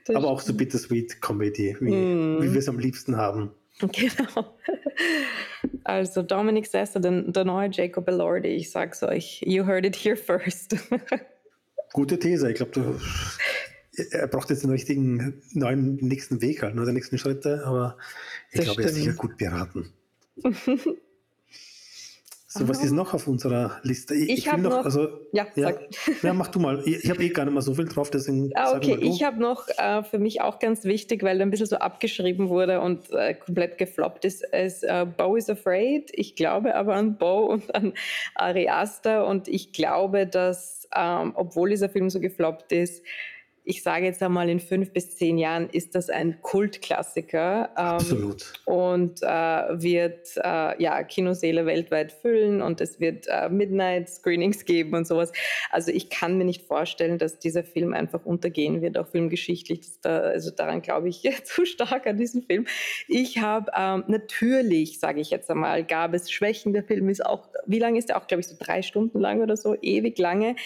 Das 0.05 0.17
Aber 0.17 0.29
auch 0.29 0.41
so 0.41 0.55
bittersweet 0.55 1.21
Comedy, 1.21 1.77
wie, 1.81 1.91
mm. 1.91 2.43
wie 2.43 2.53
wir 2.53 2.59
es 2.59 2.69
am 2.69 2.79
liebsten 2.79 3.17
haben. 3.17 3.51
Genau. 3.81 4.57
Also 5.83 6.23
Dominic 6.23 6.67
Sessa, 6.67 6.99
der, 7.01 7.23
der 7.23 7.45
neue 7.45 7.69
Jacob 7.71 8.09
Elordi, 8.09 8.49
ich 8.49 8.71
sag's 8.71 9.03
euch, 9.03 9.43
you 9.45 9.67
heard 9.67 9.85
it 9.85 9.97
here 9.97 10.17
first. 10.17 10.77
Gute 11.93 12.19
These, 12.19 12.51
ich 12.51 12.57
glaube, 12.57 12.99
er 14.11 14.27
braucht 14.29 14.51
jetzt 14.51 14.63
den 14.63 14.71
richtigen 14.71 15.43
neuen 15.53 15.97
nächsten 15.97 16.41
Weg 16.41 16.63
halt, 16.63 16.75
ne, 16.75 16.85
die 16.87 16.93
nächsten 16.93 17.19
Schritte, 17.19 17.65
aber 17.65 17.97
ich 18.51 18.61
glaube, 18.61 18.83
er 18.83 18.89
ist 18.89 18.95
sicher 18.95 19.13
gut 19.13 19.37
beraten. 19.37 19.93
So, 22.57 22.69
was 22.69 22.85
ist 22.85 22.93
noch 22.93 23.15
auf 23.15 23.27
unserer 23.27 23.81
Liste? 23.83 24.15
Ich, 24.15 24.29
ich, 24.29 24.39
ich 24.39 24.53
habe 24.53 24.63
noch, 24.63 24.71
noch, 24.71 24.85
also, 24.85 25.09
ja, 25.33 25.45
ja, 25.57 25.73
ja, 26.23 26.33
mach 26.33 26.47
du 26.49 26.61
mal. 26.61 26.83
Ich, 26.85 27.03
ich 27.03 27.11
habe 27.11 27.25
eh 27.25 27.31
gar 27.31 27.45
nicht 27.45 27.53
mehr 27.53 27.63
so 27.63 27.75
viel 27.75 27.87
drauf, 27.87 28.11
deswegen. 28.11 28.53
Ah, 28.55 28.77
okay, 28.77 28.97
ich 29.01 29.25
habe 29.25 29.41
noch 29.41 29.67
äh, 29.77 30.05
für 30.05 30.21
mich 30.21 30.41
auch 30.41 30.61
ganz 30.61 30.85
wichtig, 30.85 31.25
weil 31.25 31.43
ein 31.43 31.51
bisschen 31.51 31.67
so 31.67 31.77
abgeschrieben 31.77 32.49
wurde 32.49 32.81
und 32.81 33.11
äh, 33.11 33.35
komplett 33.35 33.77
gefloppt 33.77 34.25
ist, 34.25 34.45
ist 34.53 34.85
äh, 34.85 35.05
Bo 35.05 35.35
is 35.35 35.51
Afraid. 35.51 36.13
Ich 36.13 36.37
glaube 36.37 36.77
aber 36.77 36.95
an 36.95 37.17
Bo 37.17 37.47
und 37.47 37.75
an 37.75 37.93
Ari 38.37 38.69
Aster 38.69 39.27
und 39.27 39.49
ich 39.49 39.73
glaube, 39.73 40.29
dass, 40.29 40.89
ähm, 40.95 41.33
obwohl 41.35 41.71
dieser 41.71 41.89
Film 41.89 42.09
so 42.09 42.21
gefloppt 42.21 42.71
ist, 42.71 43.03
ich 43.67 43.83
sage 43.83 44.05
jetzt 44.05 44.23
einmal, 44.23 44.51
in 44.51 44.61
fünf 44.61 44.93
bis 44.93 45.17
zehn 45.17 45.39
Jahren 45.39 45.71
ist 45.71 45.95
das 45.95 46.11
ein 46.11 46.43
Kultklassiker. 46.43 47.71
Ähm, 47.71 47.85
Absolut. 47.85 48.53
Und 48.67 49.23
äh, 49.23 49.27
wird 49.27 50.37
äh, 50.37 50.83
ja, 50.83 51.03
Kinoseele 51.03 51.65
weltweit 51.65 52.13
füllen 52.13 52.61
und 52.61 52.83
es 52.83 53.01
wird 53.01 53.27
äh, 53.27 53.49
Midnight-Screenings 53.49 54.67
geben 54.67 54.95
und 54.95 55.07
sowas. 55.07 55.33
Also 55.71 55.91
ich 55.93 56.11
kann 56.11 56.37
mir 56.37 56.45
nicht 56.45 56.63
vorstellen, 56.63 57.17
dass 57.17 57.39
dieser 57.39 57.65
Film 57.65 57.95
einfach 57.95 58.27
untergehen 58.27 58.83
wird, 58.83 58.99
auch 58.99 59.09
filmgeschichtlich. 59.09 59.81
Da, 60.03 60.19
also 60.19 60.51
daran 60.51 60.83
glaube 60.83 61.09
ich 61.09 61.23
zu 61.45 61.65
stark 61.65 62.07
an 62.07 62.19
diesen 62.19 62.43
Film. 62.43 62.67
Ich 63.09 63.39
habe 63.39 63.73
ähm, 63.75 64.05
natürlich, 64.09 65.01
sage 65.01 65.23
ich 65.23 65.31
jetzt 65.31 65.51
einmal, 65.51 65.85
gab 65.85 66.13
es 66.13 66.31
Schwächen. 66.31 66.75
Der 66.75 66.85
Film 66.85 67.09
ist 67.09 67.25
auch, 67.25 67.49
wie 67.65 67.79
lange 67.79 67.99
ist 67.99 68.11
der 68.11 68.19
auch, 68.19 68.27
glaube 68.27 68.43
ich, 68.43 68.47
so 68.47 68.57
drei 68.59 68.83
Stunden 68.83 69.21
lang 69.21 69.41
oder 69.41 69.57
so, 69.57 69.75
ewig 69.81 70.19
lange. 70.19 70.57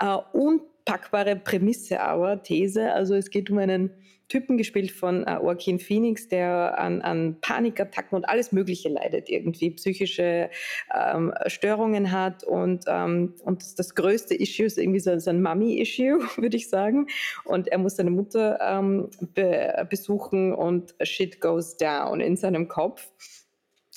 Äh, 0.00 0.16
und 0.32 0.62
packbare 0.86 1.36
Prämisse 1.36 2.00
aber, 2.00 2.42
These. 2.42 2.92
Also 2.92 3.14
es 3.14 3.28
geht 3.28 3.50
um 3.50 3.58
einen 3.58 3.90
Typen 4.28 4.56
gespielt 4.58 4.90
von 4.90 5.24
äh, 5.24 5.34
Joaquin 5.34 5.78
Phoenix, 5.78 6.26
der 6.28 6.78
an, 6.78 7.00
an 7.02 7.36
Panikattacken 7.40 8.16
und 8.16 8.28
alles 8.28 8.50
Mögliche 8.50 8.88
leidet, 8.88 9.28
irgendwie 9.28 9.70
psychische 9.70 10.50
ähm, 10.92 11.32
Störungen 11.46 12.10
hat 12.10 12.42
und, 12.42 12.84
ähm, 12.88 13.34
und 13.44 13.62
das, 13.62 13.76
das, 13.76 13.94
größte 13.94 14.34
Issue 14.34 14.66
ist 14.66 14.78
irgendwie 14.78 14.98
so, 14.98 15.16
so 15.18 15.30
ein 15.30 15.42
Mummy-Issue, 15.42 16.18
würde 16.36 16.56
ich 16.56 16.68
sagen. 16.68 17.06
Und 17.44 17.68
er 17.68 17.78
muss 17.78 17.96
seine 17.96 18.10
Mutter 18.10 18.58
ähm, 18.60 19.10
be 19.34 19.86
besuchen 19.88 20.52
und 20.52 20.94
shit 21.02 21.40
goes 21.40 21.76
down 21.76 22.20
in 22.20 22.36
seinem 22.36 22.66
Kopf 22.66 23.08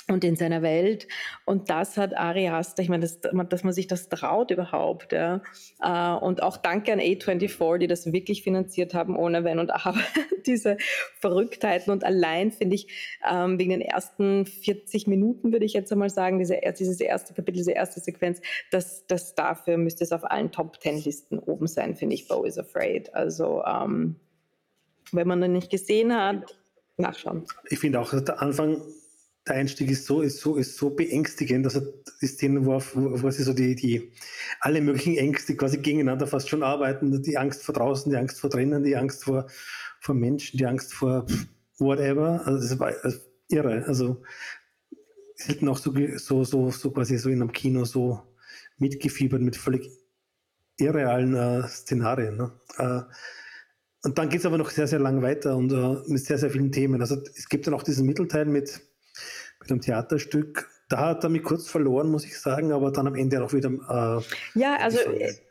und 0.10 0.24
in 0.24 0.36
seiner 0.36 0.62
Welt. 0.62 1.08
Und 1.46 1.70
das 1.70 1.98
hat 1.98 2.16
Ari 2.18 2.50
ich 2.80 2.90
meine, 2.90 3.02
das, 3.02 3.20
dass 3.22 3.64
man 3.64 3.74
sich 3.74 3.88
das 3.88 4.10
traut 4.10 4.52
überhaupt. 4.52 5.14
Ja. 5.14 5.42
Äh, 5.82 6.24
und 6.24 6.42
auch 6.44 6.58
danke 6.58 6.92
an 6.94 7.00
A24, 7.00 7.78
die 7.78 7.88
das 7.88 8.12
wirklich 8.12 8.44
finanziert 8.44 8.94
haben, 8.94 9.16
ohne 9.16 9.44
Wenn 9.44 9.60
und 9.60 9.72
Aber, 9.72 10.00
diese 10.46 10.78
Verrücktheiten. 11.20 11.92
Und 11.92 12.04
allein 12.04 12.52
finde 12.52 12.76
ich, 12.76 12.88
ähm, 13.30 13.60
wegen 13.60 13.72
den 13.72 13.82
ersten 13.82 14.46
40 14.46 15.08
Minuten, 15.08 15.52
würde 15.52 15.66
ich 15.66 15.74
jetzt 15.74 15.92
einmal 15.92 16.10
sagen, 16.10 16.40
diese, 16.40 16.60
dieses 16.78 17.00
erste 17.00 17.34
Kapitel, 17.34 17.58
diese 17.58 17.72
erste 17.72 18.00
Sequenz, 18.00 18.42
das, 18.72 19.06
das 19.08 19.36
dafür 19.36 19.78
müsste 19.78 20.04
es 20.04 20.12
auf 20.12 20.30
allen 20.30 20.52
Top-10-Listen 20.52 21.40
oben 21.40 21.68
sein, 21.68 21.96
finde 21.96 22.16
ich, 22.16 22.28
Bo 22.28 22.44
is 22.44 22.58
Afraid. 22.58 23.14
Also, 23.14 23.64
ähm, 23.66 24.16
wenn 25.12 25.28
man 25.28 25.42
den 25.42 25.54
nicht 25.54 25.72
gesehen 25.72 26.16
hat, 26.16 26.58
nachschauen. 26.98 27.46
Ich 27.70 27.80
finde 27.80 28.00
auch, 28.00 28.14
der 28.14 28.42
Anfang 28.42 28.82
der 29.50 29.58
Einstieg 29.58 29.90
ist 29.90 30.06
so, 30.06 30.22
ist 30.22 30.40
so, 30.40 30.56
ist 30.56 30.78
so 30.78 30.92
beängstigend, 30.92 31.66
dass 31.66 31.76
er 31.76 31.84
die 32.22 32.28
Szenen, 32.28 32.66
wo, 32.66 32.82
wo, 32.94 33.22
wo 33.22 33.30
sie 33.32 33.44
so 33.44 33.54
die, 33.54 33.76
die, 33.76 34.12
alle 34.62 34.82
möglichen 34.82 35.18
Ängste 35.18 35.56
quasi 35.56 35.78
gegeneinander 35.78 36.28
fast 36.28 36.50
schon 36.50 36.64
arbeiten, 36.64 37.22
die 37.22 37.38
Angst 37.38 37.64
vor 37.64 37.74
draußen, 37.76 38.12
die 38.12 38.18
Angst 38.18 38.40
vor 38.40 38.50
drinnen, 38.50 38.84
die 38.84 38.96
Angst 38.96 39.24
vor, 39.24 39.48
vor 40.00 40.16
Menschen, 40.16 40.58
die 40.58 40.66
Angst 40.66 40.94
vor 40.94 41.26
whatever, 41.78 42.42
also 42.46 42.60
das 42.60 42.80
war 42.80 42.94
also 43.04 43.20
irre, 43.50 43.84
also 43.86 44.22
selten 45.36 45.68
auch 45.70 45.78
so, 45.78 45.94
so, 46.18 46.44
so, 46.44 46.70
so 46.70 46.92
quasi 46.92 47.18
so 47.18 47.30
in 47.30 47.42
einem 47.42 47.52
Kino 47.52 47.86
so 47.86 48.22
mitgefiebert 48.78 49.42
mit 49.42 49.56
völlig 49.56 49.90
irrealen 50.78 51.36
äh, 51.36 51.68
Szenarien. 51.68 52.38
Ne? 52.38 52.52
Äh, 52.78 53.02
und 54.04 54.18
dann 54.18 54.30
geht 54.30 54.40
es 54.40 54.46
aber 54.46 54.58
noch 54.58 54.70
sehr, 54.70 54.88
sehr 54.88 55.00
lang 55.00 55.22
weiter 55.22 55.58
und 55.58 55.72
äh, 55.72 55.98
mit 56.08 56.24
sehr, 56.24 56.38
sehr 56.38 56.50
vielen 56.50 56.72
Themen. 56.72 57.02
Also 57.02 57.22
es 57.36 57.50
gibt 57.50 57.68
dann 57.68 57.74
auch 57.74 57.84
diesen 57.84 58.06
Mittelteil 58.06 58.46
mit 58.46 58.82
mit 59.60 59.72
einem 59.72 59.82
Theaterstück. 59.82 60.70
Da 60.90 61.10
hat 61.10 61.24
er 61.24 61.30
mich 61.30 61.44
kurz 61.44 61.70
verloren, 61.70 62.10
muss 62.10 62.26
ich 62.26 62.40
sagen, 62.40 62.72
aber 62.72 62.92
dann 62.92 63.06
am 63.06 63.16
Ende 63.16 63.44
auch 63.44 63.54
wieder. 63.54 63.70
Äh, 63.70 64.60
ja, 64.60 64.78
also 64.78 64.98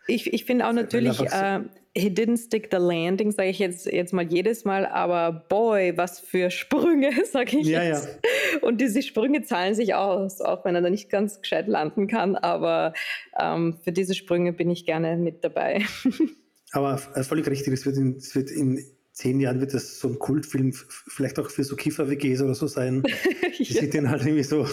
ich, 0.08 0.32
ich 0.32 0.44
finde 0.44 0.66
auch 0.66 0.72
natürlich, 0.72 1.20
äh, 1.20 1.60
he 1.94 2.08
didn't 2.08 2.38
stick 2.38 2.68
the 2.70 2.78
landing, 2.78 3.30
sage 3.30 3.50
ich 3.50 3.58
jetzt, 3.58 3.86
jetzt 3.86 4.12
mal 4.12 4.24
jedes 4.24 4.64
Mal, 4.64 4.86
aber 4.86 5.44
boy, 5.48 5.96
was 5.96 6.20
für 6.20 6.50
Sprünge, 6.50 7.12
sage 7.30 7.58
ich 7.58 7.66
ja, 7.66 7.82
jetzt. 7.82 8.08
Ja. 8.08 8.66
Und 8.66 8.80
diese 8.80 9.02
Sprünge 9.02 9.42
zahlen 9.42 9.74
sich 9.74 9.94
aus, 9.94 10.40
auch 10.40 10.64
wenn 10.64 10.74
er 10.74 10.80
da 10.80 10.90
nicht 10.90 11.10
ganz 11.10 11.40
gescheit 11.40 11.68
landen 11.68 12.06
kann, 12.06 12.34
aber 12.36 12.94
ähm, 13.38 13.78
für 13.82 13.92
diese 13.92 14.14
Sprünge 14.14 14.52
bin 14.52 14.70
ich 14.70 14.86
gerne 14.86 15.16
mit 15.16 15.44
dabei. 15.44 15.82
aber 16.72 16.98
völlig 16.98 17.48
richtig, 17.48 17.72
es 17.74 17.86
wird 17.86 17.96
in, 17.96 18.16
es 18.16 18.34
wird 18.34 18.50
in 18.50 18.84
zehn 19.18 19.40
Jahren 19.40 19.60
wird 19.60 19.74
das 19.74 19.98
so 19.98 20.08
ein 20.08 20.18
Kultfilm, 20.18 20.72
vielleicht 20.72 21.38
auch 21.40 21.50
für 21.50 21.64
so 21.64 21.74
Kiffer-WGs 21.74 22.40
oder 22.40 22.54
so 22.54 22.68
sein. 22.68 23.02
Die 23.58 23.64
ja. 23.64 23.80
sind 23.80 23.94
dann 23.94 24.08
halt 24.08 24.22
irgendwie 24.22 24.44
so, 24.44 24.64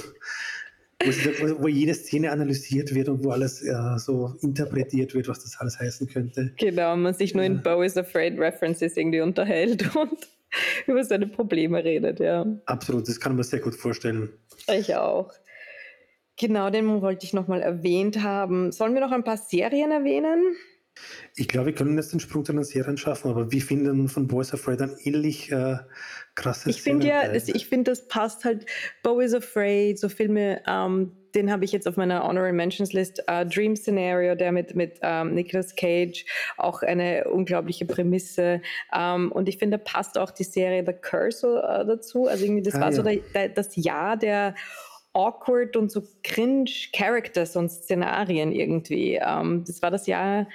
wo, 1.04 1.64
wo, 1.64 1.68
jede 1.68 1.96
Szene 1.96 2.32
analysiert 2.32 2.94
wird 2.94 3.10
und 3.10 3.24
wo 3.24 3.32
alles 3.32 3.64
ja, 3.64 3.98
so 3.98 4.36
interpretiert 4.42 5.16
wird, 5.16 5.28
was 5.28 5.42
das 5.42 5.58
alles 5.60 5.80
heißen 5.80 6.08
könnte. 6.08 6.54
Genau, 6.58 6.96
man 6.96 7.16
sich 7.16 7.34
nur 7.34 7.44
in 7.44 7.64
Bo 7.64 7.82
is 7.82 7.98
Afraid 7.98 8.38
References 8.38 8.96
irgendwie 8.96 9.22
unterhält 9.22 9.96
und 9.96 10.28
über 10.86 11.04
seine 11.04 11.26
Probleme 11.26 11.84
redet, 11.84 12.20
ja. 12.20 12.46
Absolut, 12.68 13.10
das 13.10 13.20
kann 13.20 13.36
man 13.36 13.44
sehr 13.44 13.60
gut 13.60 13.76
vorstellen. 13.76 14.30
Ich 14.72 14.96
auch. 14.96 15.34
Genau, 16.38 16.70
den 16.70 17.02
wollte 17.02 17.26
ich 17.26 17.34
nochmal 17.34 17.62
erwähnt 17.62 18.22
haben. 18.22 18.72
Sollen 18.72 18.94
wir 18.94 19.02
noch 19.02 19.12
ein 19.12 19.24
paar 19.24 19.38
Serien 19.38 19.90
erwähnen? 19.90 20.56
Ich 21.36 21.48
glaube, 21.48 21.68
wir 21.68 21.76
können 21.76 21.98
jetzt 21.98 22.14
den 22.14 22.20
Sprung 22.20 22.46
zu 22.46 22.54
den 22.54 22.64
Serien 22.64 22.98
schaffen, 22.98 23.30
aber 23.30 23.52
wie 23.52 23.62
finden 23.62 24.08
von 24.08 24.28
Boys 24.28 24.54
Afraid 24.54 24.82
ein 24.82 24.96
ähnlich 25.04 25.52
äh, 25.52 25.78
krasses 26.36 26.68
Ich 26.68 26.82
finde 26.82 27.08
ja, 27.08 27.34
ich 27.34 27.68
finde, 27.68 27.92
das 27.92 28.08
passt 28.08 28.46
halt. 28.46 28.66
Bo 29.04 29.20
is 29.20 29.34
Afraid, 29.34 30.00
so 30.00 30.10
Filme, 30.10 30.62
ähm, 30.68 31.12
den 31.36 31.52
habe 31.52 31.66
ich 31.66 31.72
jetzt 31.72 31.88
auf 31.88 31.98
meiner 31.98 32.24
Honorary 32.24 32.54
Mentions 32.54 32.94
List. 32.94 33.22
Uh, 33.30 33.44
Dream 33.44 33.76
Scenario, 33.76 34.36
der 34.36 34.52
mit, 34.52 34.74
mit 34.76 35.00
ähm, 35.02 35.34
Nicolas 35.34 35.76
Cage, 35.76 36.26
auch 36.58 36.82
eine 36.82 37.26
unglaubliche 37.26 37.86
Prämisse. 37.86 38.62
Ähm, 38.94 39.32
und 39.32 39.50
ich 39.50 39.58
finde, 39.58 39.78
da 39.78 39.84
passt 39.84 40.18
auch 40.18 40.32
die 40.32 40.46
Serie 40.46 40.84
The 40.86 40.94
Curse 40.94 41.62
äh, 41.62 41.86
dazu. 41.86 42.28
Also 42.28 42.46
irgendwie, 42.46 42.64
das 42.64 42.76
ah, 42.76 42.80
war 42.80 42.90
ja. 42.90 42.94
so 42.94 43.04
der, 43.04 43.18
der, 43.34 43.50
das 43.50 43.76
Jahr 43.76 44.16
der 44.16 44.56
awkward 45.14 45.78
und 45.78 45.92
so 45.92 46.04
cringe 46.24 46.70
Characters 46.94 47.56
und 47.56 47.70
Szenarien 47.70 48.52
irgendwie. 48.52 49.20
Ähm, 49.22 49.64
das 49.66 49.82
war 49.82 49.92
das 49.92 50.08
Jahr 50.08 50.48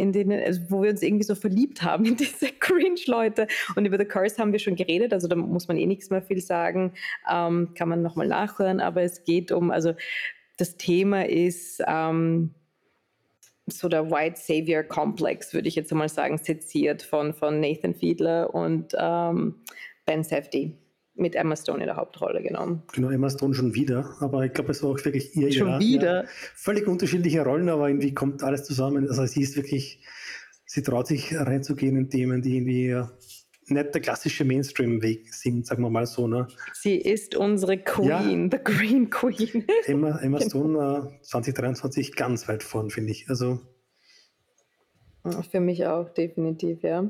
in 0.00 0.12
denen, 0.12 0.42
also 0.42 0.60
wo 0.68 0.82
wir 0.82 0.90
uns 0.90 1.02
irgendwie 1.02 1.24
so 1.24 1.34
verliebt 1.34 1.82
haben 1.82 2.04
in 2.04 2.16
diese 2.16 2.48
Cringe-Leute. 2.60 3.46
Und 3.76 3.86
über 3.86 3.98
The 3.98 4.04
Curse 4.04 4.38
haben 4.38 4.52
wir 4.52 4.58
schon 4.58 4.76
geredet, 4.76 5.12
also 5.12 5.28
da 5.28 5.36
muss 5.36 5.68
man 5.68 5.76
eh 5.76 5.86
nichts 5.86 6.10
mehr 6.10 6.22
viel 6.22 6.40
sagen, 6.40 6.92
ähm, 7.30 7.74
kann 7.74 7.88
man 7.88 8.02
nochmal 8.02 8.28
nachhören, 8.28 8.80
aber 8.80 9.02
es 9.02 9.24
geht 9.24 9.52
um, 9.52 9.70
also 9.70 9.94
das 10.56 10.76
Thema 10.76 11.26
ist 11.26 11.82
ähm, 11.86 12.54
so 13.66 13.88
der 13.88 14.10
White 14.10 14.40
Savior 14.40 14.82
Complex, 14.82 15.52
würde 15.54 15.68
ich 15.68 15.76
jetzt 15.76 15.92
mal 15.92 16.08
sagen, 16.08 16.38
seziert 16.38 17.02
von, 17.02 17.34
von 17.34 17.60
Nathan 17.60 17.94
Fiedler 17.94 18.54
und 18.54 18.94
ähm, 18.98 19.56
Ben 20.04 20.24
Safdie 20.24 20.76
mit 21.18 21.34
Emma 21.34 21.56
Stone 21.56 21.80
in 21.80 21.86
der 21.86 21.96
Hauptrolle 21.96 22.42
genommen. 22.42 22.82
Genau, 22.92 23.10
Emma 23.10 23.30
Stone 23.30 23.54
schon 23.54 23.74
wieder, 23.74 24.16
aber 24.20 24.44
ich 24.44 24.52
glaube, 24.52 24.72
es 24.72 24.82
war 24.82 24.90
auch 24.90 25.04
wirklich 25.04 25.34
ihr 25.36 25.52
Schon 25.52 25.68
Jahr. 25.68 25.80
wieder? 25.80 26.22
Ja, 26.24 26.28
völlig 26.54 26.86
unterschiedliche 26.86 27.42
Rollen, 27.42 27.68
aber 27.68 27.88
irgendwie 27.88 28.14
kommt 28.14 28.42
alles 28.42 28.64
zusammen. 28.64 29.08
Also 29.08 29.26
sie 29.26 29.42
ist 29.42 29.56
wirklich, 29.56 30.00
sie 30.66 30.82
traut 30.82 31.06
sich 31.06 31.34
reinzugehen 31.36 31.96
in 31.96 32.10
Themen, 32.10 32.42
die 32.42 32.56
irgendwie 32.56 33.02
nicht 33.70 33.94
der 33.94 34.00
klassische 34.00 34.44
Mainstream-Weg 34.44 35.32
sind, 35.34 35.66
sagen 35.66 35.82
wir 35.82 35.90
mal 35.90 36.06
so. 36.06 36.26
Ne? 36.26 36.48
Sie 36.72 36.96
ist 36.96 37.34
unsere 37.34 37.78
Queen, 37.78 38.50
ja. 38.50 38.58
the 38.58 38.64
Green 38.64 39.10
Queen. 39.10 39.64
Emma, 39.84 40.18
Emma. 40.18 40.40
Stone 40.48 41.10
äh, 41.20 41.22
2023 41.22 42.14
ganz 42.14 42.48
weit 42.48 42.62
vorn, 42.62 42.90
finde 42.90 43.12
ich. 43.12 43.28
Also 43.28 43.60
für 45.50 45.60
mich 45.60 45.86
auch, 45.86 46.08
definitiv, 46.10 46.82
ja. 46.82 47.04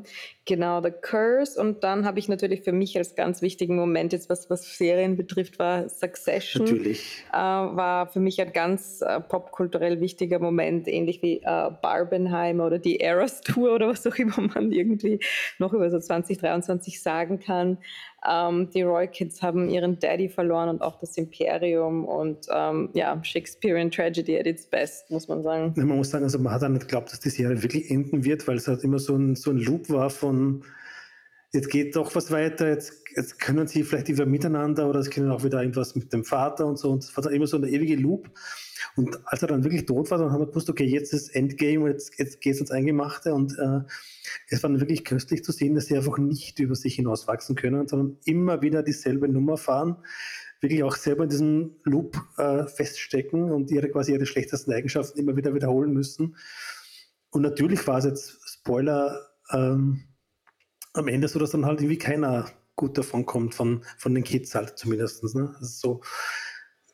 Genau, 0.44 0.82
The 0.82 0.90
Curse. 0.90 1.60
Und 1.60 1.84
dann 1.84 2.04
habe 2.06 2.18
ich 2.18 2.28
natürlich 2.28 2.62
für 2.62 2.72
mich 2.72 2.96
als 2.96 3.14
ganz 3.14 3.42
wichtigen 3.42 3.76
Moment, 3.76 4.12
jetzt 4.12 4.30
was, 4.30 4.48
was 4.48 4.78
Serien 4.78 5.16
betrifft, 5.16 5.58
war 5.58 5.88
Succession. 5.88 6.64
Natürlich. 6.64 7.24
Äh, 7.32 7.36
war 7.36 8.06
für 8.06 8.20
mich 8.20 8.40
ein 8.40 8.52
ganz 8.52 9.02
äh, 9.02 9.20
popkulturell 9.20 10.00
wichtiger 10.00 10.38
Moment, 10.38 10.88
ähnlich 10.88 11.22
wie 11.22 11.42
äh, 11.42 11.70
Barbenheimer 11.82 12.66
oder 12.66 12.78
die 12.78 13.00
Eras 13.00 13.40
Tour 13.42 13.74
oder 13.74 13.88
was 13.88 14.06
auch 14.06 14.16
immer 14.16 14.40
man 14.40 14.72
irgendwie 14.72 15.20
noch 15.58 15.72
über 15.72 15.90
so 15.90 15.98
2023 15.98 17.02
sagen 17.02 17.40
kann. 17.40 17.78
Ähm, 18.26 18.68
die 18.70 18.82
Roy 18.82 19.06
Kids 19.06 19.42
haben 19.42 19.68
ihren 19.68 19.98
Daddy 19.98 20.28
verloren 20.28 20.68
und 20.68 20.82
auch 20.82 20.98
das 20.98 21.16
Imperium 21.16 22.04
und 22.04 22.46
ähm, 22.52 22.90
ja, 22.94 23.22
Shakespearean 23.22 23.90
Tragedy 23.90 24.38
at 24.38 24.46
its 24.46 24.66
best, 24.66 25.10
muss 25.10 25.28
man 25.28 25.42
sagen. 25.42 25.72
man 25.76 25.98
muss 25.98 26.10
sagen, 26.10 26.24
also 26.24 26.38
man 26.38 26.52
hat 26.52 26.64
auch 26.64 26.68
nicht 26.68 26.82
geglaubt, 26.82 27.12
dass 27.12 27.20
die 27.20 27.30
Serie 27.30 27.62
wirklich 27.62 27.90
enden 27.90 28.24
wird, 28.24 28.48
weil 28.48 28.56
es 28.56 28.66
halt 28.66 28.82
immer 28.82 28.98
so 28.98 29.14
ein, 29.14 29.36
so 29.36 29.50
ein 29.50 29.58
Loop 29.58 29.88
war 29.88 30.10
von 30.10 30.64
jetzt 31.52 31.70
geht 31.70 31.96
doch 31.96 32.14
was 32.14 32.30
weiter, 32.30 32.68
jetzt, 32.68 32.92
jetzt 33.16 33.38
können 33.38 33.66
sie 33.66 33.82
vielleicht 33.82 34.08
wieder 34.08 34.26
miteinander 34.26 34.88
oder 34.88 35.00
es 35.00 35.10
können 35.10 35.30
auch 35.30 35.44
wieder 35.44 35.60
irgendwas 35.60 35.94
mit 35.94 36.12
dem 36.12 36.24
Vater 36.24 36.66
und 36.66 36.78
so. 36.78 36.90
Und 36.90 37.04
es 37.04 37.16
war 37.16 37.24
dann 37.24 37.32
immer 37.32 37.46
so 37.46 37.56
eine 37.56 37.68
ewige 37.68 37.96
Loop. 37.96 38.30
Und 38.96 39.18
als 39.26 39.42
er 39.42 39.48
dann 39.48 39.64
wirklich 39.64 39.86
tot 39.86 40.10
war, 40.10 40.18
dann 40.18 40.30
haben 40.30 40.40
wir 40.40 40.46
gewusst, 40.46 40.68
okay, 40.68 40.84
jetzt 40.84 41.12
ist 41.12 41.34
Endgame 41.34 41.88
jetzt, 41.88 42.18
jetzt 42.18 42.40
geht 42.40 42.54
es 42.54 42.60
ins 42.60 42.70
Eingemachte. 42.70 43.32
Und 43.32 43.58
äh, 43.58 43.80
es 44.48 44.62
war 44.62 44.70
dann 44.70 44.80
wirklich 44.80 45.04
köstlich 45.04 45.42
zu 45.42 45.52
sehen, 45.52 45.74
dass 45.74 45.86
sie 45.86 45.96
einfach 45.96 46.18
nicht 46.18 46.58
über 46.58 46.74
sich 46.74 46.96
hinauswachsen 46.96 47.56
können, 47.56 47.88
sondern 47.88 48.18
immer 48.24 48.60
wieder 48.60 48.82
dieselbe 48.82 49.28
Nummer 49.28 49.56
fahren, 49.56 49.96
wirklich 50.60 50.82
auch 50.82 50.96
selber 50.96 51.24
in 51.24 51.30
diesem 51.30 51.76
Loop 51.84 52.20
äh, 52.36 52.66
feststecken 52.66 53.50
und 53.50 53.70
ihre 53.70 53.88
quasi 53.88 54.12
ihre 54.12 54.26
schlechtesten 54.26 54.72
Eigenschaften 54.72 55.18
immer 55.18 55.36
wieder 55.36 55.54
wiederholen 55.54 55.92
müssen. 55.92 56.36
Und 57.30 57.42
natürlich 57.42 57.86
war 57.86 57.98
es 57.98 58.04
jetzt 58.04 58.38
Spoiler. 58.44 59.28
Ähm, 59.50 60.07
am 60.94 61.08
Ende 61.08 61.28
so, 61.28 61.38
dass 61.38 61.50
dann 61.50 61.66
halt 61.66 61.80
irgendwie 61.80 61.98
keiner 61.98 62.50
gut 62.76 62.96
davon 62.96 63.26
kommt, 63.26 63.54
von, 63.54 63.82
von 63.96 64.14
den 64.14 64.24
Kids 64.24 64.54
halt 64.54 64.78
zumindest. 64.78 65.22
Ne? 65.34 65.54
Also 65.58 66.00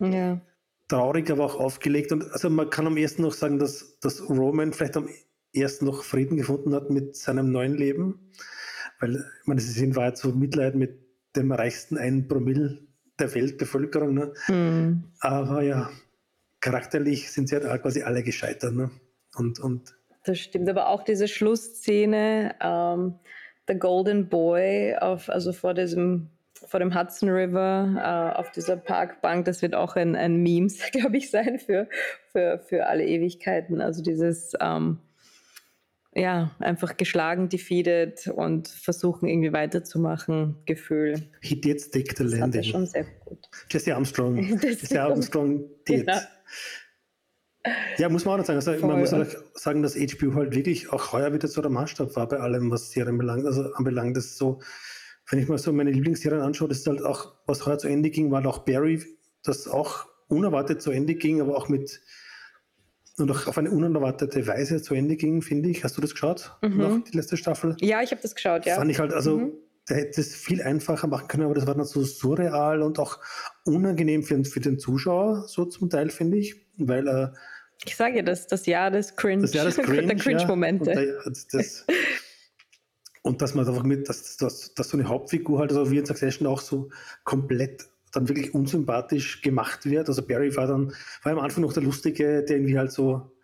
so 0.01 0.07
ja. 0.07 0.40
traurig, 0.88 1.30
aber 1.30 1.45
auch 1.45 1.57
aufgelegt. 1.61 2.12
Und 2.12 2.30
also 2.32 2.51
man 2.51 2.70
kann 2.70 2.86
am 2.86 2.97
ersten 2.97 3.22
noch 3.22 3.34
sagen, 3.34 3.59
dass, 3.59 3.99
dass 4.01 4.28
Roman 4.28 4.72
vielleicht 4.72 4.97
am 4.97 5.09
ersten 5.53 5.84
noch 5.84 6.03
Frieden 6.03 6.36
gefunden 6.36 6.74
hat 6.74 6.90
mit 6.90 7.16
seinem 7.16 7.53
neuen 7.53 7.74
Leben. 7.74 8.32
Weil, 8.99 9.16
ich 9.16 9.47
meine, 9.47 9.61
sie 9.61 9.72
sind 9.72 9.97
war 9.97 10.09
jetzt 10.09 10.22
so 10.22 10.32
Mitleid 10.32 10.74
mit 10.74 10.99
dem 11.36 11.53
reichsten 11.53 11.99
einen 11.99 12.28
Promille 12.28 12.86
der 13.18 13.34
Weltbevölkerung. 13.34 14.14
Ne? 14.14 14.32
Mhm. 14.49 15.05
Aber 15.20 15.62
ja, 15.62 15.90
charakterlich 16.61 17.30
sind 17.30 17.49
sie 17.49 17.57
halt 17.57 17.82
quasi 17.82 18.03
alle 18.03 18.22
gescheitert. 18.22 18.74
Ne? 18.74 18.90
Und, 19.36 19.61
und 19.61 19.95
das 20.24 20.38
stimmt, 20.38 20.70
aber 20.70 20.88
auch 20.88 21.03
diese 21.03 21.28
Schlussszene, 21.28 22.55
ähm, 22.61 23.18
The 23.68 23.74
Golden 23.74 24.28
Boy 24.28 24.96
auf, 24.96 25.28
also 25.28 25.52
vor 25.52 25.74
diesem 25.74 26.30
vor 26.66 26.80
dem 26.80 26.94
Hudson 26.94 27.28
River 27.28 28.32
äh, 28.34 28.38
auf 28.38 28.50
dieser 28.50 28.76
Parkbank, 28.76 29.44
das 29.44 29.60
wird 29.60 29.74
auch 29.74 29.96
ein, 29.96 30.16
ein 30.16 30.36
Memes, 30.36 30.78
glaube 30.92 31.16
ich, 31.16 31.30
sein 31.30 31.58
für, 31.58 31.88
für, 32.32 32.58
für 32.58 32.86
alle 32.86 33.04
Ewigkeiten. 33.04 33.80
Also 33.80 34.02
dieses, 34.02 34.54
ähm, 34.60 34.98
ja, 36.14 36.52
einfach 36.60 36.96
geschlagen, 36.96 37.48
defeated 37.48 38.28
und 38.28 38.68
versuchen 38.68 39.28
irgendwie 39.28 39.52
weiterzumachen, 39.52 40.56
Gefühl. 40.64 41.22
He 41.40 41.60
did 41.60 41.80
stick 41.80 42.16
the 42.16 42.24
landing. 42.24 42.62
Das 42.62 42.66
schon 42.66 42.86
sehr 42.86 43.04
gut. 43.24 43.48
Jesse 43.70 43.94
Armstrong. 43.94 44.58
Jesse 44.62 45.02
Armstrong 45.02 45.64
did. 45.88 46.06
Ja. 46.06 46.22
Ja, 47.98 48.08
muss 48.08 48.24
man 48.24 48.34
auch 48.34 48.38
noch 48.38 48.44
sagen. 48.44 48.58
Also, 48.58 48.86
man 48.86 49.00
muss 49.00 49.12
auch 49.12 49.26
sagen, 49.54 49.82
dass 49.82 49.94
HBO 49.94 50.34
halt 50.34 50.54
wirklich 50.54 50.92
auch 50.92 51.12
heuer 51.12 51.32
wieder 51.32 51.48
so 51.48 51.62
der 51.62 51.70
Maßstab 51.70 52.14
war 52.16 52.28
bei 52.28 52.38
allem, 52.38 52.70
was 52.70 52.90
Serien 52.90 53.16
belangt. 53.18 53.46
Also 53.46 53.72
anbelangt, 53.74 54.16
ist 54.16 54.36
so, 54.36 54.60
wenn 55.30 55.38
ich 55.38 55.48
mal 55.48 55.58
so 55.58 55.72
meine 55.72 55.90
Lieblingsserien 55.90 56.42
anschaue, 56.42 56.68
das 56.68 56.78
ist 56.78 56.86
halt 56.86 57.02
auch, 57.02 57.34
was 57.46 57.64
heuer 57.66 57.78
zu 57.78 57.88
Ende 57.88 58.10
ging, 58.10 58.30
war 58.30 58.44
auch 58.46 58.60
Barry, 58.60 59.02
das 59.42 59.68
auch 59.68 60.06
unerwartet 60.28 60.82
zu 60.82 60.90
Ende 60.90 61.14
ging, 61.14 61.40
aber 61.40 61.56
auch 61.56 61.68
mit 61.68 62.00
und 63.16 63.30
auch 63.30 63.46
auf 63.46 63.58
eine 63.58 63.70
unerwartete 63.70 64.46
Weise 64.46 64.82
zu 64.82 64.94
Ende 64.94 65.16
ging, 65.16 65.40
finde 65.40 65.68
ich. 65.68 65.84
Hast 65.84 65.96
du 65.96 66.00
das 66.00 66.12
geschaut? 66.12 66.56
Mhm. 66.62 66.76
Noch 66.78 67.04
die 67.04 67.16
letzte 67.16 67.36
Staffel? 67.36 67.76
Ja, 67.80 68.02
ich 68.02 68.10
habe 68.10 68.20
das 68.20 68.34
geschaut, 68.34 68.66
ja. 68.66 68.74
Fand 68.74 68.90
ich 68.90 68.98
halt, 68.98 69.12
also 69.12 69.38
mhm. 69.38 69.52
der 69.88 69.98
hätte 69.98 70.20
es 70.20 70.34
viel 70.34 70.60
einfacher 70.60 71.06
machen 71.06 71.28
können, 71.28 71.44
aber 71.44 71.54
das 71.54 71.66
war 71.66 71.76
dann 71.76 71.84
so 71.84 72.02
surreal 72.02 72.82
und 72.82 72.98
auch 72.98 73.20
unangenehm 73.64 74.24
für, 74.24 74.44
für 74.44 74.60
den 74.60 74.80
Zuschauer, 74.80 75.46
so 75.46 75.64
zum 75.64 75.90
Teil, 75.90 76.10
finde 76.10 76.38
ich, 76.38 76.56
weil 76.76 77.06
er 77.06 77.22
äh, 77.22 77.36
ich 77.85 77.97
sage 77.97 78.16
ja, 78.16 78.22
das 78.22 78.47
das 78.47 78.66
Jahr 78.66 78.91
des 78.91 79.16
Cringe, 79.16 79.43
das 79.43 79.55
Jahr 79.55 79.64
des 79.64 79.76
Cringe 79.82 80.07
der 80.07 80.16
Cringe-Momente. 80.16 80.93
Ja. 80.93 81.22
Und, 81.24 81.55
das, 81.55 81.87
und 83.22 83.43
dass 83.43 83.55
man 83.55 83.66
einfach 83.66 83.85
mit, 83.85 84.09
dass, 84.09 84.37
dass, 84.37 84.74
dass 84.74 84.89
so 84.89 84.97
eine 84.97 85.09
Hauptfigur 85.09 85.61
halt, 85.61 85.72
also 85.72 85.91
wie 85.91 85.99
in 85.99 86.07
Succession 86.07 86.47
auch 86.47 86.61
so 86.61 86.91
komplett 87.24 87.89
dann 88.12 88.28
wirklich 88.28 88.55
unsympathisch 88.55 89.43
gemacht 89.43 89.87
wird. 89.87 90.09
Also 90.09 90.22
Barry 90.22 90.55
war 90.57 90.66
dann, 90.66 90.93
war 91.22 91.32
am 91.32 91.39
Anfang 91.41 91.62
noch 91.62 91.72
der 91.72 91.82
Lustige, 91.82 92.45
der 92.45 92.57
irgendwie 92.57 92.78
halt 92.78 92.93
so 92.93 93.35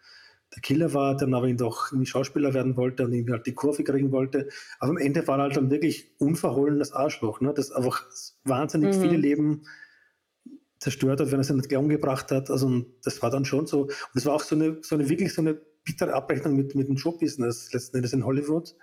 der 0.55 0.63
Killer 0.63 0.93
war, 0.95 1.17
dann 1.17 1.33
aber 1.35 1.47
ihn 1.47 1.57
doch 1.57 1.93
irgendwie 1.93 2.07
Schauspieler 2.07 2.55
werden 2.55 2.77
wollte 2.77 3.05
und 3.05 3.13
irgendwie 3.13 3.33
halt 3.33 3.47
die 3.47 3.55
Kurve 3.55 3.85
kriegen 3.85 4.11
wollte. 4.11 4.49
Aber 4.81 4.91
am 4.91 4.99
Ende 4.99 5.27
war 5.29 5.39
er 5.39 5.45
halt 5.45 5.57
dann 5.57 5.71
wirklich 5.71 6.11
unverhohlenes 6.19 6.93
Arschloch, 6.93 7.41
ne? 7.41 7.53
das 7.55 7.71
einfach 7.71 8.05
wahnsinnig 8.45 8.97
mhm. 8.97 9.01
viele 9.01 9.17
Leben 9.17 9.63
zerstört 10.81 11.21
hat, 11.21 11.31
wenn 11.31 11.39
er 11.39 11.45
sie 11.45 11.55
nicht 11.55 11.73
umgebracht 11.73 12.33
hat. 12.33 12.51
Also 12.51 12.85
das 13.05 13.23
war 13.23 13.31
dann 13.31 13.45
schon 13.45 13.67
so. 13.67 13.83
Und 13.83 13.95
es 14.15 14.27
war 14.27 14.35
auch 14.35 14.43
so 14.43 14.57
eine, 14.57 14.79
so 14.83 14.95
eine 14.95 15.09
wirklich 15.09 15.33
so 15.33 15.43
eine 15.43 15.55
bittere 15.85 16.15
Abrechnung 16.15 16.57
mit, 16.57 16.75
mit 16.75 16.89
dem 16.89 16.97
Showbusiness 16.97 17.73
letzten 17.73 17.99
Endes 17.99 18.13
in 18.13 18.25
Hollywood. 18.25 18.75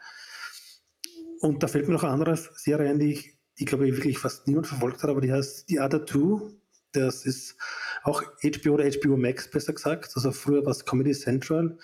Und 1.40 1.62
da 1.62 1.68
fällt 1.68 1.88
mir 1.88 1.94
noch 1.94 2.04
eine 2.04 2.14
andere 2.14 2.38
Serie 2.38 2.90
ein, 2.90 3.00
die 3.00 3.14
ich, 3.14 3.38
die 3.60 3.66
glaube 3.66 3.88
ich 3.88 3.96
wirklich 3.96 4.20
fast 4.20 4.48
niemand 4.48 4.68
verfolgt 4.68 5.04
hat, 5.04 5.10
aber 5.10 5.22
die 5.22 5.32
heißt 5.32 5.68
The 5.68 5.80
Other 5.80 6.06
Two. 6.06 6.52
Das 6.94 7.26
ist 7.26 7.58
auch 8.04 8.24
HBO 8.42 8.74
oder 8.74 8.90
HBO 8.90 9.18
Max 9.18 9.50
besser 9.50 9.74
gesagt. 9.74 10.12
Also 10.16 10.32
früher 10.32 10.64
war 10.64 10.72
es 10.72 10.86
Comedy 10.86 11.14
Central. 11.14 11.78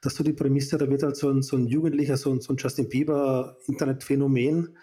Das 0.00 0.12
ist 0.12 0.18
so 0.18 0.24
die 0.24 0.32
Prämisse, 0.32 0.78
da 0.78 0.88
wird 0.88 1.02
halt 1.02 1.16
so 1.16 1.28
ein, 1.28 1.42
so 1.42 1.56
ein 1.56 1.66
Jugendlicher, 1.66 2.16
so 2.16 2.32
ein, 2.32 2.40
so 2.40 2.52
ein 2.52 2.56
Justin 2.56 2.88
Bieber 2.88 3.58
Internetphänomen 3.66 4.76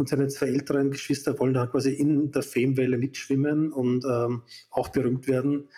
und 0.00 0.08
seine 0.08 0.28
zwei 0.28 0.46
älteren 0.46 0.90
Geschwister 0.90 1.38
wollen 1.38 1.54
da 1.54 1.66
quasi 1.66 1.92
in 1.92 2.32
der 2.32 2.42
Famewelle 2.42 2.98
mitschwimmen 2.98 3.72
und 3.72 4.04
ähm, 4.04 4.42
auch 4.70 4.88
berühmt 4.88 5.28
werden. 5.28 5.68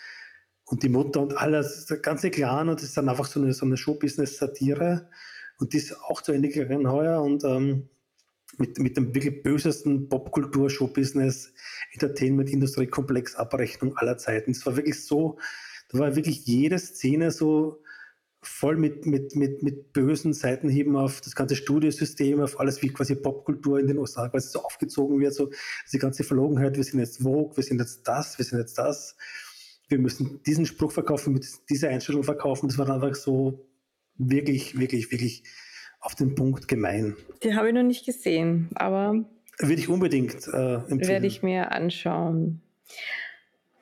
Und 0.65 0.83
die 0.83 0.89
Mutter 0.89 1.21
und 1.21 1.37
alles, 1.37 1.87
der 1.87 1.99
ganze 1.99 2.31
Clan, 2.31 2.69
und 2.69 2.77
das 2.81 2.89
ist 2.89 2.97
dann 2.97 3.09
einfach 3.09 3.27
so 3.27 3.41
eine, 3.41 3.53
so 3.53 3.67
eine 3.67 3.77
Showbusiness-Satire. 3.77 5.09
Und 5.59 5.73
die 5.73 5.79
ist 5.79 6.01
auch 6.01 6.23
zu 6.23 6.33
Ende 6.33 6.49
gegangen 6.49 6.91
heuer 6.91 7.21
und 7.23 7.45
ähm, 7.45 7.89
mit, 8.59 8.79
mit 8.79 8.97
dem 8.97 9.15
wirklich 9.15 9.43
bösesten 9.43 10.09
Popkultur, 10.09 10.71
Showbusiness, 10.71 11.53
Entertainment, 11.93 12.51
Industrie-Komplex, 12.51 13.35
Abrechnung 13.35 13.97
aller 13.97 14.19
Zeiten. 14.19 14.53
Es 14.53 14.65
war 14.65 14.77
wirklich 14.77 15.05
so, 15.05 15.39
da 15.91 15.99
war 15.99 16.17
wirklich 16.17 16.47
jede 16.47 16.79
Szene 16.79 17.31
so 17.31 17.83
voll 18.43 18.77
mit, 18.77 19.07
mit, 19.07 19.37
mit, 19.37 19.63
mit 19.63 19.93
bösen 19.93 20.33
Seitenhieben 20.33 20.97
auf 20.97 21.21
das 21.21 21.37
ganze 21.37 21.55
Studiosystem, 21.55 22.41
auf 22.41 22.59
alles, 22.59 22.83
wie 22.83 22.89
quasi 22.89 23.15
Popkultur 23.15 23.79
in 23.79 23.87
den 23.87 23.99
USA 23.99 24.29
quasi 24.29 24.49
so 24.49 24.63
aufgezogen 24.63 25.21
wird, 25.21 25.33
so 25.33 25.51
die 25.93 25.99
ganze 25.99 26.25
Verlogenheit, 26.25 26.77
wir 26.77 26.83
sind 26.83 26.99
jetzt 26.99 27.23
Vogue, 27.23 27.57
wir 27.57 27.63
sind 27.63 27.79
jetzt 27.79 28.07
das, 28.09 28.39
wir 28.39 28.45
sind 28.45 28.59
jetzt 28.59 28.77
das, 28.77 29.17
wir 29.89 29.99
müssen 29.99 30.43
diesen 30.43 30.67
Spruch 30.67 30.91
verkaufen, 30.91 31.35
mit 31.35 31.47
dieser 31.71 31.91
Einstellung 31.91 32.25
verkaufen, 32.25 32.67
das 32.69 32.79
war 32.79 32.91
einfach 32.91 33.15
so 33.15 33.65
wirklich, 34.19 34.79
wirklich, 34.79 35.13
wirklich 35.13 35.45
auf 36.01 36.17
den 36.17 36.35
Punkt 36.35 36.67
gemein. 36.67 37.17
Die 37.45 37.55
habe 37.55 37.69
ich 37.69 37.75
noch 37.75 37.85
nicht 37.85 38.05
gesehen, 38.05 38.71
aber 38.75 39.25
würde 39.59 39.81
ich 39.81 39.89
unbedingt 39.89 40.49
äh, 40.49 40.75
empfehlen. 40.75 41.09
Werde 41.09 41.27
ich 41.29 41.45
mir 41.45 41.71
anschauen. 41.71 42.61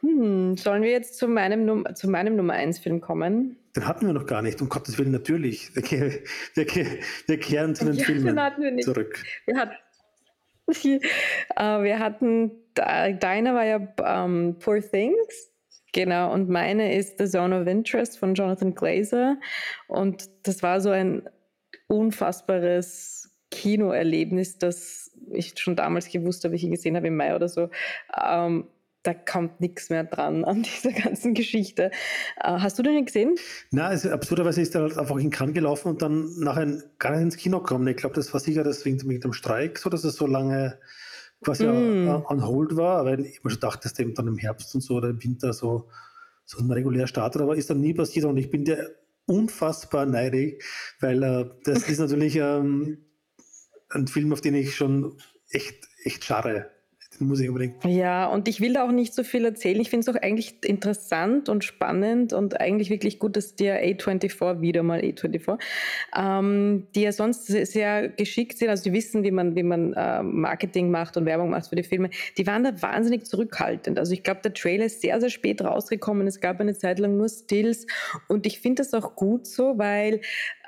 Hm, 0.00 0.58
sollen 0.58 0.82
wir 0.82 0.90
jetzt 0.90 1.16
zu 1.16 1.28
meinem, 1.28 1.64
Num 1.64 1.86
zu 1.94 2.10
meinem 2.10 2.36
Nummer 2.36 2.52
1 2.54 2.78
Film 2.78 3.00
kommen? 3.00 3.56
Den 3.76 3.86
hatten 3.86 4.06
wir 4.06 4.12
noch 4.12 4.26
gar 4.26 4.42
nicht, 4.42 4.60
um 4.60 4.68
Gottes 4.68 4.98
Willen, 4.98 5.12
natürlich. 5.12 5.74
Wir, 5.74 5.84
wir, 6.54 6.86
wir 7.26 7.40
kehren 7.40 7.74
zu 7.74 7.84
den 7.84 7.94
ja, 7.94 8.04
Filmen 8.04 8.36
wir 8.36 8.78
zurück. 8.78 9.22
Wir 9.46 9.56
hatten, 9.56 9.74
uh, 10.68 10.74
wir 11.84 11.98
hatten 11.98 12.60
deine 12.74 13.54
war 13.54 13.64
ja 13.64 13.76
um, 13.76 13.94
ähm, 14.04 14.56
Poor 14.58 14.80
Things. 14.80 15.50
Genau, 15.92 16.32
und 16.32 16.48
meine 16.48 16.96
ist 16.96 17.18
The 17.18 17.26
Zone 17.26 17.60
of 17.60 17.66
Interest 17.66 18.18
von 18.18 18.34
Jonathan 18.34 18.74
Glazer. 18.74 19.36
Und 19.88 20.28
das 20.44 20.62
war 20.62 20.80
so 20.80 20.90
ein 20.90 21.28
unfassbares 21.88 23.28
Kinoerlebnis, 23.50 24.58
das 24.58 25.10
ich 25.32 25.58
schon 25.58 25.74
damals 25.74 26.08
gewusst 26.08 26.44
habe, 26.44 26.54
ich 26.54 26.62
ihn 26.62 26.70
gesehen 26.70 26.96
habe 26.96 27.08
im 27.08 27.16
Mai 27.16 27.34
oder 27.34 27.48
so. 27.48 27.70
Ähm, 28.16 28.68
da 29.02 29.14
kommt 29.14 29.60
nichts 29.60 29.90
mehr 29.90 30.04
dran 30.04 30.44
an 30.44 30.62
dieser 30.84 30.92
ganzen 30.92 31.34
Geschichte. 31.34 31.90
Äh, 32.36 32.58
hast 32.58 32.78
du 32.78 32.82
den 32.82 33.04
gesehen? 33.04 33.36
Na, 33.70 33.86
also 33.86 34.10
absurderweise 34.10 34.60
ist 34.60 34.74
er 34.74 34.82
halt 34.82 34.98
einfach 34.98 35.16
in 35.16 35.30
Cannes 35.30 35.54
gelaufen 35.54 35.88
und 35.88 36.02
dann 36.02 36.38
nachher 36.38 36.82
gar 36.98 37.12
nicht 37.12 37.22
ins 37.22 37.36
Kino 37.36 37.58
gekommen. 37.58 37.86
Ich 37.88 37.96
glaube, 37.96 38.14
das 38.14 38.32
war 38.32 38.40
sicher 38.40 38.64
deswegen 38.64 39.06
mit 39.06 39.24
dem 39.24 39.32
Streik, 39.32 39.78
so 39.78 39.90
dass 39.90 40.04
es 40.04 40.16
so 40.16 40.26
lange 40.26 40.78
quasi 41.42 41.66
mm. 41.66 42.24
on 42.26 42.46
hold 42.46 42.76
war, 42.76 43.04
weil 43.06 43.20
ich 43.20 43.42
mir 43.42 43.50
schon 43.50 43.60
dachte, 43.60 43.84
dass 43.84 43.94
dem 43.94 44.14
dann 44.14 44.26
im 44.26 44.36
Herbst 44.36 44.74
und 44.74 44.82
so 44.82 44.96
oder 44.96 45.08
im 45.08 45.22
Winter 45.22 45.52
so, 45.52 45.88
so 46.44 46.58
ein 46.58 46.70
regulär 46.70 47.06
startet, 47.06 47.40
aber 47.40 47.56
ist 47.56 47.70
dann 47.70 47.80
nie 47.80 47.94
passiert 47.94 48.26
und 48.26 48.36
ich 48.36 48.50
bin 48.50 48.66
dir 48.66 48.94
unfassbar 49.24 50.04
neidig, 50.04 50.62
weil 51.00 51.22
äh, 51.22 51.50
das 51.64 51.84
ist 51.88 51.98
natürlich 51.98 52.36
ähm, 52.36 52.98
ein 53.88 54.06
Film, 54.06 54.32
auf 54.32 54.42
den 54.42 54.54
ich 54.54 54.76
schon 54.76 55.16
echt, 55.48 55.88
echt 56.04 56.24
scharre 56.24 56.70
muss 57.18 57.40
ich 57.40 57.48
unbedingt. 57.48 57.84
Ja, 57.84 58.26
und 58.26 58.48
ich 58.48 58.60
will 58.60 58.72
da 58.72 58.84
auch 58.84 58.92
nicht 58.92 59.14
so 59.14 59.24
viel 59.24 59.44
erzählen. 59.44 59.80
Ich 59.80 59.90
finde 59.90 60.08
es 60.08 60.16
auch 60.16 60.22
eigentlich 60.22 60.54
interessant 60.64 61.48
und 61.48 61.64
spannend 61.64 62.32
und 62.32 62.60
eigentlich 62.60 62.88
wirklich 62.88 63.18
gut, 63.18 63.36
dass 63.36 63.56
dir 63.56 63.82
A24, 63.82 64.60
wieder 64.60 64.82
mal 64.82 65.00
A24, 65.00 65.58
ähm, 66.16 66.86
die 66.94 67.02
ja 67.02 67.12
sonst 67.12 67.46
sehr, 67.46 68.08
geschickt 68.08 68.58
sind, 68.58 68.68
also 68.68 68.84
die 68.84 68.92
wissen, 68.92 69.24
wie 69.24 69.30
man, 69.30 69.56
wie 69.56 69.62
man 69.62 69.92
äh, 69.92 70.22
Marketing 70.22 70.90
macht 70.90 71.16
und 71.16 71.26
Werbung 71.26 71.50
macht 71.50 71.68
für 71.68 71.76
die 71.76 71.82
Filme, 71.82 72.10
die 72.38 72.46
waren 72.46 72.64
da 72.64 72.80
wahnsinnig 72.80 73.26
zurückhaltend. 73.26 73.98
Also 73.98 74.12
ich 74.12 74.22
glaube, 74.22 74.40
der 74.42 74.54
Trailer 74.54 74.86
ist 74.86 75.00
sehr, 75.00 75.20
sehr 75.20 75.30
spät 75.30 75.62
rausgekommen. 75.62 76.26
Es 76.26 76.40
gab 76.40 76.60
eine 76.60 76.74
Zeit 76.74 76.98
lang 76.98 77.16
nur 77.16 77.28
Stills 77.28 77.86
und 78.28 78.46
ich 78.46 78.60
finde 78.60 78.82
das 78.82 78.94
auch 78.94 79.16
gut 79.16 79.46
so, 79.46 79.78
weil 79.78 80.20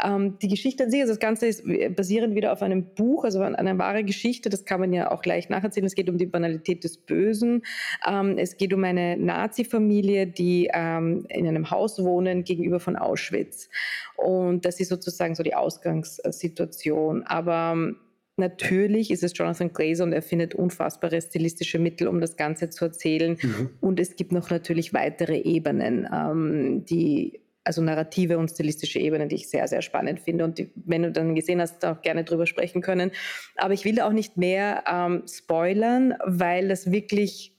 ähm, 0.05 0.39
die 0.41 0.49
Geschichte 0.49 0.85
an 0.85 0.91
sich, 0.91 1.01
also 1.01 1.13
das 1.13 1.21
Ganze 1.21 1.47
ist 1.47 1.65
basierend 1.97 2.35
wieder 2.35 2.53
auf 2.53 2.63
einem 2.63 2.85
Buch, 2.95 3.25
also 3.25 3.41
an 3.43 3.55
einer 3.55 3.79
wahren 3.79 4.05
Geschichte, 4.05 4.51
das 4.51 4.65
kann 4.65 4.81
man 4.81 4.93
ja 4.93 5.11
auch 5.11 5.23
gleich 5.23 5.49
nacherzählen. 5.49 5.87
Es 5.87 5.95
geht 5.95 6.11
um 6.11 6.19
die 6.19 6.32
Banalität 6.33 6.85
des 6.85 6.99
Bösen. 6.99 7.63
Ähm, 8.09 8.37
es 8.39 8.57
geht 8.57 8.73
um 8.75 8.83
eine 8.85 9.17
Nazi-Familie, 9.17 10.27
die 10.27 10.71
ähm, 10.73 11.27
in 11.29 11.47
einem 11.47 11.71
Haus 11.71 12.03
wohnen 12.03 12.45
gegenüber 12.45 12.81
von 12.81 12.97
Auschwitz. 12.97 13.69
Und 14.17 14.65
das 14.65 14.81
ist 14.81 14.89
sozusagen 14.89 15.35
so 15.35 15.43
die 15.43 15.55
Ausgangssituation. 15.55 17.23
Aber 17.25 17.73
ähm, 17.75 17.97
Natürlich 18.39 19.11
ist 19.11 19.23
es 19.23 19.37
Jonathan 19.37 19.75
Glazer 19.75 20.05
und 20.05 20.15
er 20.15 20.23
findet 20.23 20.55
unfassbare 20.55 21.21
stilistische 21.21 21.79
Mittel, 21.79 22.09
um 22.09 22.21
das 22.21 22.37
Ganze 22.37 22.71
zu 22.71 22.87
erzählen. 22.87 23.37
Mhm. 23.41 23.71
Und 23.81 24.01
es 24.01 24.17
gibt 24.17 24.33
noch 24.33 24.49
natürlich 24.49 24.95
weitere 24.95 25.39
Ebenen, 25.39 26.09
ähm, 26.11 26.85
die 26.87 27.42
also 27.65 27.83
narrative 27.83 28.39
und 28.39 28.51
stilistische 28.51 28.99
Ebenen, 28.99 29.29
die 29.29 29.37
ich 29.37 29.49
sehr, 29.49 29.69
sehr 29.69 29.83
spannend 29.83 30.21
finde. 30.21 30.45
Und 30.45 30.59
die, 30.59 30.71
wenn 30.75 31.03
du 31.03 31.13
dann 31.13 31.35
gesehen 31.35 31.61
hast, 31.61 31.85
auch 31.85 32.03
gerne 32.03 32.25
drüber 32.25 32.47
sprechen 32.47 32.83
können. 32.83 33.13
Aber 33.57 33.75
ich 33.75 33.85
will 33.85 34.01
auch 34.01 34.13
nicht 34.13 34.37
mehr 34.37 34.85
ähm, 34.91 35.23
spoilern, 35.27 36.15
weil 36.25 36.69
das 36.69 36.91
wirklich 36.91 37.53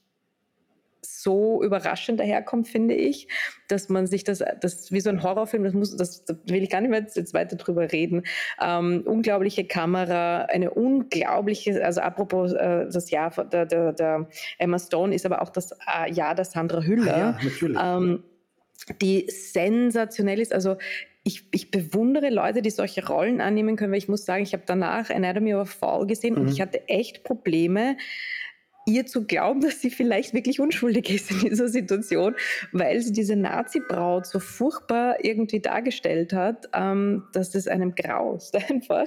so 1.04 1.62
überraschend 1.62 2.20
daherkommt, 2.20 2.68
finde 2.68 2.94
ich, 2.94 3.28
dass 3.68 3.88
man 3.88 4.06
sich 4.06 4.24
das, 4.24 4.42
das 4.60 4.92
wie 4.92 5.00
so 5.00 5.10
ein 5.10 5.22
Horrorfilm, 5.22 5.64
das 5.64 5.72
muss, 5.72 5.96
das, 5.96 6.24
das 6.24 6.36
will 6.46 6.62
ich 6.62 6.70
gar 6.70 6.80
nicht 6.80 6.90
mehr 6.90 7.00
jetzt, 7.00 7.16
jetzt 7.16 7.34
weiter 7.34 7.56
drüber 7.56 7.92
reden. 7.92 8.24
Ähm, 8.60 9.02
unglaubliche 9.06 9.64
Kamera, 9.64 10.42
eine 10.46 10.70
unglaubliche, 10.70 11.84
also 11.84 12.00
apropos 12.00 12.52
äh, 12.52 12.86
das 12.90 13.10
Jahr 13.10 13.30
der, 13.30 13.66
der, 13.66 13.92
der, 13.92 14.28
Emma 14.58 14.78
Stone 14.78 15.14
ist 15.14 15.26
aber 15.26 15.42
auch 15.42 15.50
das 15.50 15.72
äh, 15.72 16.12
Jahr 16.12 16.34
der 16.34 16.44
Sandra 16.44 16.82
Hüller. 16.82 17.14
Ah 17.14 17.18
ja, 17.18 17.38
natürlich. 17.42 17.78
Ähm, 17.80 18.22
die 19.00 19.26
sensationell 19.28 20.40
ist. 20.40 20.52
Also 20.52 20.76
ich, 21.24 21.44
ich, 21.52 21.70
bewundere 21.70 22.28
Leute, 22.28 22.60
die 22.60 22.70
solche 22.70 23.06
Rollen 23.06 23.40
annehmen 23.40 23.76
können, 23.76 23.92
weil 23.92 23.98
ich 23.98 24.08
muss 24.08 24.26
sagen, 24.26 24.42
ich 24.42 24.52
habe 24.52 24.64
danach 24.66 25.08
Anatomy 25.08 25.54
of 25.54 25.60
a 25.60 25.64
Fall 25.64 26.06
gesehen 26.06 26.34
mhm. 26.34 26.42
und 26.42 26.48
ich 26.52 26.60
hatte 26.60 26.86
echt 26.88 27.24
Probleme, 27.24 27.96
ihr 28.86 29.06
zu 29.06 29.26
glauben, 29.26 29.60
dass 29.62 29.80
sie 29.80 29.90
vielleicht 29.90 30.34
wirklich 30.34 30.60
unschuldig 30.60 31.10
ist 31.10 31.30
in 31.30 31.40
dieser 31.40 31.68
Situation, 31.68 32.34
weil 32.72 33.00
sie 33.00 33.12
diese 33.12 33.36
Nazi-Braut 33.36 34.26
so 34.26 34.38
furchtbar 34.38 35.24
irgendwie 35.24 35.60
dargestellt 35.60 36.32
hat, 36.32 36.68
ähm, 36.74 37.24
dass 37.32 37.54
es 37.54 37.68
einem 37.68 37.94
graust 37.94 38.56
einfach. 38.70 39.06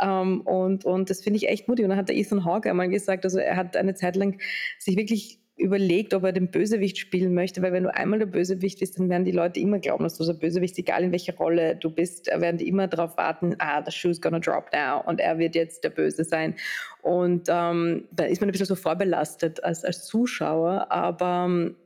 Ähm, 0.00 0.40
und, 0.42 0.84
und 0.84 1.10
das 1.10 1.22
finde 1.22 1.36
ich 1.38 1.48
echt 1.48 1.68
mutig. 1.68 1.84
Und 1.84 1.90
dann 1.90 1.98
hat 1.98 2.08
der 2.08 2.16
Ethan 2.16 2.44
Hawke 2.44 2.70
einmal 2.70 2.88
gesagt, 2.88 3.24
also 3.24 3.38
er 3.38 3.56
hat 3.56 3.76
eine 3.76 3.94
Zeit 3.94 4.16
lang 4.16 4.40
sich 4.78 4.96
wirklich 4.96 5.38
überlegt, 5.56 6.14
ob 6.14 6.24
er 6.24 6.32
den 6.32 6.50
Bösewicht 6.50 6.98
spielen 6.98 7.32
möchte, 7.32 7.62
weil 7.62 7.72
wenn 7.72 7.84
du 7.84 7.94
einmal 7.94 8.18
der 8.18 8.26
Bösewicht 8.26 8.80
bist, 8.80 8.98
dann 8.98 9.08
werden 9.08 9.24
die 9.24 9.30
Leute 9.30 9.60
immer 9.60 9.78
glauben, 9.78 10.02
dass 10.02 10.18
du 10.18 10.24
der 10.24 10.32
Bösewicht, 10.32 10.76
egal 10.78 11.04
in 11.04 11.12
welcher 11.12 11.36
Rolle 11.36 11.76
du 11.76 11.90
bist, 11.90 12.26
werden 12.26 12.58
die 12.58 12.66
immer 12.66 12.88
darauf 12.88 13.16
warten, 13.16 13.54
ah, 13.58 13.82
the 13.84 13.92
shoe's 13.92 14.20
gonna 14.20 14.40
drop 14.40 14.70
now 14.72 15.00
und 15.06 15.20
er 15.20 15.38
wird 15.38 15.54
jetzt 15.54 15.84
der 15.84 15.90
Böse 15.90 16.24
sein. 16.24 16.56
Und 17.02 17.48
ähm, 17.48 18.08
da 18.10 18.24
ist 18.24 18.40
man 18.40 18.48
ein 18.48 18.52
bisschen 18.52 18.66
so 18.66 18.74
vorbelastet 18.74 19.62
als, 19.62 19.84
als 19.84 20.06
Zuschauer, 20.06 20.90
aber 20.90 21.46
ähm, 21.48 21.76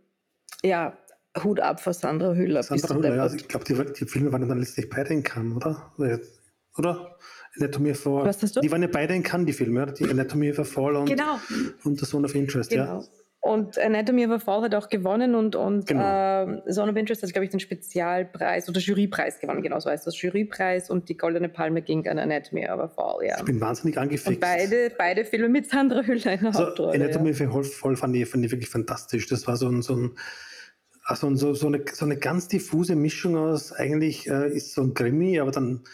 ja, 0.62 0.96
Hut 1.44 1.60
ab 1.60 1.80
vor 1.80 1.92
Sandra 1.92 2.32
Hüller. 2.34 2.62
Sandra 2.62 2.94
Hüller, 2.94 3.16
ja, 3.16 3.22
also 3.22 3.36
ich 3.36 3.48
glaube, 3.48 3.66
die, 3.66 3.74
die, 3.74 4.06
Filme 4.06 4.32
waren 4.32 4.48
dann 4.48 4.58
letztlich 4.58 4.88
beide 4.88 5.12
in 5.12 5.22
Cannes, 5.22 5.56
oder? 5.56 5.92
Oder? 6.78 7.16
Anatomy 7.56 7.90
of 7.90 8.00
Fall. 8.00 8.24
Was 8.24 8.42
hast 8.42 8.56
du? 8.56 8.60
Die 8.60 8.70
waren 8.70 8.82
ja 8.82 8.88
beide 8.90 9.14
in 9.14 9.22
Cannes, 9.22 9.46
die 9.46 9.52
Filme, 9.52 9.92
die 9.92 10.08
Anatomy 10.08 10.52
of 10.52 10.70
Fall 10.70 10.96
und, 10.96 11.06
genau. 11.06 11.38
und 11.84 12.00
The 12.00 12.06
Zone 12.06 12.26
of 12.26 12.34
Interest, 12.34 12.70
genau. 12.70 13.00
ja. 13.00 13.04
Und 13.40 13.78
Anatomy 13.78 14.26
of 14.26 14.32
a 14.32 14.38
Fall 14.40 14.62
hat 14.62 14.74
auch 14.74 14.88
gewonnen 14.88 15.36
und, 15.36 15.54
und 15.54 15.86
genau. 15.86 16.44
äh, 16.44 16.70
Zone 16.70 16.90
of 16.90 16.96
Interest 16.96 17.22
hat, 17.22 17.32
glaube 17.32 17.44
ich, 17.44 17.50
den 17.50 17.60
Spezialpreis 17.60 18.68
oder 18.68 18.80
Jurypreis 18.80 19.38
gewonnen, 19.38 19.62
genau 19.62 19.78
so 19.78 19.90
heißt 19.90 20.06
das. 20.06 20.20
Jurypreis 20.20 20.90
und 20.90 21.08
die 21.08 21.16
Goldene 21.16 21.48
Palme 21.48 21.82
ging 21.82 22.06
an 22.08 22.18
Anatomy 22.18 22.68
of 22.68 22.80
a 22.80 22.88
Fall, 22.88 23.26
ja. 23.26 23.36
Ich 23.38 23.44
bin 23.44 23.60
wahnsinnig 23.60 23.96
angefixt. 23.96 24.26
Und 24.26 24.40
beide, 24.40 24.92
beide 24.98 25.24
Filme 25.24 25.48
mit 25.48 25.70
Sandra 25.70 26.02
Hüller 26.02 26.32
in 26.32 26.40
der 26.40 26.48
also, 26.48 26.66
Hauptrolle. 26.66 26.94
Anatomy 26.94 27.30
of 27.30 27.40
a 27.40 27.62
Fall 27.62 27.96
fand 27.96 28.16
ich, 28.16 28.28
fand 28.28 28.44
ich 28.44 28.50
wirklich 28.50 28.70
fantastisch. 28.70 29.28
Das 29.28 29.46
war 29.46 29.56
so 29.56 29.68
ein, 29.68 29.82
so 29.82 29.94
ein 29.94 30.16
also 31.04 31.34
so, 31.36 31.54
so, 31.54 31.68
eine, 31.68 31.84
so 31.90 32.04
eine 32.04 32.18
ganz 32.18 32.48
diffuse 32.48 32.94
Mischung 32.94 33.36
aus, 33.36 33.72
eigentlich 33.72 34.28
äh, 34.28 34.54
ist 34.54 34.74
so 34.74 34.82
ein 34.82 34.92
Krimi, 34.92 35.40
aber 35.40 35.52
dann 35.52 35.84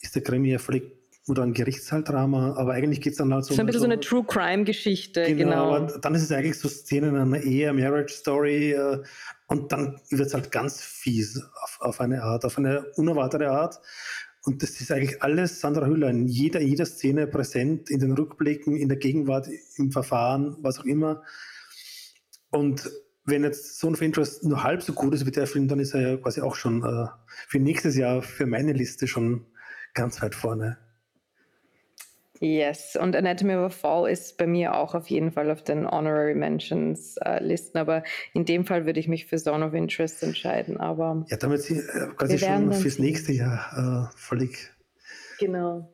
ist 0.00 0.16
der 0.16 0.22
Krimi 0.22 0.50
ja 0.50 0.58
völlig 0.58 1.03
oder 1.26 1.42
ein 1.42 1.54
Gerichtssaal-Drama, 1.54 2.54
aber 2.56 2.72
eigentlich 2.72 3.00
geht 3.00 3.12
es 3.12 3.18
dann 3.18 3.32
halt 3.32 3.44
so. 3.44 3.54
So 3.54 3.60
ein 3.60 3.66
bisschen 3.66 3.80
so, 3.80 3.86
eine 3.86 4.00
True 4.00 4.24
Crime-Geschichte, 4.24 5.24
genau. 5.34 5.36
genau. 5.36 5.74
Aber 5.74 5.98
dann 5.98 6.14
ist 6.14 6.22
es 6.22 6.32
eigentlich 6.32 6.58
so 6.58 6.68
Szenen 6.68 7.16
einer 7.16 7.40
Ehe, 7.40 7.72
Marriage 7.72 8.12
Story 8.12 8.72
äh, 8.72 9.02
und 9.46 9.72
dann 9.72 10.00
wird 10.10 10.26
es 10.26 10.34
halt 10.34 10.52
ganz 10.52 10.82
fies 10.82 11.42
auf, 11.62 11.78
auf, 11.80 12.00
eine 12.00 12.22
Art, 12.22 12.44
auf 12.44 12.58
eine 12.58 12.84
unerwartete 12.96 13.50
Art. 13.50 13.80
Und 14.44 14.62
das 14.62 14.78
ist 14.82 14.92
eigentlich 14.92 15.22
alles 15.22 15.60
Sandra 15.60 15.86
Hüller 15.86 16.10
in 16.10 16.26
jeder, 16.26 16.60
jeder 16.60 16.84
Szene 16.84 17.26
präsent, 17.26 17.88
in 17.88 18.00
den 18.00 18.12
Rückblicken, 18.12 18.76
in 18.76 18.90
der 18.90 18.98
Gegenwart, 18.98 19.48
im 19.76 19.90
Verfahren, 19.90 20.56
was 20.60 20.80
auch 20.80 20.84
immer. 20.84 21.22
Und 22.50 22.90
wenn 23.24 23.42
jetzt 23.42 23.78
Zone 23.78 23.94
of 23.94 24.02
Interest 24.02 24.44
nur 24.44 24.62
halb 24.62 24.82
so 24.82 24.92
gut 24.92 25.14
ist 25.14 25.24
wie 25.24 25.30
der 25.30 25.46
Film, 25.46 25.68
dann 25.68 25.80
ist 25.80 25.94
er 25.94 26.00
ja 26.02 26.16
quasi 26.18 26.42
auch 26.42 26.56
schon 26.56 26.84
äh, 26.84 27.06
für 27.48 27.58
nächstes 27.58 27.96
Jahr 27.96 28.20
für 28.20 28.44
meine 28.44 28.74
Liste 28.74 29.06
schon 29.06 29.46
ganz 29.94 30.20
weit 30.20 30.34
vorne. 30.34 30.76
Yes, 32.44 32.94
und 32.94 33.16
Anatomy 33.16 33.54
of 33.54 33.62
a 33.62 33.68
Fall 33.70 34.10
ist 34.10 34.36
bei 34.36 34.46
mir 34.46 34.74
auch 34.74 34.94
auf 34.94 35.08
jeden 35.08 35.32
Fall 35.32 35.50
auf 35.50 35.62
den 35.62 35.90
Honorary 35.90 36.34
Mentions 36.34 37.16
äh, 37.24 37.42
Listen, 37.42 37.78
aber 37.78 38.04
in 38.34 38.44
dem 38.44 38.66
Fall 38.66 38.84
würde 38.84 39.00
ich 39.00 39.08
mich 39.08 39.24
für 39.24 39.38
Zone 39.38 39.64
of 39.64 39.72
Interest 39.72 40.22
entscheiden. 40.22 40.78
Aber 40.78 41.24
ja, 41.30 41.38
damit 41.38 41.62
sie 41.62 41.78
äh, 41.78 42.08
quasi 42.14 42.38
schon 42.38 42.70
fürs 42.74 42.98
nächste 42.98 43.32
Jahr 43.32 44.10
äh, 44.12 44.16
völlig 44.18 44.70
genau. 45.38 45.90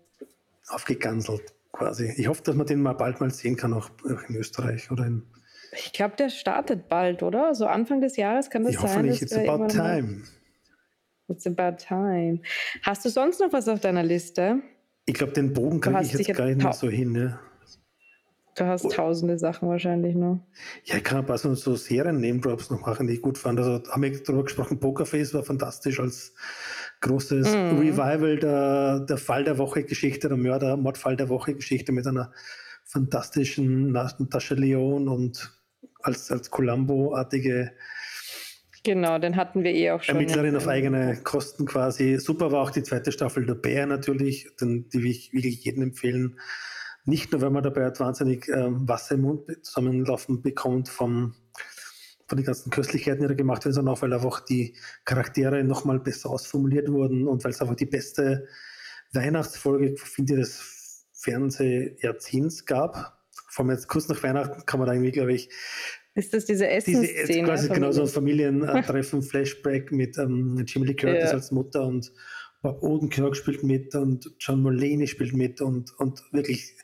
aufgeganselt 0.66 1.54
quasi. 1.70 2.12
Ich 2.16 2.26
hoffe, 2.26 2.42
dass 2.42 2.56
man 2.56 2.66
den 2.66 2.82
mal 2.82 2.94
bald 2.94 3.20
mal 3.20 3.30
sehen 3.30 3.54
kann, 3.54 3.72
auch 3.72 3.88
in 4.28 4.34
Österreich 4.34 4.90
oder 4.90 5.06
in. 5.06 5.22
Ich 5.72 5.92
glaube, 5.92 6.16
der 6.16 6.30
startet 6.30 6.88
bald, 6.88 7.22
oder? 7.22 7.54
So 7.54 7.66
Anfang 7.66 8.00
des 8.00 8.16
Jahres 8.16 8.50
kann 8.50 8.64
das 8.64 8.72
ich 8.72 8.80
sein. 8.80 8.90
Hoffentlich, 8.90 9.22
it's 9.22 9.36
about 9.36 9.68
time. 9.68 10.24
It's 11.28 11.46
about 11.46 11.76
time. 11.76 12.40
Hast 12.82 13.04
du 13.04 13.08
sonst 13.08 13.38
noch 13.38 13.52
was 13.52 13.68
auf 13.68 13.78
deiner 13.78 14.02
Liste? 14.02 14.62
Ich 15.06 15.14
glaube, 15.14 15.32
den 15.32 15.52
Bogen 15.52 15.80
kriege 15.80 16.00
ich 16.02 16.12
jetzt 16.12 16.34
gar 16.34 16.46
nicht 16.46 16.62
mehr 16.62 16.72
so 16.72 16.88
hin. 16.88 17.12
Ne? 17.12 17.38
Du 18.56 18.66
hast 18.66 18.90
tausende 18.92 19.38
Sachen 19.38 19.68
wahrscheinlich 19.68 20.14
noch. 20.14 20.40
Ja, 20.84 20.96
ich 20.96 21.04
kann 21.04 21.18
ein 21.18 21.26
paar 21.26 21.38
so, 21.38 21.54
so 21.54 21.76
Serien-Name-Drops 21.76 22.70
noch 22.70 22.80
machen, 22.80 23.06
die 23.06 23.14
ich 23.14 23.22
gut 23.22 23.38
fand. 23.38 23.58
Also 23.58 23.82
haben 23.90 24.02
wir 24.02 24.22
darüber 24.22 24.44
gesprochen, 24.44 24.80
Pokerface 24.80 25.32
war 25.34 25.42
fantastisch 25.42 26.00
als 26.00 26.34
großes 27.00 27.48
mm. 27.48 27.78
Revival 27.78 28.38
der, 28.38 29.00
der 29.00 29.16
Fall 29.16 29.44
der 29.44 29.56
Woche-Geschichte, 29.56 30.28
der 30.28 30.36
Mörder-Mordfall 30.36 31.16
der 31.16 31.28
Woche-Geschichte 31.28 31.92
mit 31.92 32.06
einer 32.06 32.32
fantastischen 32.84 33.92
Natascha 33.92 34.54
Leon 34.54 35.08
und 35.08 35.52
als, 36.02 36.30
als 36.30 36.50
Columbo-artige 36.50 37.72
Genau, 38.82 39.18
den 39.18 39.36
hatten 39.36 39.62
wir 39.62 39.72
eh 39.72 39.90
auch 39.90 40.02
schon. 40.02 40.16
Ermittlerin 40.16 40.56
auf 40.56 40.66
eigene 40.66 41.20
Kosten 41.22 41.66
quasi. 41.66 42.18
Super 42.18 42.50
war 42.50 42.62
auch 42.62 42.70
die 42.70 42.82
zweite 42.82 43.12
Staffel 43.12 43.44
der 43.44 43.54
Bär 43.54 43.86
natürlich, 43.86 44.48
den, 44.60 44.88
die 44.88 45.02
will 45.02 45.10
ich 45.10 45.32
wirklich 45.32 45.64
jedem 45.64 45.82
empfehlen. 45.82 46.38
Nicht 47.04 47.32
nur, 47.32 47.42
weil 47.42 47.50
man 47.50 47.62
dabei 47.62 47.84
halt 47.84 48.00
wahnsinnig 48.00 48.48
ähm, 48.48 48.88
Wasser 48.88 49.16
im 49.16 49.22
Mund 49.22 49.42
zusammenlaufen 49.62 50.42
bekommt 50.42 50.88
vom, 50.88 51.34
von 52.26 52.36
den 52.36 52.46
ganzen 52.46 52.70
Köstlichkeiten, 52.70 53.22
die 53.22 53.28
da 53.28 53.34
gemacht 53.34 53.64
werden, 53.64 53.74
sondern 53.74 53.94
auch, 53.94 54.02
weil 54.02 54.12
einfach 54.12 54.40
die 54.40 54.76
Charaktere 55.04 55.62
nochmal 55.64 56.00
besser 56.00 56.30
ausformuliert 56.30 56.88
wurden 56.90 57.26
und 57.26 57.44
weil 57.44 57.50
es 57.50 57.60
einfach 57.60 57.76
die 57.76 57.86
beste 57.86 58.46
Weihnachtsfolge, 59.12 59.96
finde 59.96 60.34
ich, 60.34 60.40
des 60.40 61.06
Fernsehjahrzehnts 61.14 62.64
gab. 62.64 63.18
Vor 63.48 63.64
allem 63.64 63.74
jetzt 63.74 63.88
kurz 63.88 64.08
nach 64.08 64.22
Weihnachten 64.22 64.64
kann 64.64 64.78
man 64.80 64.86
da 64.86 64.94
irgendwie, 64.94 65.10
glaube 65.10 65.32
ich, 65.32 65.50
ist 66.14 66.34
das 66.34 66.44
diese 66.44 66.68
Essensszene? 66.68 67.26
Diese, 67.26 67.42
quasi 67.42 67.68
genau 67.68 67.92
so 67.92 68.02
ein 68.02 68.08
Familientreffen, 68.08 69.22
Flashback 69.22 69.92
mit 69.92 70.18
ähm, 70.18 70.64
Jimmy 70.66 70.88
Lee 70.88 70.94
Curtis 70.94 71.30
ja. 71.30 71.30
als 71.30 71.50
Mutter 71.50 71.84
und 71.86 72.12
Bob 72.62 72.82
Odenkirk 72.82 73.36
spielt 73.36 73.62
mit 73.62 73.94
und 73.94 74.30
John 74.38 74.62
Mulaney 74.62 75.06
spielt 75.06 75.32
mit 75.32 75.60
und, 75.60 75.92
und 75.98 76.22
wirklich, 76.32 76.76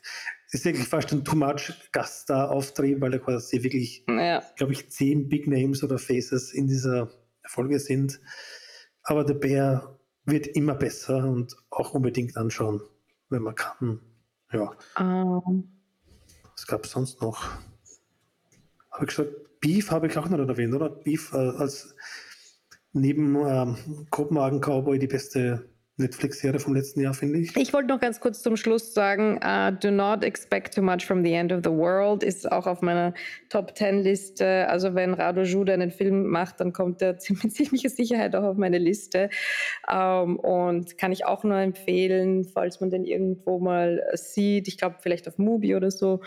ist 0.51 0.65
wirklich 0.65 0.87
fast 0.87 1.11
ein 1.13 1.23
too 1.23 1.35
much 1.35 1.73
Gaststar-Auftrieb, 1.91 2.99
weil 3.01 3.11
da 3.11 3.19
quasi 3.19 3.61
wirklich, 3.61 4.03
ja. 4.07 4.41
glaube 4.55 4.73
ich, 4.73 4.89
zehn 4.89 5.29
Big 5.29 5.47
Names 5.47 5.83
oder 5.83 5.99
Faces 5.99 6.53
in 6.53 6.67
dieser 6.67 7.11
Folge 7.45 7.79
sind. 7.79 8.19
Aber 9.03 9.23
der 9.23 9.35
Bär 9.35 9.99
wird 10.25 10.47
immer 10.47 10.73
besser 10.73 11.25
und 11.25 11.55
auch 11.69 11.93
unbedingt 11.93 12.37
anschauen, 12.37 12.81
wenn 13.29 13.43
man 13.43 13.55
kann. 13.55 14.01
Ja. 14.51 14.75
Um. 14.99 15.73
Was 16.55 16.65
gab 16.65 16.85
es 16.85 16.91
sonst 16.91 17.21
noch? 17.21 17.51
Habe 18.97 19.05
ich 19.05 19.15
gesagt, 19.15 19.59
Beef 19.59 19.91
habe 19.91 20.07
ich 20.07 20.17
auch 20.17 20.27
noch 20.27 20.39
erwähnt, 20.39 20.73
oder? 20.73 20.89
Beef 20.89 21.31
äh, 21.33 21.37
als 21.37 21.95
neben 22.93 23.35
ähm, 23.35 24.07
Kopenhagen 24.09 24.59
Cowboy 24.59 24.97
die 24.97 25.07
beste 25.07 25.69
Netflix-Serie 25.97 26.59
vom 26.59 26.75
letzten 26.75 27.01
Jahr, 27.01 27.13
finde 27.13 27.39
ich. 27.39 27.55
Ich 27.55 27.73
wollte 27.73 27.89
noch 27.89 27.99
ganz 27.99 28.19
kurz 28.19 28.43
zum 28.43 28.55
Schluss 28.55 28.93
sagen, 28.93 29.39
uh, 29.43 29.71
Do 29.71 29.89
Not 29.89 30.23
Expect 30.23 30.75
Too 30.75 30.83
Much 30.83 31.05
from 31.05 31.23
the 31.23 31.33
End 31.33 31.51
of 31.51 31.61
the 31.63 31.71
World 31.71 32.23
ist 32.23 32.51
auch 32.51 32.67
auf 32.67 32.81
meiner 32.81 33.13
Top 33.49 33.75
10 33.75 34.03
Liste. 34.03 34.67
Also 34.67 34.93
wenn 34.93 35.15
Rado 35.15 35.41
Jude 35.41 35.73
einen 35.73 35.89
Film 35.91 36.27
macht, 36.27 36.59
dann 36.59 36.71
kommt 36.71 37.01
er 37.01 37.13
mit 37.29 37.53
ziemlicher 37.53 37.89
Sicherheit 37.89 38.35
auch 38.35 38.43
auf 38.43 38.57
meine 38.57 38.77
Liste. 38.77 39.29
Um, 39.87 39.95
ähm, 39.97 40.39
und 40.39 40.97
kann 40.97 41.11
ich 41.11 41.25
auch 41.25 41.43
nur 41.43 41.57
empfehlen, 41.57 42.45
falls 42.45 42.79
man 42.79 42.91
den 42.91 43.03
irgendwo 43.03 43.59
mal 43.59 44.03
sieht. 44.13 44.67
Ich 44.67 44.77
glaube 44.77 44.97
vielleicht 45.01 45.27
auf 45.27 45.37
Mubi 45.37 45.75
oder 45.75 45.89
so 45.89 46.21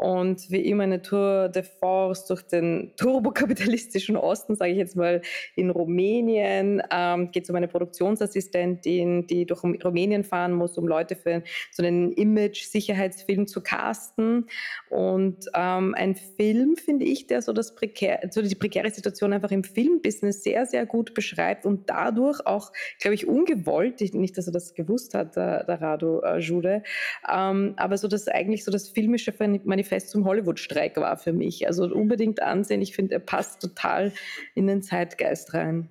und 0.00 0.50
wie 0.50 0.62
immer 0.62 0.84
eine 0.84 1.02
Tour 1.02 1.50
de 1.50 1.62
Force 1.62 2.24
durch 2.24 2.40
den 2.40 2.92
turbokapitalistischen 2.96 4.16
Osten, 4.16 4.56
sage 4.56 4.72
ich 4.72 4.78
jetzt 4.78 4.96
mal, 4.96 5.20
in 5.56 5.68
Rumänien. 5.68 6.82
Ähm, 6.90 7.30
geht 7.30 7.44
es 7.44 7.50
um 7.50 7.56
eine 7.56 7.68
Produktionsassistentin, 7.68 9.26
die 9.26 9.44
durch 9.44 9.62
Rumänien 9.62 10.24
fahren 10.24 10.54
muss, 10.54 10.78
um 10.78 10.88
Leute 10.88 11.16
für 11.16 11.42
so 11.70 11.82
einen 11.82 12.12
Image-Sicherheitsfilm 12.12 13.46
zu 13.46 13.60
casten. 13.60 14.46
Und 14.88 15.44
ähm, 15.54 15.94
ein 15.94 16.14
Film, 16.14 16.76
finde 16.76 17.04
ich, 17.04 17.26
der 17.26 17.42
so, 17.42 17.52
das 17.52 17.74
prekär, 17.74 18.20
so 18.30 18.40
die 18.40 18.54
prekäre 18.54 18.90
Situation 18.90 19.34
einfach 19.34 19.50
im 19.50 19.64
Filmbusiness 19.64 20.42
sehr, 20.42 20.64
sehr 20.64 20.86
gut 20.86 21.12
beschreibt 21.12 21.66
und 21.66 21.90
dadurch 21.90 22.46
auch, 22.46 22.72
glaube 23.00 23.16
ich, 23.16 23.26
ungewollt, 23.26 24.00
nicht, 24.14 24.38
dass 24.38 24.46
er 24.46 24.54
das 24.54 24.72
gewusst 24.72 25.12
hat, 25.12 25.36
der, 25.36 25.64
der 25.64 25.82
Rado 25.82 26.22
äh, 26.22 26.38
Jude, 26.38 26.84
ähm, 27.30 27.74
aber 27.76 27.98
so 27.98 28.08
das 28.08 28.28
eigentlich 28.28 28.64
so 28.64 28.70
das 28.70 28.88
filmische 28.88 29.34
Manifest 29.64 29.89
Manifest 29.90 30.10
zum 30.10 30.24
Hollywood-Streik 30.24 30.96
war 30.96 31.16
für 31.16 31.32
mich. 31.32 31.66
Also 31.66 31.84
unbedingt 31.84 32.42
ansehen. 32.42 32.80
Ich 32.80 32.94
finde, 32.94 33.14
er 33.14 33.20
passt 33.20 33.60
total 33.60 34.12
in 34.54 34.66
den 34.66 34.82
Zeitgeist 34.82 35.54
rein. 35.54 35.88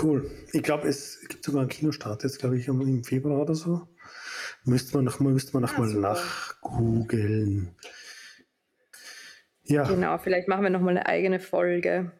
Cool. 0.00 0.30
Ich 0.52 0.62
glaube, 0.62 0.88
es 0.88 1.20
gibt 1.28 1.44
sogar 1.44 1.62
einen 1.62 1.70
Kinostart 1.70 2.22
jetzt, 2.22 2.38
glaube 2.38 2.56
ich, 2.56 2.68
im 2.68 3.04
Februar 3.04 3.40
oder 3.40 3.54
so. 3.54 3.88
Müsste 4.64 4.96
man 4.96 5.04
nochmal 5.04 5.32
müsste 5.32 5.52
man 5.54 5.62
noch 5.62 5.76
mal 5.76 5.88
nachgoogeln. 5.88 7.74
Ja. 9.64 9.84
Genau, 9.84 10.18
vielleicht 10.18 10.48
machen 10.48 10.62
wir 10.62 10.70
nochmal 10.70 10.96
eine 10.96 11.06
eigene 11.06 11.40
Folge 11.40 12.12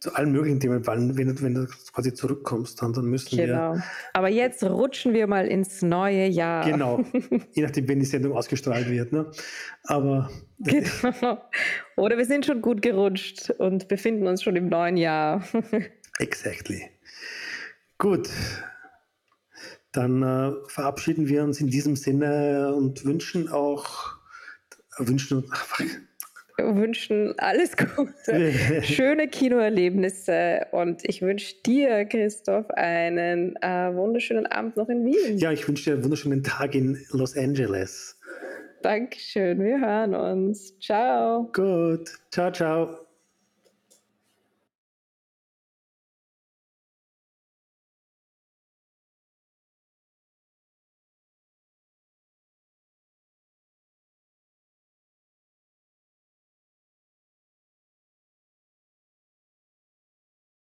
zu 0.00 0.14
allen 0.14 0.32
möglichen 0.32 0.60
Themen, 0.60 0.86
weil 0.86 1.16
wenn, 1.16 1.40
wenn 1.40 1.54
du 1.54 1.66
quasi 1.92 2.12
zurückkommst, 2.12 2.80
dann, 2.82 2.92
dann 2.92 3.06
müssen 3.06 3.36
genau. 3.36 3.74
wir. 3.74 3.84
Aber 4.12 4.28
jetzt 4.28 4.62
rutschen 4.62 5.14
wir 5.14 5.26
mal 5.26 5.46
ins 5.46 5.82
neue 5.82 6.26
Jahr. 6.26 6.64
Genau. 6.64 7.02
Je 7.52 7.62
nachdem, 7.62 7.88
wenn 7.88 8.00
die 8.00 8.06
Sendung 8.06 8.32
ausgestrahlt 8.32 8.88
wird. 8.90 9.12
Ne? 9.12 9.30
Aber. 9.84 10.30
Genau. 10.58 11.42
Oder 11.96 12.18
wir 12.18 12.24
sind 12.24 12.46
schon 12.46 12.62
gut 12.62 12.82
gerutscht 12.82 13.50
und 13.50 13.88
befinden 13.88 14.26
uns 14.26 14.42
schon 14.42 14.56
im 14.56 14.68
neuen 14.68 14.96
Jahr. 14.96 15.44
exactly. 16.18 16.90
Gut. 17.98 18.28
Dann 19.92 20.22
äh, 20.22 20.52
verabschieden 20.68 21.28
wir 21.28 21.42
uns 21.42 21.60
in 21.60 21.68
diesem 21.68 21.96
Sinne 21.96 22.74
und 22.74 23.04
wünschen 23.06 23.48
auch, 23.48 24.18
wünschen, 24.98 25.44
ach, 25.50 25.80
wünschen 26.58 27.34
alles 27.38 27.76
Gute, 27.76 28.52
schöne 28.82 29.28
Kinoerlebnisse 29.28 30.66
und 30.72 31.02
ich 31.04 31.22
wünsche 31.22 31.54
dir, 31.64 32.04
Christoph, 32.06 32.70
einen 32.70 33.56
äh, 33.56 33.94
wunderschönen 33.94 34.46
Abend 34.46 34.76
noch 34.76 34.88
in 34.88 35.04
Wien. 35.04 35.38
Ja, 35.38 35.52
ich 35.52 35.66
wünsche 35.68 35.84
dir 35.84 35.94
einen 35.94 36.04
wunderschönen 36.04 36.42
Tag 36.42 36.74
in 36.74 36.98
Los 37.10 37.36
Angeles. 37.36 38.18
Dankeschön, 38.82 39.62
wir 39.62 39.80
hören 39.80 40.14
uns. 40.14 40.78
Ciao. 40.78 41.50
Gut, 41.52 42.10
ciao, 42.30 42.52
ciao. 42.52 43.05